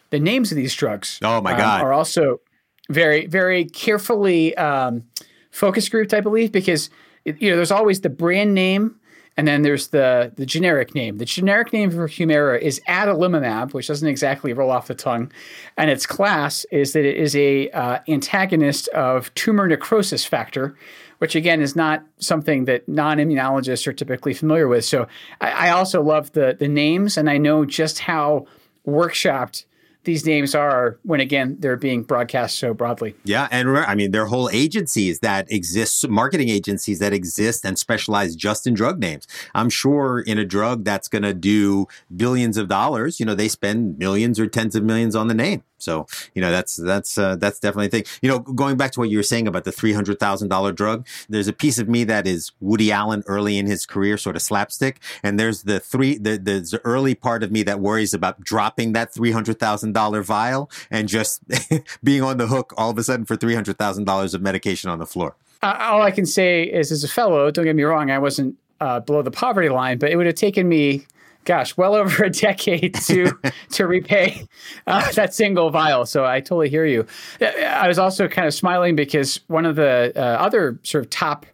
the 0.10 0.20
names 0.20 0.52
of 0.52 0.56
these 0.56 0.74
drugs. 0.74 1.20
Oh 1.24 1.42
my 1.42 1.54
um, 1.54 1.58
god, 1.58 1.82
are 1.82 1.94
also 1.94 2.42
very 2.90 3.26
very 3.28 3.66
carefully 3.66 4.56
um, 4.58 5.04
focus 5.52 5.90
grouped, 5.90 6.14
I 6.14 6.22
believe, 6.22 6.52
because 6.52 6.90
you 7.24 7.50
know 7.50 7.56
there's 7.56 7.72
always 7.72 8.02
the 8.02 8.10
brand 8.10 8.54
name. 8.54 9.00
And 9.38 9.46
then 9.46 9.64
there's 9.64 9.90
the, 9.90 10.32
the 10.38 10.46
generic 10.46 10.96
name. 10.96 11.18
The 11.18 11.26
generic 11.26 11.74
name 11.74 11.92
for 11.92 12.08
Humira 12.08 12.58
is 12.58 12.80
adalimumab, 12.88 13.74
which 13.74 13.88
doesn't 13.88 14.08
exactly 14.08 14.54
roll 14.54 14.72
off 14.72 14.88
the 14.88 14.96
tongue. 14.96 15.30
And 15.76 15.92
its 15.92 16.06
class 16.06 16.66
is 16.72 16.94
that 16.94 17.04
it 17.04 17.18
is 17.18 17.36
a 17.36 17.70
uh, 17.72 18.00
antagonist 18.08 18.88
of 18.90 19.34
tumor 19.34 19.68
necrosis 19.68 20.24
factor, 20.24 20.78
which 21.18 21.36
again 21.36 21.60
is 21.60 21.76
not 21.76 22.06
something 22.18 22.64
that 22.66 22.88
non-immunologists 22.88 23.86
are 23.88 23.94
typically 23.94 24.34
familiar 24.34 24.70
with. 24.70 24.86
So 24.86 25.06
I, 25.42 25.68
I 25.68 25.70
also 25.72 26.02
love 26.02 26.32
the 26.32 26.56
the 26.58 26.70
names, 26.70 27.18
and 27.18 27.30
I 27.30 27.38
know 27.38 27.66
just 27.66 28.00
how 28.00 28.48
workshopped 28.88 29.66
these 30.06 30.26
names 30.26 30.56
are 30.56 30.98
when 31.04 31.20
again 31.20 31.58
they're 31.60 31.78
being 31.78 32.04
broadcast 32.04 32.58
so 32.58 32.74
broadly. 32.74 33.16
Yeah, 33.24 33.48
and 33.52 33.78
I 33.78 33.96
mean 33.96 34.12
there 34.12 34.24
are 34.24 34.28
whole 34.28 34.50
agencies 34.52 35.20
that 35.20 35.52
exist, 35.52 36.08
marketing 36.08 36.50
agencies 36.50 37.00
that 37.00 37.14
exist 37.14 37.66
and 37.66 37.78
specialize 37.78 38.36
just 38.36 38.66
in 38.66 38.74
drug 38.74 39.00
names. 39.00 39.28
I'm 39.54 39.70
sure 39.70 40.20
in 40.20 40.38
a 40.38 40.46
drug 40.46 40.84
that's 40.84 41.08
going 41.08 41.24
to 41.24 41.34
do 41.34 41.88
billions 42.16 42.58
of 42.58 42.68
dollars, 42.68 43.20
you 43.20 43.26
know, 43.26 43.36
they 43.36 43.48
spend 43.48 43.98
millions 43.98 44.40
or 44.40 44.48
tens 44.48 44.76
of 44.76 44.84
millions 44.84 45.16
on 45.16 45.28
the 45.28 45.34
name. 45.34 45.64
So, 45.78 46.08
you 46.34 46.42
know, 46.42 46.52
that's 46.52 46.78
that's 46.78 47.18
uh, 47.18 47.36
that's 47.36 47.60
definitely 47.60 47.88
a 47.88 47.90
thing. 47.90 48.04
You 48.22 48.30
know, 48.30 48.40
going 48.40 48.78
back 48.78 48.92
to 48.92 49.00
what 49.00 49.10
you 49.10 49.18
were 49.18 49.24
saying 49.24 49.48
about 49.48 49.66
the 49.66 49.72
three 49.72 49.94
hundred 49.94 50.20
thousand 50.20 50.48
dollar 50.48 50.72
drug, 50.72 51.06
there's 51.30 51.48
a 51.48 51.54
piece 51.54 51.78
of 51.80 51.90
me 51.90 52.04
that 52.06 52.26
is 52.26 52.52
Woody 52.60 52.92
Allen 52.92 53.24
early 53.28 53.58
in 53.58 53.68
his 53.68 53.86
career, 53.86 54.18
sort 54.18 54.36
of 54.36 54.42
slapstick, 54.42 55.02
and 55.22 55.40
there's 55.40 55.64
the 55.64 55.80
three 55.80 56.18
the, 56.18 56.38
the 56.38 56.82
early 56.86 57.14
part 57.14 57.44
of 57.44 57.52
me 57.52 57.62
that 57.64 57.80
worries 57.80 58.14
about 58.14 58.42
dropping 58.42 58.94
that 58.94 59.14
three 59.14 59.32
hundred 59.32 59.60
thousand 59.60 59.94
dollar 59.96 60.22
vial 60.22 60.70
and 60.92 61.08
just 61.08 61.42
being 62.04 62.22
on 62.22 62.38
the 62.38 62.46
hook 62.46 62.74
all 62.78 62.92
of 62.92 62.98
a 63.00 63.04
sudden 63.04 63.26
for 63.26 63.36
three 63.36 63.56
hundred 63.56 63.80
thousand 63.80 64.04
dollars 64.04 64.36
of 64.36 64.42
medication 64.44 64.92
on 64.92 65.00
the 65.00 65.08
floor. 65.08 65.36
Uh, 65.64 65.76
all 65.80 66.04
I 66.04 66.12
can 66.12 66.28
say 66.28 66.64
is, 66.64 66.92
as 66.92 67.04
a 67.04 67.08
fellow, 67.08 67.50
don't 67.50 67.66
get 67.66 67.76
me 67.76 67.84
wrong, 67.84 68.12
I 68.12 68.20
wasn't 68.20 68.56
uh, 68.80 69.00
below 69.00 69.24
the 69.24 69.32
poverty 69.32 69.70
line, 69.70 69.98
but 69.98 70.12
it 70.12 70.18
would 70.18 70.28
have 70.28 70.36
taken 70.36 70.70
me 70.70 71.08
gosh, 71.46 71.78
well 71.78 71.96
over 72.02 72.26
a 72.26 72.30
decade 72.30 72.96
to 72.96 73.32
to 73.72 73.88
repay 73.88 74.48
uh, 74.88 75.10
that 75.14 75.34
single 75.34 75.70
vial. 75.70 76.06
So 76.06 76.26
I 76.26 76.42
totally 76.42 76.70
hear 76.70 76.86
you. 76.86 77.06
Uh, 77.40 77.46
I 77.46 77.88
was 77.88 77.98
also 77.98 78.28
kind 78.28 78.48
of 78.48 78.54
smiling 78.54 78.96
because 78.96 79.40
one 79.48 79.66
of 79.66 79.76
the 79.78 80.12
uh, 80.16 80.20
other 80.20 80.80
sort 80.84 81.06
of 81.06 81.10
top 81.10 81.46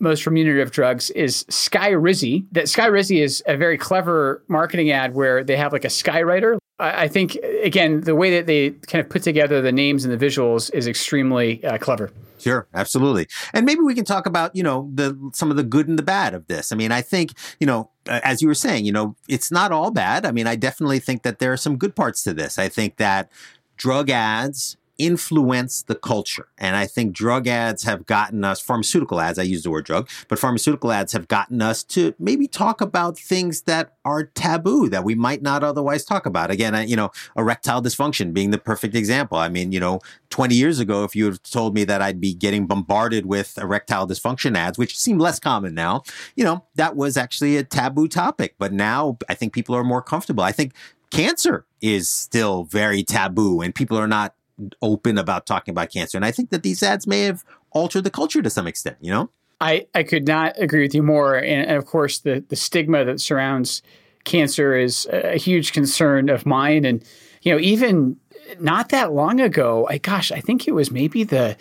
most 0.00 0.26
remunerative 0.26 0.70
drugs 0.70 1.10
is 1.10 1.44
Skyrizi. 1.44 2.46
That 2.52 2.66
Skyrizi 2.66 3.20
is 3.20 3.42
a 3.46 3.56
very 3.56 3.76
clever 3.76 4.44
marketing 4.46 4.92
ad 4.92 5.14
where 5.14 5.42
they 5.42 5.56
have 5.56 5.72
like 5.72 5.84
a 5.84 5.88
skywriter. 5.88 6.58
I 6.80 7.08
think 7.08 7.36
again 7.62 8.02
the 8.02 8.14
way 8.14 8.30
that 8.36 8.46
they 8.46 8.70
kind 8.70 9.04
of 9.04 9.10
put 9.10 9.22
together 9.22 9.60
the 9.60 9.72
names 9.72 10.04
and 10.04 10.18
the 10.18 10.24
visuals 10.24 10.72
is 10.72 10.86
extremely 10.86 11.64
uh, 11.64 11.78
clever. 11.78 12.10
Sure, 12.38 12.68
absolutely. 12.72 13.26
And 13.52 13.66
maybe 13.66 13.80
we 13.80 13.96
can 13.96 14.04
talk 14.04 14.26
about, 14.26 14.54
you 14.54 14.62
know, 14.62 14.88
the 14.94 15.30
some 15.34 15.50
of 15.50 15.56
the 15.56 15.64
good 15.64 15.88
and 15.88 15.98
the 15.98 16.04
bad 16.04 16.34
of 16.34 16.46
this. 16.46 16.70
I 16.70 16.76
mean, 16.76 16.92
I 16.92 17.02
think, 17.02 17.32
you 17.58 17.66
know, 17.66 17.90
as 18.06 18.40
you 18.40 18.48
were 18.48 18.54
saying, 18.54 18.84
you 18.84 18.92
know, 18.92 19.16
it's 19.28 19.50
not 19.50 19.72
all 19.72 19.90
bad. 19.90 20.24
I 20.24 20.30
mean, 20.30 20.46
I 20.46 20.54
definitely 20.54 21.00
think 21.00 21.24
that 21.24 21.40
there 21.40 21.52
are 21.52 21.56
some 21.56 21.76
good 21.76 21.96
parts 21.96 22.22
to 22.22 22.32
this. 22.32 22.58
I 22.58 22.68
think 22.68 22.96
that 22.98 23.30
drug 23.76 24.08
ads 24.08 24.76
influence 24.98 25.82
the 25.82 25.94
culture. 25.94 26.48
And 26.58 26.76
I 26.76 26.86
think 26.86 27.12
drug 27.12 27.46
ads 27.46 27.84
have 27.84 28.06
gotten 28.06 28.44
us, 28.44 28.60
pharmaceutical 28.60 29.20
ads, 29.20 29.38
I 29.38 29.44
use 29.44 29.62
the 29.62 29.70
word 29.70 29.84
drug, 29.84 30.08
but 30.28 30.38
pharmaceutical 30.38 30.92
ads 30.92 31.12
have 31.12 31.28
gotten 31.28 31.62
us 31.62 31.82
to 31.84 32.14
maybe 32.18 32.46
talk 32.48 32.80
about 32.80 33.18
things 33.18 33.62
that 33.62 33.94
are 34.04 34.24
taboo 34.24 34.88
that 34.88 35.04
we 35.04 35.14
might 35.14 35.42
not 35.42 35.62
otherwise 35.62 36.04
talk 36.04 36.26
about. 36.26 36.50
Again, 36.50 36.88
you 36.88 36.96
know, 36.96 37.10
erectile 37.36 37.82
dysfunction 37.82 38.32
being 38.32 38.50
the 38.50 38.58
perfect 38.58 38.94
example. 38.94 39.38
I 39.38 39.48
mean, 39.48 39.72
you 39.72 39.80
know, 39.80 40.00
20 40.30 40.54
years 40.54 40.78
ago, 40.80 41.04
if 41.04 41.14
you 41.14 41.26
had 41.26 41.42
told 41.44 41.74
me 41.74 41.84
that 41.84 42.02
I'd 42.02 42.20
be 42.20 42.34
getting 42.34 42.66
bombarded 42.66 43.26
with 43.26 43.56
erectile 43.58 44.06
dysfunction 44.06 44.56
ads, 44.56 44.78
which 44.78 44.98
seem 44.98 45.18
less 45.18 45.38
common 45.38 45.74
now, 45.74 46.02
you 46.34 46.44
know, 46.44 46.64
that 46.74 46.96
was 46.96 47.16
actually 47.16 47.56
a 47.56 47.62
taboo 47.62 48.08
topic. 48.08 48.56
But 48.58 48.72
now 48.72 49.18
I 49.28 49.34
think 49.34 49.52
people 49.52 49.74
are 49.74 49.84
more 49.84 50.02
comfortable. 50.02 50.44
I 50.44 50.52
think 50.52 50.72
cancer 51.10 51.64
is 51.80 52.10
still 52.10 52.64
very 52.64 53.02
taboo 53.02 53.60
and 53.60 53.74
people 53.74 53.96
are 53.96 54.08
not 54.08 54.34
open 54.82 55.18
about 55.18 55.46
talking 55.46 55.72
about 55.72 55.92
cancer. 55.92 56.18
And 56.18 56.24
I 56.24 56.30
think 56.30 56.50
that 56.50 56.62
these 56.62 56.82
ads 56.82 57.06
may 57.06 57.22
have 57.22 57.44
altered 57.70 58.04
the 58.04 58.10
culture 58.10 58.42
to 58.42 58.50
some 58.50 58.66
extent, 58.66 58.96
you 59.00 59.10
know? 59.10 59.30
I, 59.60 59.86
I 59.94 60.02
could 60.02 60.26
not 60.26 60.54
agree 60.56 60.82
with 60.82 60.94
you 60.94 61.02
more. 61.02 61.36
And, 61.36 61.66
and 61.66 61.76
of 61.76 61.86
course, 61.86 62.18
the, 62.20 62.44
the 62.48 62.56
stigma 62.56 63.04
that 63.04 63.20
surrounds 63.20 63.82
cancer 64.24 64.76
is 64.76 65.06
a 65.12 65.36
huge 65.36 65.72
concern 65.72 66.28
of 66.28 66.46
mine. 66.46 66.84
And, 66.84 67.04
you 67.42 67.52
know, 67.52 67.60
even 67.60 68.16
not 68.60 68.90
that 68.90 69.12
long 69.12 69.40
ago, 69.40 69.86
I 69.90 69.98
gosh, 69.98 70.32
I 70.32 70.40
think 70.40 70.68
it 70.68 70.72
was 70.72 70.90
maybe 70.90 71.24
the 71.24 71.56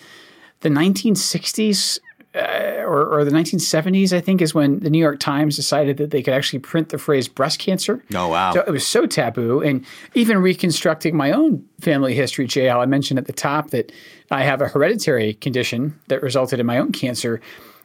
the 0.61 0.69
1960s 0.69 1.99
uh, 2.35 2.83
or, 2.85 3.05
or, 3.05 3.25
the 3.25 3.31
1970s, 3.31 4.13
I 4.13 4.19
think, 4.19 4.41
is 4.41 4.53
when 4.53 4.79
the 4.79 4.89
New 4.89 4.99
York 4.99 5.19
Times 5.19 5.55
decided 5.55 5.97
that 5.97 6.11
they 6.11 6.21
could 6.21 6.33
actually 6.33 6.59
print 6.59 6.89
the 6.89 6.97
phrase 6.97 7.27
breast 7.27 7.57
cancer. 7.57 8.03
Oh, 8.13 8.27
wow. 8.27 8.53
So 8.53 8.61
it 8.61 8.69
was 8.69 8.85
so 8.85 9.05
taboo. 9.05 9.61
And 9.61 9.85
even 10.13 10.37
reconstructing 10.37 11.15
my 11.15 11.31
own 11.31 11.65
family 11.79 12.13
history, 12.13 12.45
JL, 12.45 12.77
I 12.77 12.85
mentioned 12.85 13.17
at 13.17 13.25
the 13.25 13.33
top 13.33 13.71
that 13.71 13.91
I 14.29 14.43
have 14.43 14.61
a 14.61 14.67
hereditary 14.67 15.35
condition 15.35 15.97
that 16.09 16.21
resulted 16.21 16.59
in 16.59 16.65
my 16.65 16.77
own 16.77 16.91
cancer. 16.91 17.41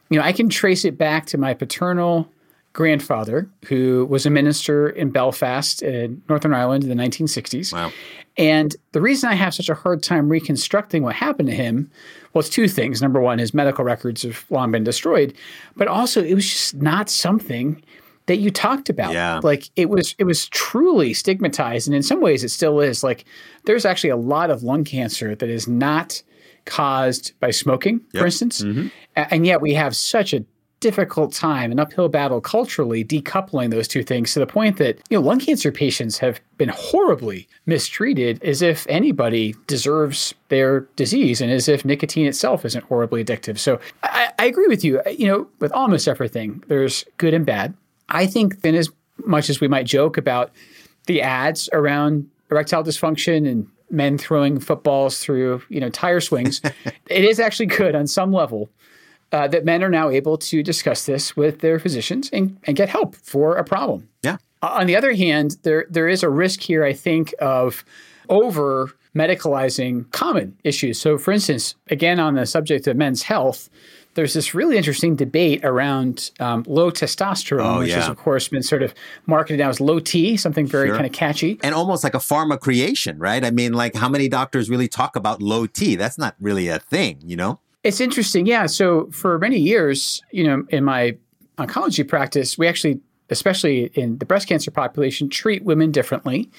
You 0.09 0.19
know, 0.19 0.25
I 0.25 0.33
can 0.33 0.49
trace 0.49 0.85
it 0.85 0.97
back 0.97 1.25
to 1.27 1.37
my 1.37 1.53
paternal 1.53 2.29
grandfather, 2.73 3.47
who 3.65 4.05
was 4.09 4.25
a 4.25 4.29
minister 4.29 4.89
in 4.89 5.11
Belfast, 5.11 5.81
in 5.81 6.21
Northern 6.27 6.53
Ireland 6.53 6.83
in 6.83 6.89
the 6.89 7.01
1960s. 7.01 7.71
Wow. 7.71 7.91
And 8.37 8.75
the 8.93 9.01
reason 9.01 9.29
I 9.29 9.35
have 9.35 9.53
such 9.53 9.69
a 9.69 9.75
hard 9.75 10.01
time 10.01 10.27
reconstructing 10.29 11.03
what 11.03 11.15
happened 11.15 11.49
to 11.49 11.55
him 11.55 11.91
was 12.33 12.49
two 12.49 12.67
things. 12.67 13.01
Number 13.01 13.21
one, 13.21 13.37
his 13.37 13.53
medical 13.53 13.85
records 13.85 14.23
have 14.23 14.45
long 14.49 14.71
been 14.71 14.83
destroyed, 14.83 15.35
but 15.75 15.87
also 15.87 16.23
it 16.23 16.33
was 16.33 16.47
just 16.47 16.75
not 16.75 17.09
something 17.09 17.83
that 18.25 18.37
you 18.37 18.49
talked 18.49 18.89
about. 18.89 19.13
Yeah. 19.13 19.39
Like 19.43 19.69
it 19.75 19.89
was 19.89 20.15
it 20.17 20.23
was 20.23 20.47
truly 20.49 21.13
stigmatized. 21.13 21.87
And 21.87 21.95
in 21.95 22.01
some 22.03 22.21
ways 22.21 22.43
it 22.43 22.49
still 22.49 22.79
is. 22.79 23.03
Like 23.03 23.25
there's 23.65 23.85
actually 23.85 24.09
a 24.11 24.17
lot 24.17 24.49
of 24.49 24.63
lung 24.63 24.83
cancer 24.83 25.35
that 25.35 25.49
is 25.49 25.67
not 25.67 26.23
caused 26.65 27.37
by 27.39 27.51
smoking, 27.51 28.01
Yep. 28.13 28.21
for 28.21 28.25
instance. 28.25 28.61
Mm-hmm. 28.61 28.87
And 29.15 29.45
yet 29.45 29.61
we 29.61 29.73
have 29.73 29.95
such 29.95 30.33
a 30.33 30.43
difficult 30.83 31.31
time, 31.31 31.71
an 31.71 31.79
uphill 31.79 32.09
battle 32.09 32.41
culturally, 32.41 33.05
decoupling 33.05 33.71
those 33.71 33.87
two 33.87 34.03
things 34.03 34.33
to 34.33 34.39
the 34.39 34.45
point 34.45 34.75
that 34.77 34.99
you 35.09 35.17
know 35.17 35.25
lung 35.25 35.39
cancer 35.39 35.71
patients 35.71 36.17
have 36.17 36.41
been 36.57 36.69
horribly 36.69 37.47
mistreated, 37.65 38.43
as 38.43 38.61
if 38.61 38.85
anybody 38.89 39.55
deserves 39.65 40.35
their 40.49 40.81
disease, 40.97 41.39
and 41.39 41.49
as 41.49 41.69
if 41.69 41.85
nicotine 41.85 42.27
itself 42.27 42.65
isn't 42.65 42.83
horribly 42.83 43.23
addictive. 43.23 43.57
So 43.57 43.79
I, 44.03 44.33
I 44.37 44.45
agree 44.45 44.67
with 44.67 44.83
you. 44.83 45.01
You 45.09 45.27
know, 45.27 45.47
with 45.59 45.71
almost 45.71 46.07
everything, 46.07 46.61
there's 46.67 47.05
good 47.17 47.33
and 47.33 47.45
bad. 47.45 47.73
I 48.09 48.27
think, 48.27 48.57
in 48.65 48.75
as 48.75 48.91
much 49.25 49.49
as 49.49 49.61
we 49.61 49.69
might 49.69 49.85
joke 49.85 50.17
about 50.17 50.51
the 51.07 51.21
ads 51.21 51.69
around 51.71 52.29
erectile 52.51 52.83
dysfunction 52.83 53.49
and 53.49 53.67
men 53.89 54.17
throwing 54.17 54.59
footballs 54.59 55.19
through 55.19 55.61
you 55.69 55.79
know 55.79 55.89
tire 55.89 56.19
swings, 56.19 56.59
it 57.07 57.23
is 57.23 57.39
actually 57.39 57.67
good 57.67 57.95
on 57.95 58.05
some 58.05 58.33
level 58.33 58.69
uh, 59.33 59.47
that 59.49 59.65
men 59.65 59.83
are 59.83 59.89
now 59.89 60.09
able 60.09 60.37
to 60.37 60.63
discuss 60.63 61.05
this 61.05 61.35
with 61.35 61.59
their 61.59 61.79
physicians 61.79 62.29
and, 62.31 62.57
and 62.63 62.77
get 62.77 62.87
help 62.87 63.15
for 63.15 63.57
a 63.57 63.63
problem. 63.63 64.07
Yeah. 64.23 64.37
Uh, 64.61 64.77
On 64.79 64.87
the 64.87 64.95
other 64.95 65.13
hand, 65.13 65.57
there 65.63 65.85
there 65.89 66.07
is 66.07 66.23
a 66.23 66.29
risk 66.29 66.61
here, 66.61 66.83
I 66.85 66.93
think, 66.93 67.33
of 67.41 67.83
over 68.29 68.91
medicalizing 69.15 70.09
common 70.11 70.55
issues. 70.63 70.99
So, 70.99 71.17
for 71.17 71.31
instance, 71.31 71.75
again 71.89 72.19
on 72.19 72.35
the 72.35 72.45
subject 72.45 72.87
of 72.87 72.95
men's 72.97 73.23
health, 73.23 73.69
there's 74.15 74.33
this 74.33 74.53
really 74.53 74.77
interesting 74.77 75.15
debate 75.15 75.65
around 75.65 76.31
um, 76.39 76.63
low 76.67 76.91
testosterone, 76.91 77.75
Oh, 77.77 77.79
which 77.79 77.93
has, 77.93 78.07
of 78.07 78.15
course, 78.17 78.47
been 78.47 78.61
sort 78.63 78.83
of 78.83 78.93
marketed 79.25 79.59
now 79.59 79.69
as 79.69 79.81
low 79.81 79.99
T, 79.99 80.37
something 80.37 80.67
very 80.67 80.87
Sure. 80.89 80.95
kind 80.95 81.07
of 81.07 81.11
catchy. 81.13 81.59
And 81.63 81.73
almost 81.73 82.03
like 82.03 82.13
a 82.13 82.19
pharma 82.19 82.59
creation, 82.59 83.17
right? 83.17 83.43
I 83.43 83.49
mean, 83.51 83.73
like 83.73 83.95
how 83.95 84.09
many 84.09 84.29
doctors 84.29 84.69
really 84.69 84.87
talk 84.87 85.15
about 85.15 85.41
low 85.41 85.65
T? 85.65 85.95
That's 85.95 86.17
not 86.19 86.35
really 86.39 86.67
a 86.67 86.77
thing, 86.79 87.19
you 87.25 87.35
know? 87.35 87.59
It's 87.83 87.99
interesting, 87.99 88.45
yeah. 88.45 88.65
So 88.65 89.07
for 89.11 89.37
many 89.39 89.59
years, 89.59 90.21
you 90.31 90.45
know, 90.45 90.65
in 90.69 90.83
my 90.83 91.17
oncology 91.57 92.07
practice, 92.07 92.57
we 92.57 92.67
actually, 92.67 92.99
especially 93.29 93.91
in 93.93 94.17
the 94.19 94.25
breast 94.25 94.47
cancer 94.47 94.71
population, 94.71 95.29
treat 95.29 95.63
women 95.63 95.91
differently 95.91 96.49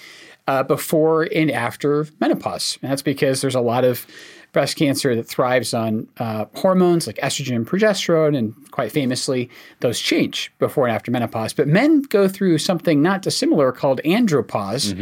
uh, 0.47 0.63
before 0.63 1.23
and 1.35 1.51
after 1.51 2.07
menopause. 2.21 2.79
And 2.83 2.91
that's 2.91 3.03
because 3.03 3.41
there's 3.41 3.55
a 3.55 3.61
lot 3.61 3.85
of 3.85 4.07
breast 4.53 4.77
cancer 4.77 5.17
that 5.17 5.27
thrives 5.27 5.75
on 5.75 6.07
uh, 6.19 6.45
hormones 6.55 7.07
like 7.07 7.17
estrogen 7.17 7.57
and 7.57 7.67
progesterone, 7.67 8.37
and 8.37 8.55
quite 8.71 8.93
famously, 8.93 9.51
those 9.81 9.99
change 9.99 10.53
before 10.59 10.87
and 10.87 10.95
after 10.95 11.11
menopause. 11.11 11.53
But 11.53 11.67
men 11.67 12.03
go 12.03 12.29
through 12.29 12.59
something 12.59 13.03
not 13.03 13.23
dissimilar 13.23 13.73
called 13.73 14.01
andropause. 14.05 14.93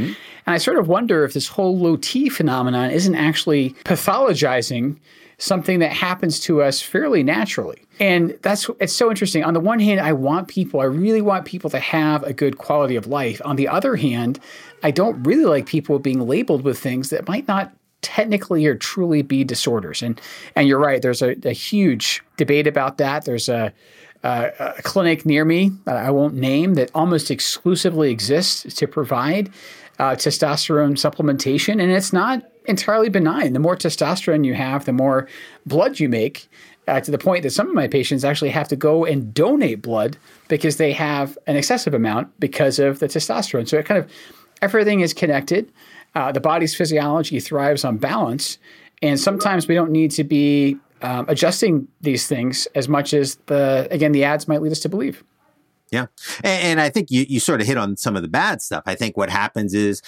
And 0.47 0.55
I 0.55 0.59
sort 0.59 0.79
of 0.79 0.89
wonder 0.89 1.25
if 1.25 1.35
this 1.35 1.49
whole 1.49 1.77
low 1.77 1.97
T 1.97 2.31
phenomenon 2.31 2.91
isn't 2.91 3.15
actually 3.15 3.71
pathologizing 3.85 4.99
something 5.43 5.81
that 5.81 5.93
happens 5.93 6.39
to 6.39 6.63
us 6.63 6.81
fairly 6.81 7.25
naturally. 7.25 7.85
And 7.99 8.39
that's 8.43 8.71
it's 8.79 8.93
so 8.93 9.11
interesting. 9.11 9.43
On 9.43 9.55
the 9.55 9.61
one 9.61 9.81
hand, 9.81 10.01
I 10.01 10.13
want 10.13 10.47
people, 10.47 10.79
I 10.79 10.85
really 10.85 11.21
want 11.21 11.47
people 11.47 11.69
to 11.71 11.81
have 11.81 12.23
a 12.23 12.33
good 12.33 12.59
quality 12.59 12.95
of 12.95 13.09
life. 13.09 13.43
On 13.45 13.57
the 13.57 13.67
other 13.67 13.97
hand, 13.97 14.39
I 14.85 14.93
don't 14.93 15.21
really 15.25 15.45
like 15.45 15.67
people 15.67 15.99
being 15.99 16.21
labeled 16.29 16.63
with 16.63 16.79
things 16.79 17.11
that 17.11 17.27
might 17.27 17.49
not 17.49 17.73
technically 18.03 18.67
or 18.67 18.77
truly 18.77 19.23
be 19.23 19.43
disorders. 19.43 20.01
And 20.01 20.21
and 20.55 20.69
you're 20.69 20.79
right, 20.79 21.03
there's 21.03 21.23
a, 21.23 21.35
a 21.45 21.53
huge 21.53 22.23
debate 22.37 22.69
about 22.69 22.99
that. 22.99 23.25
There's 23.25 23.49
a 23.49 23.73
a 24.23 24.75
clinic 24.85 25.27
near 25.27 25.45
me 25.45 25.73
that 25.87 25.97
I 25.97 26.13
won't 26.13 26.35
name 26.35 26.75
that 26.75 26.93
almost 26.95 27.33
exclusively 27.33 28.13
exists 28.13 28.73
to 28.75 28.87
provide 28.87 29.51
uh, 29.99 30.13
testosterone 30.13 30.93
supplementation, 30.93 31.83
and 31.83 31.91
it's 31.91 32.13
not 32.13 32.45
entirely 32.67 33.09
benign. 33.09 33.53
The 33.53 33.59
more 33.61 33.77
testosterone 33.77 34.45
you 34.45 34.55
have, 34.55 34.85
the 34.85 34.93
more 34.93 35.29
blood 35.67 36.01
you 36.01 36.09
make. 36.09 36.49
Uh, 36.89 37.01
to 37.01 37.13
the 37.13 37.19
point 37.19 37.45
that 37.45 37.51
some 37.51 37.69
of 37.69 37.75
my 37.77 37.87
patients 37.87 38.25
actually 38.25 38.51
have 38.51 38.67
to 38.67 38.75
go 38.75 39.05
and 39.05 39.33
donate 39.33 39.81
blood 39.81 40.17
because 40.49 40.79
they 40.79 40.93
have 40.93 41.39
an 41.47 41.55
excessive 41.55 41.95
amount 41.95 42.29
because 42.41 42.81
of 42.81 42.99
the 42.99 43.07
testosterone. 43.07 43.69
So 43.69 43.79
it 43.79 43.87
kind 43.87 44.03
of 44.03 44.11
everything 44.61 44.99
is 44.99 45.15
connected. 45.15 45.71
Uh, 46.17 46.33
the 46.33 46.41
body's 46.41 46.75
physiology 46.75 47.39
thrives 47.39 47.85
on 47.85 47.99
balance, 47.99 48.59
and 49.01 49.21
sometimes 49.21 49.69
we 49.69 49.77
don't 49.77 49.93
need 49.93 50.11
to 50.11 50.25
be 50.25 50.77
um, 51.03 51.25
adjusting 51.29 51.87
these 52.01 52.27
things 52.27 52.67
as 52.75 52.89
much 52.89 53.15
as 53.15 53.37
the 53.47 53.87
again 53.93 54.11
the 54.11 54.25
ads 54.25 54.49
might 54.49 54.61
lead 54.61 54.73
us 54.73 54.81
to 54.81 54.89
believe. 54.89 55.23
Yeah. 55.93 56.07
And, 56.43 56.63
and 56.65 56.81
I 56.81 56.89
think 56.89 57.13
you, 57.13 57.25
you 57.29 57.39
sort 57.39 57.61
of 57.61 57.69
hit 57.69 57.77
on 57.77 57.97
some 57.97 58.17
of 58.17 58.23
the 58.23 58.29
bad 58.29 58.61
stuff. 58.61 58.83
I 58.87 58.97
think 58.97 59.17
what 59.17 59.31
happens 59.31 59.73
is, 59.73 60.03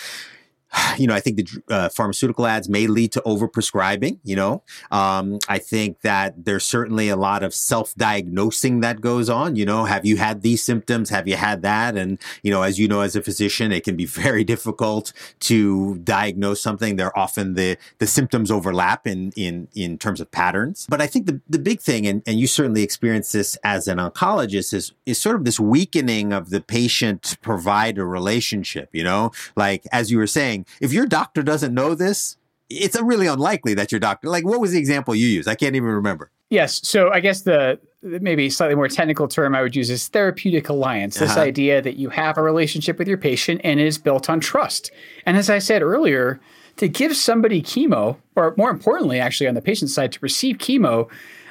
you 0.99 1.07
know, 1.07 1.15
I 1.15 1.21
think 1.21 1.37
the 1.37 1.63
uh, 1.69 1.89
pharmaceutical 1.89 2.47
ads 2.47 2.69
may 2.69 2.87
lead 2.87 3.13
to 3.13 3.23
overprescribing. 3.23 4.19
You 4.23 4.37
know, 4.37 4.63
um, 4.91 5.39
I 5.49 5.59
think 5.59 6.01
that 6.01 6.45
there's 6.45 6.65
certainly 6.65 7.09
a 7.09 7.17
lot 7.17 7.43
of 7.43 7.55
self-diagnosing 7.55 8.81
that 8.81 9.01
goes 9.01 9.29
on. 9.29 9.57
You 9.57 9.67
know, 9.67 9.85
have 9.85 10.05
you 10.05 10.17
had 10.17 10.43
these 10.43 10.63
symptoms? 10.63 11.11
Have 11.11 11.29
you 11.29 11.37
had 11.37 11.63
that? 11.63 11.97
And 11.97 12.19
you 12.43 12.51
know, 12.51 12.63
as 12.63 12.79
you 12.79 12.89
know, 12.89 13.01
as 13.01 13.17
a 13.17 13.23
physician, 13.23 13.73
it 13.73 13.85
can 13.85 13.97
be 13.97 14.07
very 14.25 14.45
difficult 14.45 15.13
to 15.41 15.99
diagnose 15.99 16.61
something. 16.61 16.97
They're 16.97 17.17
often 17.19 17.55
the 17.55 17.77
the 17.99 18.07
symptoms 18.07 18.51
overlap 18.51 19.07
in 19.07 19.33
in 19.37 19.69
in 19.75 19.99
terms 19.99 20.21
of 20.21 20.31
patterns. 20.31 20.87
But 20.89 21.01
I 21.01 21.07
think 21.07 21.27
the 21.27 21.41
the 21.49 21.59
big 21.59 21.81
thing, 21.81 22.07
and 22.07 22.23
and 22.27 22.39
you 22.39 22.47
certainly 22.47 22.83
experience 22.83 23.33
this 23.33 23.57
as 23.65 23.89
an 23.89 23.99
oncologist, 23.99 24.73
is 24.75 24.93
is 25.07 25.21
sort 25.21 25.37
of 25.37 25.45
this 25.45 25.61
weakening 25.61 26.33
of 26.33 26.51
the 26.51 26.61
patient 26.61 27.37
provider 27.43 28.07
relationship. 28.07 28.89
You 28.93 29.05
know, 29.05 29.33
like 29.57 29.85
as 29.93 30.11
you 30.11 30.19
were 30.19 30.27
saying, 30.27 30.64
if 30.81 30.93
your 30.93 31.07
doctor 31.07 31.43
doesn't 31.43 31.75
know 31.75 31.95
this, 31.95 32.37
it's 32.71 33.01
really 33.01 33.27
unlikely 33.27 33.75
that 33.75 33.93
your 33.93 33.99
doctor. 34.01 34.29
Like, 34.29 34.45
what 34.45 34.61
was 34.61 34.73
the 34.73 34.79
example 34.79 35.15
you 35.15 35.27
used? 35.27 35.49
I 35.49 35.55
can't 35.55 35.77
even 35.77 35.89
remember. 35.91 36.31
Yes. 36.51 36.81
So 36.87 37.11
I 37.13 37.21
guess 37.21 37.43
the 37.43 37.79
the 38.03 38.21
maybe 38.21 38.51
slightly 38.51 38.75
more 38.75 38.87
technical 38.89 39.27
term 39.29 39.55
I 39.55 39.63
would 39.63 39.75
use 39.75 39.89
is 39.89 40.09
therapeutic 40.09 40.69
alliance. 40.69 41.19
This 41.19 41.31
Uh-huh. 41.33 41.41
idea 41.41 41.81
that 41.81 41.97
you 41.97 42.11
have 42.11 42.37
a 42.37 42.43
relationship 42.43 42.99
with 42.99 43.09
your 43.09 43.17
patient 43.17 43.63
and 43.65 43.81
it 43.81 43.87
is 43.87 43.97
built 43.97 44.29
on 44.29 44.41
trust. 44.41 44.91
And 45.25 45.39
as 45.39 45.49
I 45.49 45.59
said 45.59 45.81
earlier, 45.83 46.39
to 46.77 46.87
give 46.87 47.17
somebody 47.17 47.63
chemo, 47.63 48.17
or 48.37 48.53
more 48.59 48.69
importantly, 48.71 49.19
actually 49.21 49.47
on 49.49 49.55
the 49.55 49.63
patient 49.63 49.91
side, 49.91 50.13
to 50.13 50.19
receive 50.21 50.59
chemo, 50.59 51.09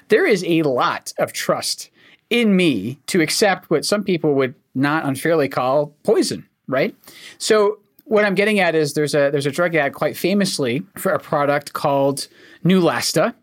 there 0.10 0.28
is 0.28 0.44
a 0.44 0.62
lot 0.62 1.12
of 1.18 1.34
trust 1.34 1.90
in 2.30 2.56
me 2.56 3.00
to 3.08 3.20
accept 3.22 3.70
what 3.72 3.84
some 3.86 4.04
people 4.04 4.36
would 4.36 4.54
not 4.76 5.06
unfairly 5.06 5.50
call 5.50 5.88
poison, 6.04 6.46
right? 6.68 6.96
So 7.40 7.80
what 8.06 8.26
I'm 8.26 8.36
getting 8.36 8.60
at 8.60 8.76
is 8.76 8.94
there's 8.94 9.16
a 9.16 9.30
there's 9.32 9.46
a 9.46 9.52
drug 9.52 9.76
ad 9.76 9.94
quite 9.94 10.18
famously 10.18 10.84
for 10.96 11.12
a 11.12 11.20
product 11.20 11.74
called 11.74 12.28
Neulasta, 12.64 13.34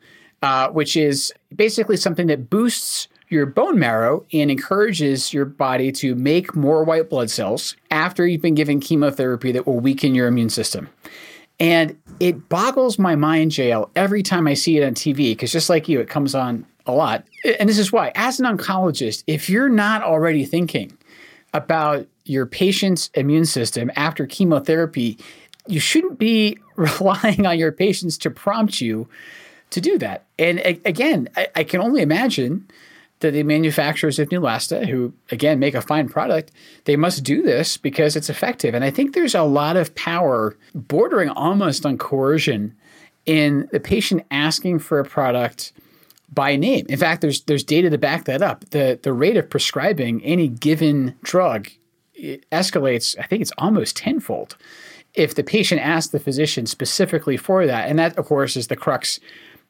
uh, 0.42 0.68
which 0.68 0.96
is 0.96 1.32
basically 1.54 1.96
something 1.96 2.26
that 2.28 2.50
boosts 2.50 3.08
your 3.28 3.46
bone 3.46 3.78
marrow 3.78 4.26
and 4.32 4.50
encourages 4.50 5.32
your 5.32 5.44
body 5.44 5.92
to 5.92 6.14
make 6.16 6.54
more 6.56 6.82
white 6.82 7.08
blood 7.08 7.30
cells 7.30 7.76
after 7.90 8.26
you've 8.26 8.42
been 8.42 8.56
given 8.56 8.80
chemotherapy 8.80 9.52
that 9.52 9.66
will 9.66 9.78
weaken 9.78 10.14
your 10.14 10.26
immune 10.26 10.50
system. 10.50 10.88
And 11.60 11.96
it 12.18 12.48
boggles 12.48 12.98
my 12.98 13.14
mind, 13.14 13.52
JL, 13.52 13.90
every 13.94 14.22
time 14.22 14.48
I 14.48 14.54
see 14.54 14.78
it 14.78 14.84
on 14.84 14.94
TV, 14.94 15.32
because 15.32 15.52
just 15.52 15.70
like 15.70 15.88
you, 15.88 16.00
it 16.00 16.08
comes 16.08 16.34
on 16.34 16.66
a 16.86 16.92
lot. 16.92 17.24
And 17.58 17.68
this 17.68 17.78
is 17.78 17.92
why, 17.92 18.12
as 18.14 18.40
an 18.40 18.46
oncologist, 18.46 19.22
if 19.26 19.48
you're 19.48 19.68
not 19.68 20.02
already 20.02 20.44
thinking 20.44 20.96
about 21.52 22.06
your 22.30 22.46
patient's 22.46 23.10
immune 23.14 23.44
system 23.44 23.90
after 23.96 24.24
chemotherapy, 24.24 25.18
you 25.66 25.80
shouldn't 25.80 26.18
be 26.18 26.56
relying 26.76 27.44
on 27.44 27.58
your 27.58 27.72
patients 27.72 28.16
to 28.18 28.30
prompt 28.30 28.80
you 28.80 29.08
to 29.70 29.80
do 29.80 29.98
that. 29.98 30.26
And 30.38 30.60
a- 30.60 30.80
again, 30.84 31.28
I, 31.36 31.48
I 31.56 31.64
can 31.64 31.80
only 31.80 32.02
imagine 32.02 32.68
that 33.18 33.32
the 33.32 33.42
manufacturers 33.42 34.18
of 34.18 34.30
Neulasta, 34.30 34.88
who 34.88 35.12
again 35.30 35.58
make 35.58 35.74
a 35.74 35.82
fine 35.82 36.08
product, 36.08 36.52
they 36.84 36.96
must 36.96 37.22
do 37.22 37.42
this 37.42 37.76
because 37.76 38.16
it's 38.16 38.30
effective. 38.30 38.74
And 38.74 38.84
I 38.84 38.90
think 38.90 39.12
there's 39.12 39.34
a 39.34 39.42
lot 39.42 39.76
of 39.76 39.94
power, 39.94 40.56
bordering 40.74 41.28
almost 41.28 41.84
on 41.84 41.98
coercion, 41.98 42.74
in 43.26 43.68
the 43.72 43.80
patient 43.80 44.24
asking 44.30 44.78
for 44.78 44.98
a 44.98 45.04
product 45.04 45.72
by 46.32 46.56
name. 46.56 46.86
In 46.88 46.98
fact, 46.98 47.20
there's 47.20 47.42
there's 47.42 47.64
data 47.64 47.90
to 47.90 47.98
back 47.98 48.24
that 48.24 48.40
up. 48.40 48.64
The 48.70 48.98
the 49.02 49.12
rate 49.12 49.36
of 49.36 49.50
prescribing 49.50 50.22
any 50.24 50.48
given 50.48 51.16
drug 51.22 51.68
escalates. 52.52 53.18
I 53.18 53.26
think 53.26 53.42
it's 53.42 53.52
almost 53.58 53.96
tenfold 53.96 54.56
if 55.14 55.34
the 55.34 55.42
patient 55.42 55.80
asks 55.80 56.12
the 56.12 56.20
physician 56.20 56.66
specifically 56.66 57.36
for 57.36 57.66
that. 57.66 57.88
And 57.88 57.98
that, 57.98 58.16
of 58.16 58.26
course, 58.26 58.56
is 58.56 58.68
the 58.68 58.76
crux 58.76 59.20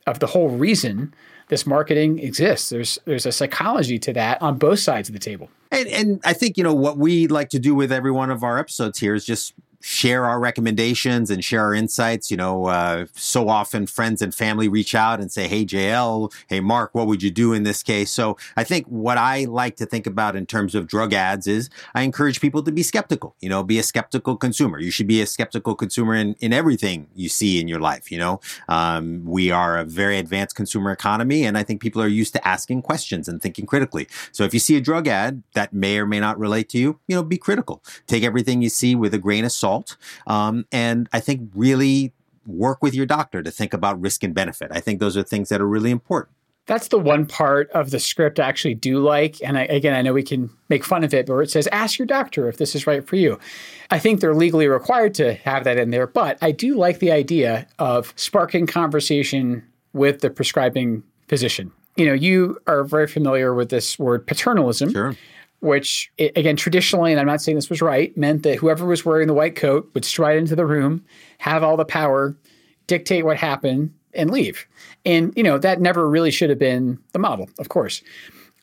of 0.07 0.19
the 0.19 0.27
whole 0.27 0.51
reason 0.51 1.15
this 1.49 1.67
marketing 1.67 2.19
exists. 2.21 2.71
There's 2.71 2.99
there's 3.05 3.27
a 3.27 3.33
psychology 3.33 3.99
to 3.99 4.13
that 4.15 4.41
on 4.41 4.57
both 4.57 4.79
sides 4.79 5.09
of 5.09 5.13
the 5.13 5.19
table. 5.19 5.51
And, 5.73 5.89
and 5.89 6.21
I 6.25 6.33
think 6.33 6.57
you 6.57 6.65
know 6.65 6.75
what 6.75 6.97
we 6.97 7.27
like 7.27 7.51
to 7.51 7.59
do 7.59 7.75
with 7.75 7.93
every 7.93 8.11
one 8.11 8.31
of 8.31 8.43
our 8.43 8.59
episodes 8.59 8.99
here 8.99 9.15
is 9.15 9.25
just 9.25 9.55
share 9.81 10.25
our 10.25 10.39
recommendations 10.39 11.31
and 11.31 11.45
share 11.45 11.63
our 11.63 11.75
insights. 11.75 12.31
You 12.31 12.37
know, 12.37 12.67
uh, 12.67 13.07
so 13.15 13.49
often 13.49 13.87
friends 13.87 14.23
and 14.23 14.35
family 14.35 14.69
reach 14.69 14.95
out 14.95 15.21
and 15.21 15.33
say, 15.33 15.49
Hey, 15.49 15.65
JL, 15.65 16.33
hey, 16.49 16.61
Mark, 16.61 16.95
what 16.95 17.07
would 17.07 17.23
you 17.23 17.31
do 17.31 17.53
in 17.53 17.63
this 17.63 17.83
case? 17.83 18.11
So 18.11 18.37
I 18.57 18.65
think 18.65 18.87
what 18.87 19.19
I 19.19 19.45
like 19.45 19.77
to 19.77 19.87
think 19.87 20.07
about 20.07 20.37
in 20.37 20.47
terms 20.47 20.75
of 20.75 20.87
drug 20.87 21.13
ads 21.13 21.47
is 21.47 21.71
I 21.95 22.03
encourage 22.03 22.41
people 22.41 22.63
to 22.63 22.73
be 22.73 22.83
skeptical, 22.83 23.35
you 23.41 23.49
know, 23.49 23.63
be 23.63 23.79
a 23.79 23.83
skeptical 23.83 24.37
consumer. 24.37 24.79
You 24.79 24.91
should 24.91 25.07
be 25.07 25.21
a 25.21 25.27
skeptical 25.27 25.75
consumer 25.75 26.15
in, 26.15 26.35
in 26.41 26.53
everything 26.53 27.09
you 27.15 27.29
see 27.29 27.61
in 27.61 27.69
your 27.69 27.81
life. 27.81 28.13
You 28.13 28.19
know, 28.19 28.41
um, 28.69 29.25
we 29.25 29.51
are 29.51 29.79
a 29.79 29.85
very 29.85 30.19
advanced 30.19 30.57
consumer 30.57 30.93
economy 30.93 31.45
and 31.45 31.57
I 31.57 31.63
think 31.63 31.81
people 31.81 32.03
are 32.03 32.09
used 32.09 32.33
to 32.35 32.47
asking 32.47 32.83
questions 32.83 33.29
and 33.29 33.41
thinking 33.41 33.67
critically. 33.67 34.09
So 34.33 34.45
if 34.45 34.53
you 34.53 34.61
see 34.61 34.77
a 34.77 34.81
drug 34.81 35.09
ad 35.09 35.43
that 35.55 35.73
may 35.73 35.99
or 35.99 36.07
may 36.07 36.21
not 36.21 36.39
relate 36.39 36.69
to 36.71 36.79
you, 36.79 37.01
you 37.09 37.17
know, 37.17 37.23
be 37.23 37.39
critical. 37.39 37.83
Take 38.07 38.25
everything 38.25 38.63
you 38.63 38.69
see 38.69 38.95
with 38.95 39.15
a 39.15 39.19
grain 39.19 39.45
of 39.45 39.53
salt 39.53 39.70
Um, 40.27 40.67
and 40.73 41.09
I 41.13 41.21
think 41.21 41.51
really 41.55 42.13
work 42.47 42.83
with 42.83 42.95
your 42.95 43.07
doctor 43.07 43.43
to 43.43 43.51
think 43.51 43.73
about 43.73 44.01
risk 44.01 44.23
and 44.23 44.35
benefit. 44.35 44.71
I 44.73 44.81
think 44.81 45.01
those 45.01 45.17
are 45.17 45.23
things 45.23 45.49
that 45.51 45.61
are 45.61 45.69
really 45.69 45.91
important. 45.91 46.37
That's 46.67 46.89
the 46.89 46.99
one 46.99 47.27
part 47.27 47.69
of 47.71 47.91
the 47.91 47.99
script 47.99 48.39
I 48.39 48.47
actually 48.47 48.75
do 48.75 49.01
like. 49.01 49.43
And 49.43 49.59
I, 49.59 49.63
again, 49.63 49.95
I 49.95 50.03
know 50.03 50.13
we 50.13 50.23
can 50.23 50.51
make 50.69 50.85
fun 50.85 51.03
of 51.03 51.13
it, 51.13 51.27
but 51.27 51.33
where 51.33 51.43
it 51.43 51.51
says, 51.51 51.67
ask 51.73 51.99
your 51.99 52.07
doctor 52.07 52.49
if 52.49 52.59
this 52.59 52.77
is 52.77 52.87
right 52.87 53.05
for 53.05 53.17
you. 53.17 53.41
I 53.91 53.99
think 53.99 54.21
they're 54.21 54.35
legally 54.35 54.69
required 54.69 55.15
to 55.15 55.35
have 55.35 55.65
that 55.65 55.79
in 55.79 55.91
there, 55.91 56.07
but 56.07 56.39
I 56.41 56.53
do 56.53 56.77
like 56.77 57.01
the 57.01 57.11
idea 57.11 57.67
of 57.79 58.13
sparking 58.15 58.67
conversation 58.67 59.65
with 59.93 60.21
the 60.21 60.31
prescribing 60.31 61.03
physician. 61.27 61.73
You 61.97 62.07
know, 62.07 62.13
you 62.13 62.59
are 62.69 62.85
very 62.85 63.09
familiar 63.09 63.53
with 63.53 63.71
this 63.71 63.99
word 63.99 64.27
paternalism. 64.27 64.93
Sure 64.93 65.17
which 65.61 66.11
again 66.19 66.57
traditionally 66.57 67.13
and 67.13 67.21
i'm 67.21 67.27
not 67.27 67.41
saying 67.41 67.55
this 67.55 67.71
was 67.71 67.83
right 67.83 68.17
meant 68.17 68.43
that 68.43 68.57
whoever 68.57 68.87
was 68.87 69.05
wearing 69.05 69.27
the 69.27 69.35
white 69.35 69.57
coat 69.57 69.89
would 69.95 70.05
stride 70.05 70.39
into 70.39 70.57
the 70.57 70.67
room 70.67 71.05
have 71.39 71.63
all 71.63 71.77
the 71.77 71.85
power 71.85 72.37
dictate 72.87 73.25
what 73.25 73.37
happened 73.37 73.95
and 74.15 74.31
leave. 74.31 74.67
And 75.07 75.33
you 75.37 75.43
know 75.43 75.59
that 75.59 75.81
never 75.81 76.09
really 76.09 76.31
should 76.31 76.51
have 76.51 76.59
been 76.59 76.99
the 77.13 77.19
model 77.19 77.49
of 77.59 77.69
course. 77.69 78.03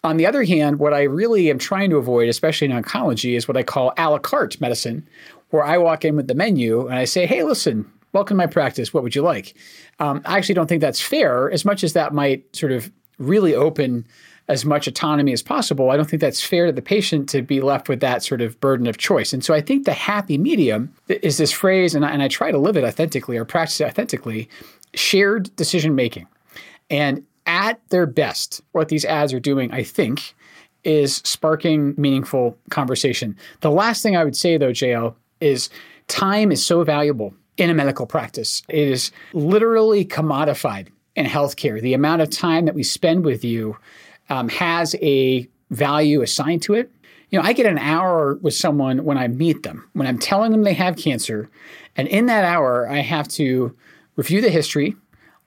On 0.03 0.17
the 0.17 0.25
other 0.25 0.43
hand 0.43 0.79
what 0.79 0.93
i 0.93 1.03
really 1.03 1.49
am 1.49 1.57
trying 1.57 1.89
to 1.89 1.97
avoid 1.97 2.29
especially 2.29 2.69
in 2.69 2.83
oncology 2.83 3.35
is 3.35 3.47
what 3.47 3.57
i 3.57 3.63
call 3.63 3.93
a 3.97 4.09
la 4.09 4.19
carte 4.19 4.59
medicine 4.61 5.07
where 5.49 5.63
i 5.63 5.77
walk 5.77 6.05
in 6.05 6.15
with 6.15 6.27
the 6.27 6.35
menu 6.35 6.87
and 6.87 6.95
i 6.95 7.05
say 7.05 7.25
hey 7.25 7.43
listen 7.43 7.89
welcome 8.13 8.35
to 8.35 8.43
my 8.43 8.47
practice. 8.47 8.93
What 8.93 9.03
would 9.03 9.15
you 9.15 9.21
like? 9.21 9.55
Um, 9.99 10.21
i 10.25 10.37
actually 10.37 10.55
don't 10.55 10.67
think 10.67 10.81
that's 10.81 11.01
fair 11.01 11.51
as 11.51 11.65
much 11.65 11.83
as 11.83 11.93
that 11.93 12.13
might 12.13 12.55
sort 12.55 12.71
of 12.71 12.91
really 13.17 13.55
open 13.55 14.05
as 14.49 14.63
much 14.63 14.87
autonomy 14.87 15.33
as 15.33 15.43
possible, 15.43 15.89
I 15.89 15.97
don't 15.97 16.09
think 16.09 16.21
that's 16.21 16.41
fair 16.41 16.67
to 16.67 16.71
the 16.71 16.81
patient 16.81 17.27
to 17.29 17.41
be 17.41 17.59
left 17.59 17.89
with 17.89 17.99
that 17.99 18.23
sort 18.23 18.41
of 18.41 18.59
burden 18.61 18.87
of 18.87 18.97
choice. 18.97 19.33
And 19.33 19.43
so 19.43 19.53
I 19.53 19.61
think 19.61 19.85
the 19.85 19.93
happy 19.93 20.37
medium 20.37 20.93
is 21.09 21.37
this 21.37 21.51
phrase, 21.51 21.93
and 21.93 22.05
I, 22.05 22.11
and 22.11 22.21
I 22.21 22.27
try 22.27 22.51
to 22.51 22.57
live 22.57 22.77
it 22.77 22.83
authentically 22.83 23.37
or 23.37 23.43
practice 23.43 23.81
it 23.81 23.85
authentically 23.85 24.47
shared 24.93 25.53
decision 25.57 25.95
making. 25.95 26.27
And 26.89 27.25
at 27.45 27.81
their 27.89 28.05
best, 28.05 28.61
what 28.71 28.89
these 28.89 29.05
ads 29.05 29.33
are 29.33 29.39
doing, 29.39 29.71
I 29.73 29.83
think, 29.83 30.33
is 30.83 31.17
sparking 31.17 31.93
meaningful 31.97 32.57
conversation. 32.69 33.35
The 33.59 33.71
last 33.71 34.01
thing 34.01 34.15
I 34.15 34.23
would 34.23 34.37
say, 34.37 34.57
though, 34.57 34.71
JL, 34.71 35.13
is 35.41 35.69
time 36.07 36.51
is 36.51 36.65
so 36.65 36.83
valuable 36.83 37.33
in 37.57 37.69
a 37.69 37.73
medical 37.73 38.05
practice. 38.05 38.63
It 38.69 38.87
is 38.87 39.11
literally 39.33 40.05
commodified 40.05 40.87
in 41.15 41.25
healthcare. 41.25 41.81
The 41.81 41.93
amount 41.93 42.21
of 42.21 42.29
time 42.29 42.65
that 42.65 42.75
we 42.75 42.83
spend 42.83 43.25
with 43.25 43.43
you 43.43 43.75
um, 44.29 44.49
has 44.49 44.95
a 45.01 45.47
value 45.69 46.21
assigned 46.21 46.61
to 46.63 46.73
it. 46.73 46.91
You 47.29 47.39
know, 47.39 47.45
I 47.45 47.53
get 47.53 47.65
an 47.65 47.77
hour 47.77 48.35
with 48.41 48.53
someone 48.53 49.03
when 49.03 49.17
I 49.17 49.27
meet 49.27 49.63
them, 49.63 49.89
when 49.93 50.07
I'm 50.07 50.19
telling 50.19 50.51
them 50.51 50.63
they 50.63 50.73
have 50.73 50.95
cancer. 50.95 51.49
And 51.95 52.07
in 52.07 52.27
that 52.27 52.45
hour, 52.45 52.89
I 52.89 52.99
have 52.99 53.27
to 53.29 53.75
review 54.15 54.41
the 54.41 54.49
history, 54.49 54.95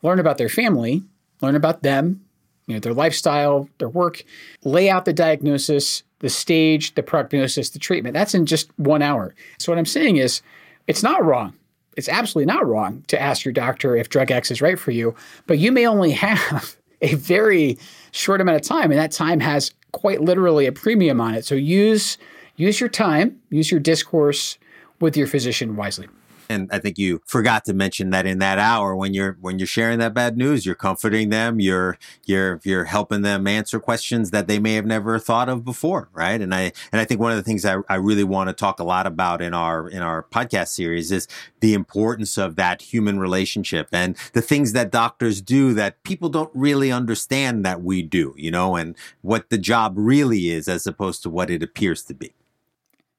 learn 0.03 0.19
about 0.19 0.37
their 0.37 0.49
family, 0.49 1.03
learn 1.41 1.57
about 1.57 1.83
them, 1.83 2.23
you 2.67 2.75
know, 2.75 2.81
their 2.81 2.95
lifestyle, 2.95 3.69
their 3.79 3.89
work, 3.89 4.23
lay 4.63 4.91
out 4.91 5.05
the 5.05 5.13
diagnosis, 5.13 6.03
the 6.21 6.29
stage, 6.29 6.95
the 6.95 7.03
prognosis, 7.03 7.71
the 7.71 7.79
treatment. 7.79 8.15
That's 8.15 8.35
in 8.35 8.47
just 8.47 8.71
one 8.79 9.03
hour. 9.03 9.35
So 9.59 9.73
what 9.73 9.79
I'm 9.79 9.87
saying 9.87 10.17
is 10.17 10.43
it's 10.87 11.03
not 11.03 11.25
wrong. 11.25 11.55
It's 11.97 12.09
absolutely 12.09 12.53
not 12.53 12.67
wrong 12.67 13.05
to 13.09 13.21
ask 13.21 13.45
your 13.45 13.53
doctor 13.53 13.97
if 13.97 14.09
drug 14.09 14.31
X 14.31 14.51
is 14.51 14.63
right 14.63 14.79
for 14.79 14.91
you, 14.91 15.15
but 15.47 15.59
you 15.59 15.73
may 15.73 15.87
only 15.87 16.11
have 16.13 16.77
a 17.03 17.15
very 17.15 17.79
short 18.13 18.41
amount 18.41 18.57
of 18.57 18.63
time, 18.63 18.91
and 18.91 18.99
that 18.99 19.13
time 19.13 19.41
has 19.41 19.73
quite 19.93 20.21
literally 20.21 20.67
a 20.67 20.73
premium 20.73 21.21
on 21.21 21.35
it. 21.35 21.45
So 21.45 21.55
use 21.55 22.19
use 22.57 22.81
your 22.81 22.89
time, 22.89 23.41
use 23.51 23.71
your 23.71 23.81
discourse 23.81 24.59
with 25.01 25.17
your 25.17 25.27
physician 25.27 25.77
wisely. 25.77 26.09
And 26.51 26.69
I 26.73 26.81
think 26.81 26.99
you 26.99 27.23
forgot 27.25 27.65
to 27.67 27.73
mention 27.73 28.11
that 28.11 28.27
in 28.27 28.41
that 28.41 28.59
hour 28.59 28.97
when 28.97 29.15
you're 29.15 29.39
when 29.41 29.61
you're 29.61 29.67
sharing 29.67 30.01
that 30.01 30.15
bad 30.15 30.37
news, 30.37 30.67
you're 30.67 30.75
comforting 30.75 31.31
them, 31.31 31.61
you're 31.61 31.97
you're 32.25 32.61
you're 32.65 32.85
helping 32.85 33.23
them 33.23 33.47
answer 33.47 33.79
questions 33.79 34.33
that 34.33 34.49
they 34.49 34.59
may 34.59 34.75
have 34.75 34.85
never 34.85 35.19
thought 35.21 35.49
of 35.49 35.65
before, 35.65 36.09
right? 36.13 36.41
And 36.41 36.53
I 36.53 36.73
and 36.91 37.01
I 37.01 37.05
think 37.05 37.21
one 37.21 37.31
of 37.31 37.37
the 37.37 37.45
things 37.45 37.65
I, 37.65 37.77
I 37.89 37.95
really 37.95 38.25
want 38.25 38.49
to 38.49 38.53
talk 38.53 38.81
a 38.81 38.85
lot 38.85 39.07
about 39.07 39.41
in 39.41 39.55
our 39.55 39.89
in 39.89 40.03
our 40.03 40.25
podcast 40.25 40.69
series 40.69 41.13
is 41.13 41.29
the 41.61 41.73
importance 41.73 42.37
of 42.37 42.57
that 42.57 42.83
human 42.83 43.21
relationship 43.21 43.89
and 43.93 44.17
the 44.33 44.43
things 44.43 44.73
that 44.73 44.91
doctors 44.91 45.41
do 45.41 45.73
that 45.75 46.03
people 46.03 46.29
don't 46.29 46.51
really 46.53 46.91
understand 46.91 47.65
that 47.65 47.83
we 47.83 48.03
do, 48.03 48.35
you 48.37 48.51
know, 48.51 48.75
and 48.75 48.97
what 49.23 49.51
the 49.51 49.59
job 49.59 49.95
really 49.97 50.51
is 50.51 50.67
as 50.67 50.85
opposed 50.87 51.23
to 51.23 51.31
what 51.31 51.49
it 51.49 51.63
appears 51.63 52.03
to 52.03 52.15
be. 52.15 52.33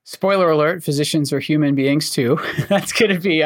Spoiler 0.03 0.49
alert, 0.49 0.83
physicians 0.83 1.31
are 1.31 1.39
human 1.39 1.75
beings 1.75 2.09
too. 2.09 2.39
That's 2.69 2.91
going 2.91 3.13
to 3.13 3.19
be, 3.19 3.45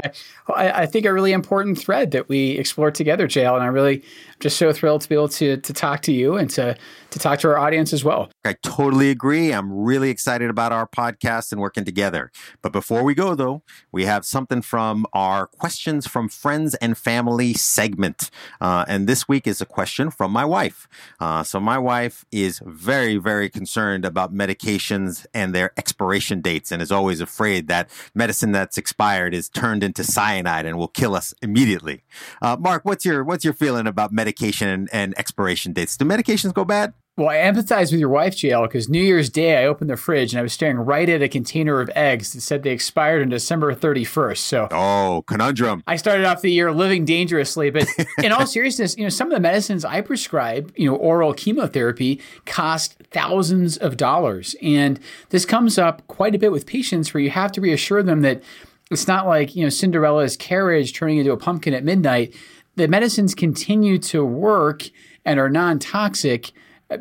I 0.55 0.85
think, 0.85 1.05
a 1.05 1.13
really 1.13 1.33
important 1.33 1.77
thread 1.77 2.11
that 2.11 2.29
we 2.29 2.51
explore 2.51 2.91
together, 2.91 3.27
JL. 3.27 3.55
And 3.55 3.63
I 3.63 3.67
really, 3.67 4.03
just 4.39 4.57
so 4.57 4.73
thrilled 4.73 5.01
to 5.01 5.09
be 5.09 5.15
able 5.15 5.29
to, 5.29 5.57
to 5.57 5.73
talk 5.73 6.01
to 6.01 6.11
you 6.11 6.35
and 6.35 6.49
to, 6.51 6.75
to 7.11 7.19
talk 7.19 7.39
to 7.39 7.47
our 7.47 7.57
audience 7.57 7.93
as 7.93 8.03
well. 8.03 8.29
I 8.43 8.53
totally 8.61 9.09
agree. 9.09 9.53
I'm 9.53 9.71
really 9.71 10.09
excited 10.09 10.49
about 10.49 10.73
our 10.73 10.85
podcast 10.85 11.53
and 11.53 11.61
working 11.61 11.85
together. 11.85 12.31
But 12.61 12.73
before 12.73 13.03
we 13.03 13.15
go, 13.15 13.35
though, 13.35 13.63
we 13.91 14.03
have 14.03 14.25
something 14.25 14.61
from 14.61 15.05
our 15.13 15.47
questions 15.47 16.05
from 16.05 16.27
friends 16.27 16.75
and 16.75 16.97
family 16.97 17.53
segment. 17.53 18.29
Uh, 18.59 18.83
and 18.87 19.07
this 19.07 19.27
week 19.29 19.47
is 19.47 19.61
a 19.61 19.65
question 19.65 20.11
from 20.11 20.31
my 20.31 20.43
wife. 20.43 20.87
Uh, 21.19 21.41
so 21.43 21.59
my 21.59 21.77
wife 21.77 22.25
is 22.31 22.61
very, 22.65 23.15
very 23.15 23.49
concerned 23.49 24.03
about 24.03 24.33
medications 24.33 25.25
and 25.33 25.55
their 25.55 25.71
expiration 25.77 26.41
dates 26.41 26.71
and 26.71 26.81
is 26.81 26.91
always 26.91 27.21
afraid 27.21 27.67
that 27.69 27.89
medicine 28.13 28.51
that's 28.51 28.77
expired 28.77 29.33
is 29.33 29.47
turned 29.47 29.83
into 29.83 30.03
cyanide 30.03 30.65
and 30.65 30.77
will 30.77 30.89
kill 30.89 31.15
us 31.15 31.33
immediately. 31.41 32.03
Uh, 32.41 32.57
Mark, 32.59 32.83
what's 32.83 33.05
your 33.05 33.23
what's 33.23 33.45
your 33.45 33.53
feeling 33.53 33.87
about 33.87 34.11
medication 34.11 34.24
and, 34.61 34.89
and 34.91 35.17
expiration 35.17 35.73
dates? 35.73 35.97
Do 35.97 36.05
medications 36.05 36.53
go 36.53 36.65
bad? 36.65 36.93
Well, 37.17 37.29
I 37.29 37.35
empathize 37.35 37.91
with 37.91 38.01
your 38.01 38.09
wife, 38.09 38.35
JL, 38.35 38.63
because 38.63 38.89
New 38.89 39.01
Year's 39.01 39.29
Day 39.29 39.63
I 39.63 39.67
opened 39.67 39.89
the 39.89 39.95
fridge 39.95 40.33
and 40.33 40.39
I 40.39 40.43
was 40.43 40.51
staring 40.51 40.75
right 40.75 41.07
at 41.07 41.21
a 41.21 41.29
container 41.29 41.79
of 41.79 41.89
eggs 41.95 42.33
that 42.33 42.41
said 42.41 42.63
they 42.63 42.71
expired 42.71 43.21
on 43.21 43.29
December 43.29 43.73
31st. 43.73 44.37
So, 44.37 44.67
oh, 44.69 45.23
conundrum. 45.25 45.81
I 45.87 45.95
started 45.95 46.25
off 46.25 46.41
the 46.41 46.51
year 46.51 46.73
living 46.73 47.05
dangerously, 47.05 47.69
but 47.69 47.87
in 48.21 48.33
all 48.33 48.45
seriousness, 48.45 48.97
you 48.97 49.03
know, 49.03 49.09
some 49.09 49.31
of 49.31 49.33
the 49.33 49.39
medicines 49.39 49.85
I 49.85 50.01
prescribe, 50.01 50.73
you 50.75 50.89
know, 50.89 50.97
oral 50.97 51.33
chemotherapy 51.33 52.21
cost 52.45 52.95
thousands 53.11 53.77
of 53.77 53.95
dollars. 53.95 54.53
And 54.61 54.99
this 55.29 55.45
comes 55.45 55.77
up 55.77 56.05
quite 56.07 56.35
a 56.35 56.37
bit 56.37 56.51
with 56.51 56.65
patients 56.65 57.13
where 57.13 57.21
you 57.21 57.29
have 57.29 57.53
to 57.53 57.61
reassure 57.61 58.03
them 58.03 58.23
that 58.23 58.43
it's 58.91 59.07
not 59.07 59.25
like, 59.25 59.55
you 59.55 59.63
know, 59.63 59.69
Cinderella's 59.69 60.35
carriage 60.35 60.93
turning 60.93 61.17
into 61.17 61.31
a 61.31 61.37
pumpkin 61.37 61.73
at 61.73 61.85
midnight. 61.85 62.35
The 62.75 62.87
medicines 62.87 63.33
continue 63.35 63.97
to 63.99 64.25
work 64.25 64.89
and 65.23 65.39
are 65.39 65.49
non-toxic 65.49 66.51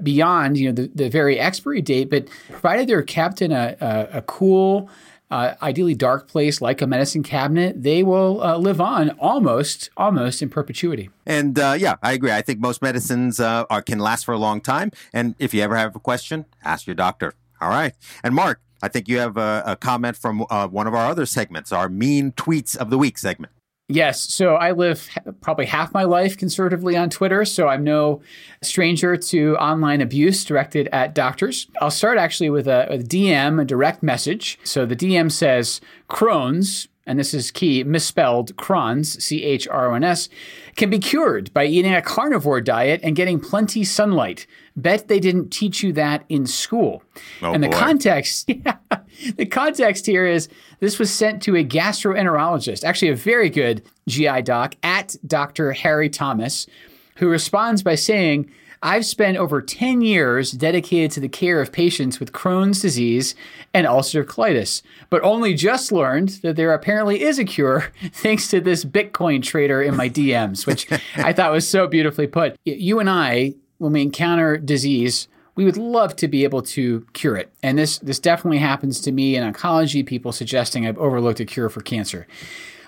beyond 0.03 0.57
you 0.57 0.66
know 0.68 0.72
the, 0.72 0.91
the 0.95 1.09
very 1.09 1.39
expiry 1.39 1.83
date, 1.83 2.11
but 2.11 2.27
provided 2.49 2.89
they're 2.89 3.03
kept 3.03 3.43
in 3.43 3.53
a, 3.53 3.77
a, 3.81 4.18
a 4.18 4.22
cool, 4.22 4.89
uh, 5.31 5.55
ideally 5.62 5.95
dark 5.95 6.29
place 6.29 6.61
like 6.61 6.81
a 6.81 6.87
medicine 6.87 7.22
cabinet, 7.22 7.83
they 7.83 8.03
will 8.03 8.43
uh, 8.43 8.57
live 8.57 8.81
on 8.81 9.11
almost 9.18 9.91
almost 9.97 10.43
in 10.43 10.49
perpetuity. 10.49 11.11
And 11.27 11.59
uh, 11.59 11.75
yeah, 11.79 11.97
I 12.03 12.12
agree. 12.12 12.31
I 12.31 12.43
think 12.43 12.61
most 12.61 12.83
medicines 12.83 13.41
uh, 13.41 13.64
are 13.70 13.83
can 13.83 13.99
last 13.99 14.25
for 14.25 14.33
a 14.33 14.39
long 14.39 14.61
time. 14.61 14.91
And 15.12 15.35
if 15.39 15.53
you 15.53 15.62
ever 15.62 15.77
have 15.77 15.97
a 15.97 16.01
question, 16.01 16.47
ask 16.64 16.87
your 16.87 16.95
doctor. 16.95 17.35
All 17.61 17.68
right. 17.68 17.95
And 18.22 18.35
Mark, 18.35 18.61
I 18.83 18.89
think 18.89 19.09
you 19.09 19.18
have 19.18 19.37
a, 19.37 19.62
a 19.66 19.77
comment 19.77 20.16
from 20.16 20.45
uh, 20.51 20.68
one 20.68 20.87
of 20.87 20.95
our 20.95 21.07
other 21.07 21.27
segments, 21.27 21.72
our 21.72 21.89
mean 21.89 22.33
tweets 22.33 22.77
of 22.77 22.91
the 22.91 22.99
week 22.99 23.18
segment. 23.18 23.53
Yes. 23.89 24.18
So 24.20 24.55
I 24.55 24.72
live 24.72 25.11
probably 25.43 25.66
half 25.66 25.93
my 25.93 26.05
life 26.05 26.39
conservatively 26.39 26.97
on 26.97 27.11
Twitter. 27.11 27.45
So 27.45 27.68
I'm 27.68 27.85
no 27.85 28.22
stranger 28.62 29.16
to 29.16 29.57
online 29.59 30.01
abuse 30.01 30.43
directed 30.43 30.89
at 30.91 31.14
doctors. 31.14 31.66
I'll 31.82 31.91
start 31.91 32.16
actually 32.16 32.49
with 32.49 32.66
a, 32.66 32.91
a 32.91 32.99
DM, 32.99 33.61
a 33.61 33.64
direct 33.64 34.03
message. 34.03 34.59
So 34.64 34.87
the 34.87 34.97
DM 34.97 35.30
says, 35.30 35.82
Crohn's, 36.09 36.89
and 37.07 37.18
this 37.18 37.35
is 37.35 37.51
key, 37.51 37.85
misspelled 37.85 38.57
Crohn's, 38.57 39.22
C 39.22 39.43
H 39.43 39.68
R 39.68 39.91
O 39.91 39.95
N 39.95 40.03
S, 40.05 40.30
can 40.76 40.89
be 40.89 40.99
cured 40.99 41.53
by 41.53 41.66
eating 41.66 41.93
a 41.95 42.01
carnivore 42.01 42.62
diet 42.62 43.01
and 43.03 43.14
getting 43.14 43.39
plenty 43.39 43.85
sunlight. 43.85 44.47
Bet 44.76 45.09
they 45.09 45.20
didn't 45.20 45.51
teach 45.51 45.82
you 45.82 45.93
that 45.93 46.24
in 46.30 46.47
school. 46.47 47.03
Oh, 47.43 47.53
and 47.53 47.62
the 47.62 47.68
boy. 47.68 47.76
context, 47.76 48.49
yeah, 48.49 48.76
the 49.37 49.47
context 49.47 50.07
here 50.07 50.27
is 50.27 50.49
this 50.81 50.99
was 50.99 51.12
sent 51.12 51.43
to 51.43 51.57
a 51.57 51.65
gastroenterologist, 51.65 52.85
actually 52.85 53.09
a 53.09 53.17
very 53.17 53.51
good 53.51 53.83
GI 54.09 54.43
doc 54.43 54.75
at 54.83 55.17
Dr. 55.27 55.73
Harry 55.73 56.09
Thomas, 56.09 56.67
who 57.17 57.29
responds 57.29 57.83
by 57.83 57.95
saying, 57.95 58.51
I've 58.83 59.07
spent 59.07 59.39
over 59.39 59.62
10 59.62 60.03
years 60.03 60.53
dedicated 60.53 61.11
to 61.12 61.21
the 61.21 61.29
care 61.29 61.62
of 61.62 61.73
patients 61.73 62.21
with 62.21 62.33
Crohn's 62.33 62.83
disease 62.83 63.35
and 63.73 63.87
ulcerative 63.87 64.27
colitis, 64.27 64.83
but 65.09 65.23
only 65.23 65.55
just 65.55 65.91
learned 65.91 66.41
that 66.43 66.57
there 66.57 66.71
apparently 66.71 67.23
is 67.23 67.39
a 67.39 67.47
cure 67.47 67.91
thanks 68.12 68.49
to 68.49 68.61
this 68.61 68.85
Bitcoin 68.85 69.43
trader 69.43 69.81
in 69.81 69.97
my 69.97 70.11
DMs, 70.11 70.67
which 70.67 70.87
I 71.17 71.33
thought 71.33 71.51
was 71.51 71.67
so 71.67 71.87
beautifully 71.87 72.27
put. 72.27 72.57
You 72.67 73.01
and 73.01 73.09
I, 73.09 73.55
when 73.79 73.93
we 73.93 74.03
encounter 74.03 74.59
disease, 74.59 75.29
we 75.55 75.64
would 75.64 75.76
love 75.76 76.16
to 76.16 76.28
be 76.28 76.44
able 76.44 76.62
to 76.62 77.07
cure 77.12 77.36
it. 77.36 77.52
And 77.62 77.78
this 77.78 77.98
this 77.98 78.18
definitely 78.18 78.59
happens 78.59 79.00
to 79.00 79.12
me 79.12 79.36
in 79.36 79.52
oncology, 79.52 80.05
people 80.05 80.32
suggesting 80.32 80.86
I've 80.86 80.98
overlooked 80.98 81.40
a 81.40 81.44
cure 81.44 81.68
for 81.68 81.80
cancer. 81.80 82.26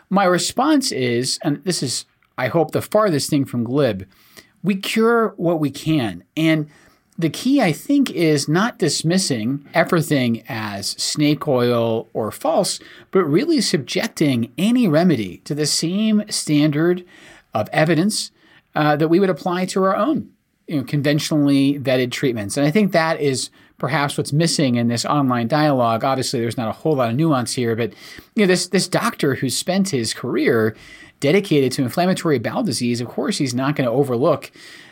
My 0.08 0.24
response 0.24 0.92
is, 0.92 1.38
and 1.42 1.62
this 1.64 1.82
is, 1.82 2.04
I 2.38 2.48
hope, 2.48 2.70
the 2.70 2.82
farthest 2.82 3.28
thing 3.28 3.44
from 3.44 3.64
glib, 3.64 4.08
we 4.62 4.76
cure 4.76 5.34
what 5.36 5.60
we 5.60 5.70
can. 5.70 6.22
And 6.36 6.68
the 7.18 7.30
key, 7.30 7.62
I 7.62 7.72
think, 7.72 8.10
is 8.10 8.48
not 8.48 8.78
dismissing 8.78 9.66
everything 9.72 10.44
as 10.48 10.88
snake 10.90 11.48
oil 11.48 12.08
or 12.12 12.30
false, 12.30 12.78
but 13.10 13.24
really 13.24 13.60
subjecting 13.60 14.52
any 14.58 14.86
remedy 14.86 15.38
to 15.38 15.54
the 15.54 15.66
same 15.66 16.24
standard 16.28 17.04
of 17.54 17.68
evidence 17.72 18.30
uh, 18.74 18.96
that 18.96 19.08
we 19.08 19.18
would 19.18 19.30
apply 19.30 19.64
to 19.66 19.82
our 19.82 19.96
own 19.96 20.30
you 20.66 20.76
know, 20.76 20.84
conventionally 20.84 21.78
vetted 21.78 22.10
treatments. 22.10 22.56
And 22.56 22.66
I 22.66 22.70
think 22.70 22.92
that 22.92 23.20
is 23.20 23.50
perhaps 23.78 24.16
what's 24.16 24.32
missing 24.32 24.76
in 24.76 24.88
this 24.88 25.04
online 25.04 25.48
dialogue. 25.48 26.02
Obviously, 26.02 26.40
there's 26.40 26.56
not 26.56 26.68
a 26.68 26.72
whole 26.72 26.96
lot 26.96 27.10
of 27.10 27.16
nuance 27.16 27.54
here, 27.54 27.76
but 27.76 27.92
you 28.34 28.42
know, 28.42 28.46
this 28.46 28.68
this 28.68 28.88
doctor 28.88 29.34
who 29.36 29.50
spent 29.50 29.90
his 29.90 30.14
career 30.14 30.76
dedicated 31.20 31.72
to 31.72 31.82
inflammatory 31.82 32.38
bowel 32.38 32.62
disease, 32.62 33.00
of 33.00 33.08
course, 33.08 33.38
he's 33.38 33.54
not 33.54 33.76
going 33.76 33.86
to 33.86 33.94
overlook 33.94 34.50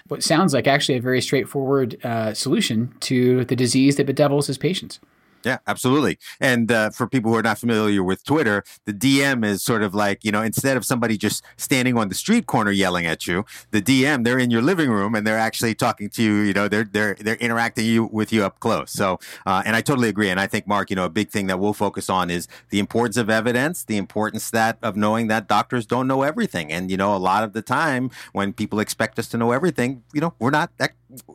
what 0.09 0.23
sounds 0.23 0.53
like 0.53 0.67
actually 0.67 0.97
a 0.97 1.01
very 1.01 1.21
straightforward 1.21 1.99
uh, 2.05 2.35
solution 2.35 2.95
to 3.01 3.45
the 3.47 3.57
disease 3.57 3.97
that 3.97 4.07
bedevils 4.07 4.47
his 4.47 4.59
patients. 4.59 5.01
Yeah, 5.45 5.59
absolutely. 5.67 6.19
And 6.41 6.73
uh, 6.73 6.89
for 6.91 7.07
people 7.07 7.31
who 7.31 7.37
are 7.37 7.43
not 7.43 7.59
familiar 7.59 8.03
with 8.03 8.25
Twitter, 8.25 8.65
the 8.87 8.95
DM 8.95 9.45
is 9.45 9.63
sort 9.63 9.83
of 9.83 9.95
like, 9.95 10.25
you 10.25 10.33
know, 10.33 10.41
instead 10.41 10.79
of 10.79 10.87
somebody 10.87 11.19
just 11.19 11.45
standing 11.59 11.99
on 11.99 12.09
the 12.09 12.15
street 12.15 12.47
corner 12.47 12.71
yelling 12.71 13.05
at 13.05 13.27
you, 13.27 13.45
the 13.71 13.83
DM, 13.83 14.25
they're 14.25 14.39
in 14.39 14.51
your 14.51 14.63
living 14.63 14.91
room 14.91 15.15
and 15.15 15.27
they're 15.27 15.39
actually 15.39 15.75
talking 15.75 16.09
to 16.11 16.23
you, 16.23 16.33
you 16.37 16.55
know, 16.55 16.67
they're, 16.67 16.85
they're, 16.85 17.15
they're 17.21 17.35
interacting 17.37 17.85
you 17.85 18.05
with 18.11 18.33
you 18.33 18.43
up 18.43 18.59
close. 18.61 18.91
So, 18.91 19.19
uh, 19.45 19.63
and 19.67 19.77
I 19.77 19.83
totally 19.83 20.09
agree. 20.09 20.31
And 20.31 20.41
I 20.41 20.47
think, 20.47 20.67
Mark, 20.67 20.89
you 20.89 20.97
know, 20.97 21.05
a 21.05 21.11
big 21.11 21.29
thing 21.29 21.47
that 21.49 21.61
we'll 21.61 21.75
focus 21.75 22.09
on 22.09 22.31
is 22.31 22.49
the 22.71 22.79
importance 22.79 23.19
of 23.19 23.29
evidence, 23.29 23.85
the 23.85 23.99
importance 23.99 24.51
that 24.51 24.79
of 24.83 24.97
knowing 24.97 25.27
that 25.29 25.47
doctors 25.47 25.85
don't 25.85 26.07
know 26.07 26.23
everything. 26.23 26.73
And, 26.73 26.91
you 26.91 26.97
know, 26.97 27.15
a 27.15 27.19
lot 27.19 27.45
of 27.45 27.53
the 27.53 27.63
time 27.63 28.11
when 28.33 28.55
people 28.55 28.81
expect 28.81 29.19
us 29.19 29.29
to 29.29 29.37
know 29.37 29.53
everything, 29.53 30.05
you 30.15 30.23
know, 30.23 30.33
we're 30.39 30.51
not, 30.51 30.73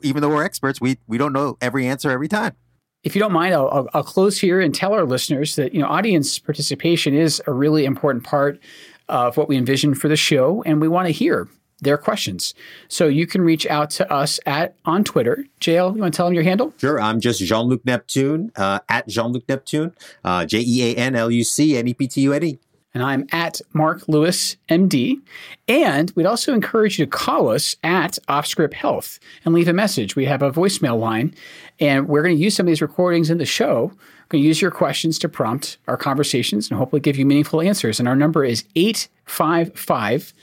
even 0.02 0.22
though 0.24 0.30
we're 0.30 0.44
experts, 0.44 0.82
we, 0.82 0.98
we 1.08 1.20
don't 1.20 1.34
know 1.34 1.58
every 1.62 1.86
answer 1.86 2.10
every 2.10 2.28
time 2.28 2.56
if 3.04 3.16
you 3.16 3.20
don't 3.20 3.32
mind, 3.32 3.54
I'll, 3.54 3.70
I'll, 3.70 3.90
I'll, 3.94 4.04
close 4.04 4.40
here 4.40 4.60
and 4.60 4.76
tell 4.76 4.94
our 4.94 5.06
listeners 5.06 5.56
that 5.56 5.74
you 5.74 5.82
know 5.82 5.88
audience 5.88 6.38
participation 6.40 7.14
is 7.14 7.42
a 7.48 7.54
really 7.54 7.86
important 7.86 8.24
part 8.24 8.60
of 9.08 9.38
what 9.38 9.48
we 9.48 9.58
envision 9.58 9.96
for 9.96 10.08
the 10.08 10.18
show, 10.18 10.64
and 10.64 10.82
we 10.82 10.88
want 10.88 11.08
to 11.08 11.12
hear 11.12 11.48
their 11.82 11.98
questions. 11.98 12.54
So 12.90 13.08
you 13.08 13.26
can 13.26 13.42
reach 13.42 13.66
out 13.68 13.90
to 13.92 14.12
us 14.12 14.40
at 14.46 14.76
on 14.86 15.04
Twitter. 15.04 15.46
JL, 15.62 15.96
you 15.96 16.02
want 16.02 16.14
to 16.14 16.18
tell 16.18 16.26
them 16.26 16.34
your 16.34 16.44
handle? 16.44 16.74
Sure. 16.78 17.00
I'm 17.00 17.20
just 17.20 17.42
Jean 17.42 17.68
Luc 17.68 17.86
Neptune 17.86 18.52
uh, 18.56 18.80
at 18.90 19.08
Jean 19.08 19.32
Luc 19.32 19.48
Neptune, 19.48 19.94
uh, 20.24 20.46
J 20.46 20.60
E 20.60 20.92
A 20.92 20.96
N 20.96 21.16
L 21.16 21.32
U 21.32 21.44
C 21.44 21.78
N 21.78 21.88
E 21.88 21.94
P 21.94 22.08
T 22.08 22.22
U 22.22 22.34
N 22.34 22.44
E 22.44 22.60
and 22.94 23.04
I'm 23.04 23.28
at 23.32 23.62
Mark 23.74 24.08
Lewis, 24.08 24.58
MD. 24.70 25.22
And 25.68 26.12
we'd 26.16 26.26
also 26.26 26.54
encourage 26.54 26.98
you 26.98 27.06
to 27.06 27.12
call 27.12 27.50
us 27.50 27.76
at 27.84 28.18
Offscript 28.28 28.74
Health 28.74 29.20
and 29.46 29.54
leave 29.54 29.68
a 29.68 29.74
message. 29.74 30.16
We 30.16 30.26
have 30.26 30.42
a 30.42 30.52
voicemail 30.52 31.00
line, 31.00 31.36
and 31.80 32.08
we're 32.08 32.24
going 32.24 32.36
to 32.36 32.44
use 32.44 32.56
some 32.56 32.66
of 32.66 32.72
these 32.72 32.82
recordings 32.82 33.30
in 33.30 33.38
the 33.38 33.46
show. 33.46 33.92
We're 33.94 34.30
going 34.30 34.44
to 34.44 34.48
use 34.48 34.62
your 34.62 34.72
questions 34.72 35.20
to 35.20 35.30
prompt 35.30 35.78
our 35.88 35.98
conversations 35.98 36.70
and 36.70 36.78
hopefully 36.78 37.00
give 37.00 37.18
you 37.18 37.26
meaningful 37.26 37.62
answers. 37.62 38.00
And 38.00 38.08
our 38.08 38.16
number 38.16 38.44
is 38.44 38.64
855 38.76 40.34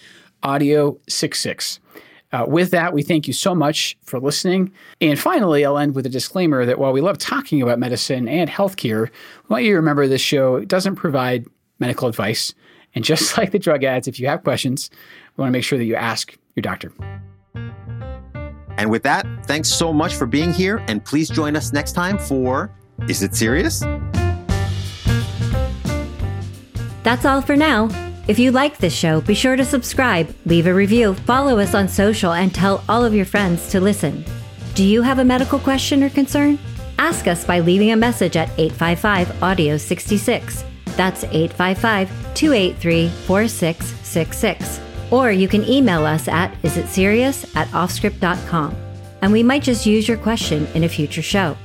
Audio 0.42 0.99
66. 1.09 1.80
Uh, 2.32 2.44
with 2.47 2.70
that, 2.72 2.92
we 2.92 3.03
thank 3.03 3.26
you 3.26 3.32
so 3.32 3.55
much 3.55 3.97
for 4.03 4.18
listening. 4.20 4.72
And 5.01 5.18
finally, 5.18 5.64
I'll 5.64 5.78
end 5.78 5.94
with 5.94 6.07
a 6.07 6.11
disclaimer 6.11 6.66
that 6.66 6.78
while 6.78 6.92
we 6.92 7.01
love 7.01 7.18
talking 7.18 7.62
about 7.62 7.78
medicine 7.78 8.28
and 8.28 8.51
healthcare, 8.51 9.09
we 9.09 9.49
want 9.49 9.64
you 9.64 9.70
to 9.70 9.76
remember 9.76 10.07
this 10.07 10.20
show 10.20 10.64
doesn't 10.64 10.97
provide 10.97 11.47
medical 11.79 12.09
advice. 12.09 12.55
And 12.95 13.05
just 13.05 13.37
like 13.39 13.53
the 13.53 13.59
drug 13.59 13.85
ads, 13.85 14.09
if 14.09 14.18
you 14.18 14.27
have 14.29 14.43
questions, 14.45 14.91
we 15.37 15.43
want 15.43 15.49
to 15.49 15.53
make 15.53 15.64
sure 15.64 15.79
that 15.79 15.85
you 15.85 15.95
ask 15.95 16.37
your 16.55 16.62
doctor. 16.62 16.93
And 18.79 18.91
with 18.91 19.03
that, 19.05 19.27
thanks 19.47 19.68
so 19.68 19.93
much 19.93 20.16
for 20.16 20.27
being 20.27 20.53
here. 20.53 20.85
And 20.89 21.05
please 21.05 21.29
join 21.29 21.57
us 21.57 21.72
next 21.72 21.93
time 21.93 22.18
for 22.18 22.70
Is 23.09 23.22
It 23.22 23.35
Serious? 23.35 23.81
That's 27.03 27.24
all 27.24 27.41
for 27.41 27.57
now. 27.57 27.89
If 28.29 28.39
you 28.41 28.51
like 28.51 28.79
this 28.79 28.93
show, 28.93 29.20
be 29.20 29.35
sure 29.35 29.55
to 29.55 29.64
subscribe, 29.64 30.35
leave 30.45 30.66
a 30.66 30.74
review, 30.74 31.14
follow 31.14 31.61
us 31.61 31.74
on 31.74 31.87
social, 31.87 32.33
and 32.33 32.53
tell 32.53 32.83
all 32.89 33.05
of 33.05 33.14
your 33.14 33.24
friends 33.24 33.70
to 33.70 33.81
listen. 33.81 34.24
Do 34.74 34.85
you 34.85 35.03
have 35.03 35.20
a 35.20 35.24
medical 35.24 35.61
question 35.61 36.03
or 36.03 36.11
concern? 36.11 36.59
Ask 36.99 37.29
us 37.29 37.45
by 37.45 37.61
leaving 37.61 37.93
a 37.93 37.97
message 37.97 38.37
at 38.37 38.51
855 38.59 39.43
Audio 39.43 39.77
66. 39.77 40.66
That's 40.97 41.24
855 41.24 42.34
283 42.34 43.09
4666. 43.09 44.80
Or 45.11 45.30
you 45.30 45.47
can 45.47 45.64
email 45.64 46.05
us 46.05 46.26
at 46.26 46.53
isitserious 46.62 47.55
at 47.55 47.68
offscript.com, 47.68 48.74
and 49.22 49.32
we 49.32 49.42
might 49.42 49.62
just 49.62 49.86
use 49.86 50.09
your 50.09 50.16
question 50.16 50.66
in 50.74 50.84
a 50.84 50.88
future 50.88 51.22
show. 51.22 51.57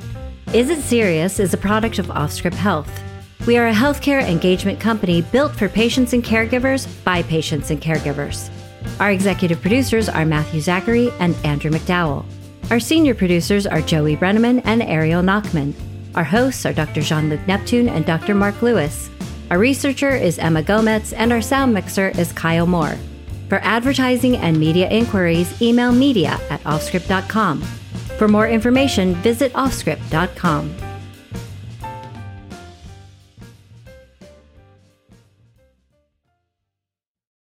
Is 0.54 0.70
It 0.70 0.82
Serious 0.82 1.40
is 1.40 1.54
a 1.54 1.58
product 1.58 1.98
of 1.98 2.08
Offscript 2.08 2.56
Health. 2.56 2.92
We 3.48 3.58
are 3.58 3.68
a 3.68 3.74
healthcare 3.74 4.22
engagement 4.22 4.80
company 4.80 5.22
built 5.22 5.56
for 5.56 5.70
patients 5.70 6.14
and 6.14 6.24
caregivers 6.24 6.88
by 7.04 7.24
patients 7.24 7.72
and 7.72 7.82
caregivers. 7.82 8.50
Our 9.00 9.12
executive 9.12 9.62
producers 9.62 10.10
are 10.10 10.26
Matthew 10.26 10.62
Zachary 10.62 11.10
and 11.20 11.36
Andrew 11.46 11.72
McDowell. 11.72 12.26
Our 12.70 12.80
senior 12.80 13.16
producers 13.16 13.66
are 13.66 13.82
Joey 13.82 14.16
Brenneman 14.16 14.62
and 14.66 14.84
Ariel 14.84 15.24
Nachman. 15.24 15.74
Our 16.16 16.24
hosts 16.24 16.66
are 16.66 16.74
Dr. 16.74 17.02
Jean 17.02 17.30
Luc 17.30 17.46
Neptune 17.48 17.90
and 17.90 18.06
Dr. 18.06 18.36
Mark 18.36 18.62
Lewis. 18.62 19.10
Our 19.52 19.60
researcher 19.60 20.12
is 20.12 20.40
Emma 20.40 20.64
Gomez, 20.64 21.12
and 21.12 21.34
our 21.34 21.42
sound 21.42 21.74
mixer 21.74 22.08
is 22.18 22.32
Kyle 22.32 22.66
Moore. 22.66 22.96
For 23.50 23.58
advertising 23.58 24.38
and 24.38 24.58
media 24.58 24.90
inquiries, 24.90 25.62
email 25.62 25.92
media 25.92 26.40
at 26.50 26.64
offscript.com. 26.64 27.62
For 28.18 28.30
more 28.30 28.48
information, 28.48 29.14
visit 29.16 29.52
offscript.com. 29.52 30.91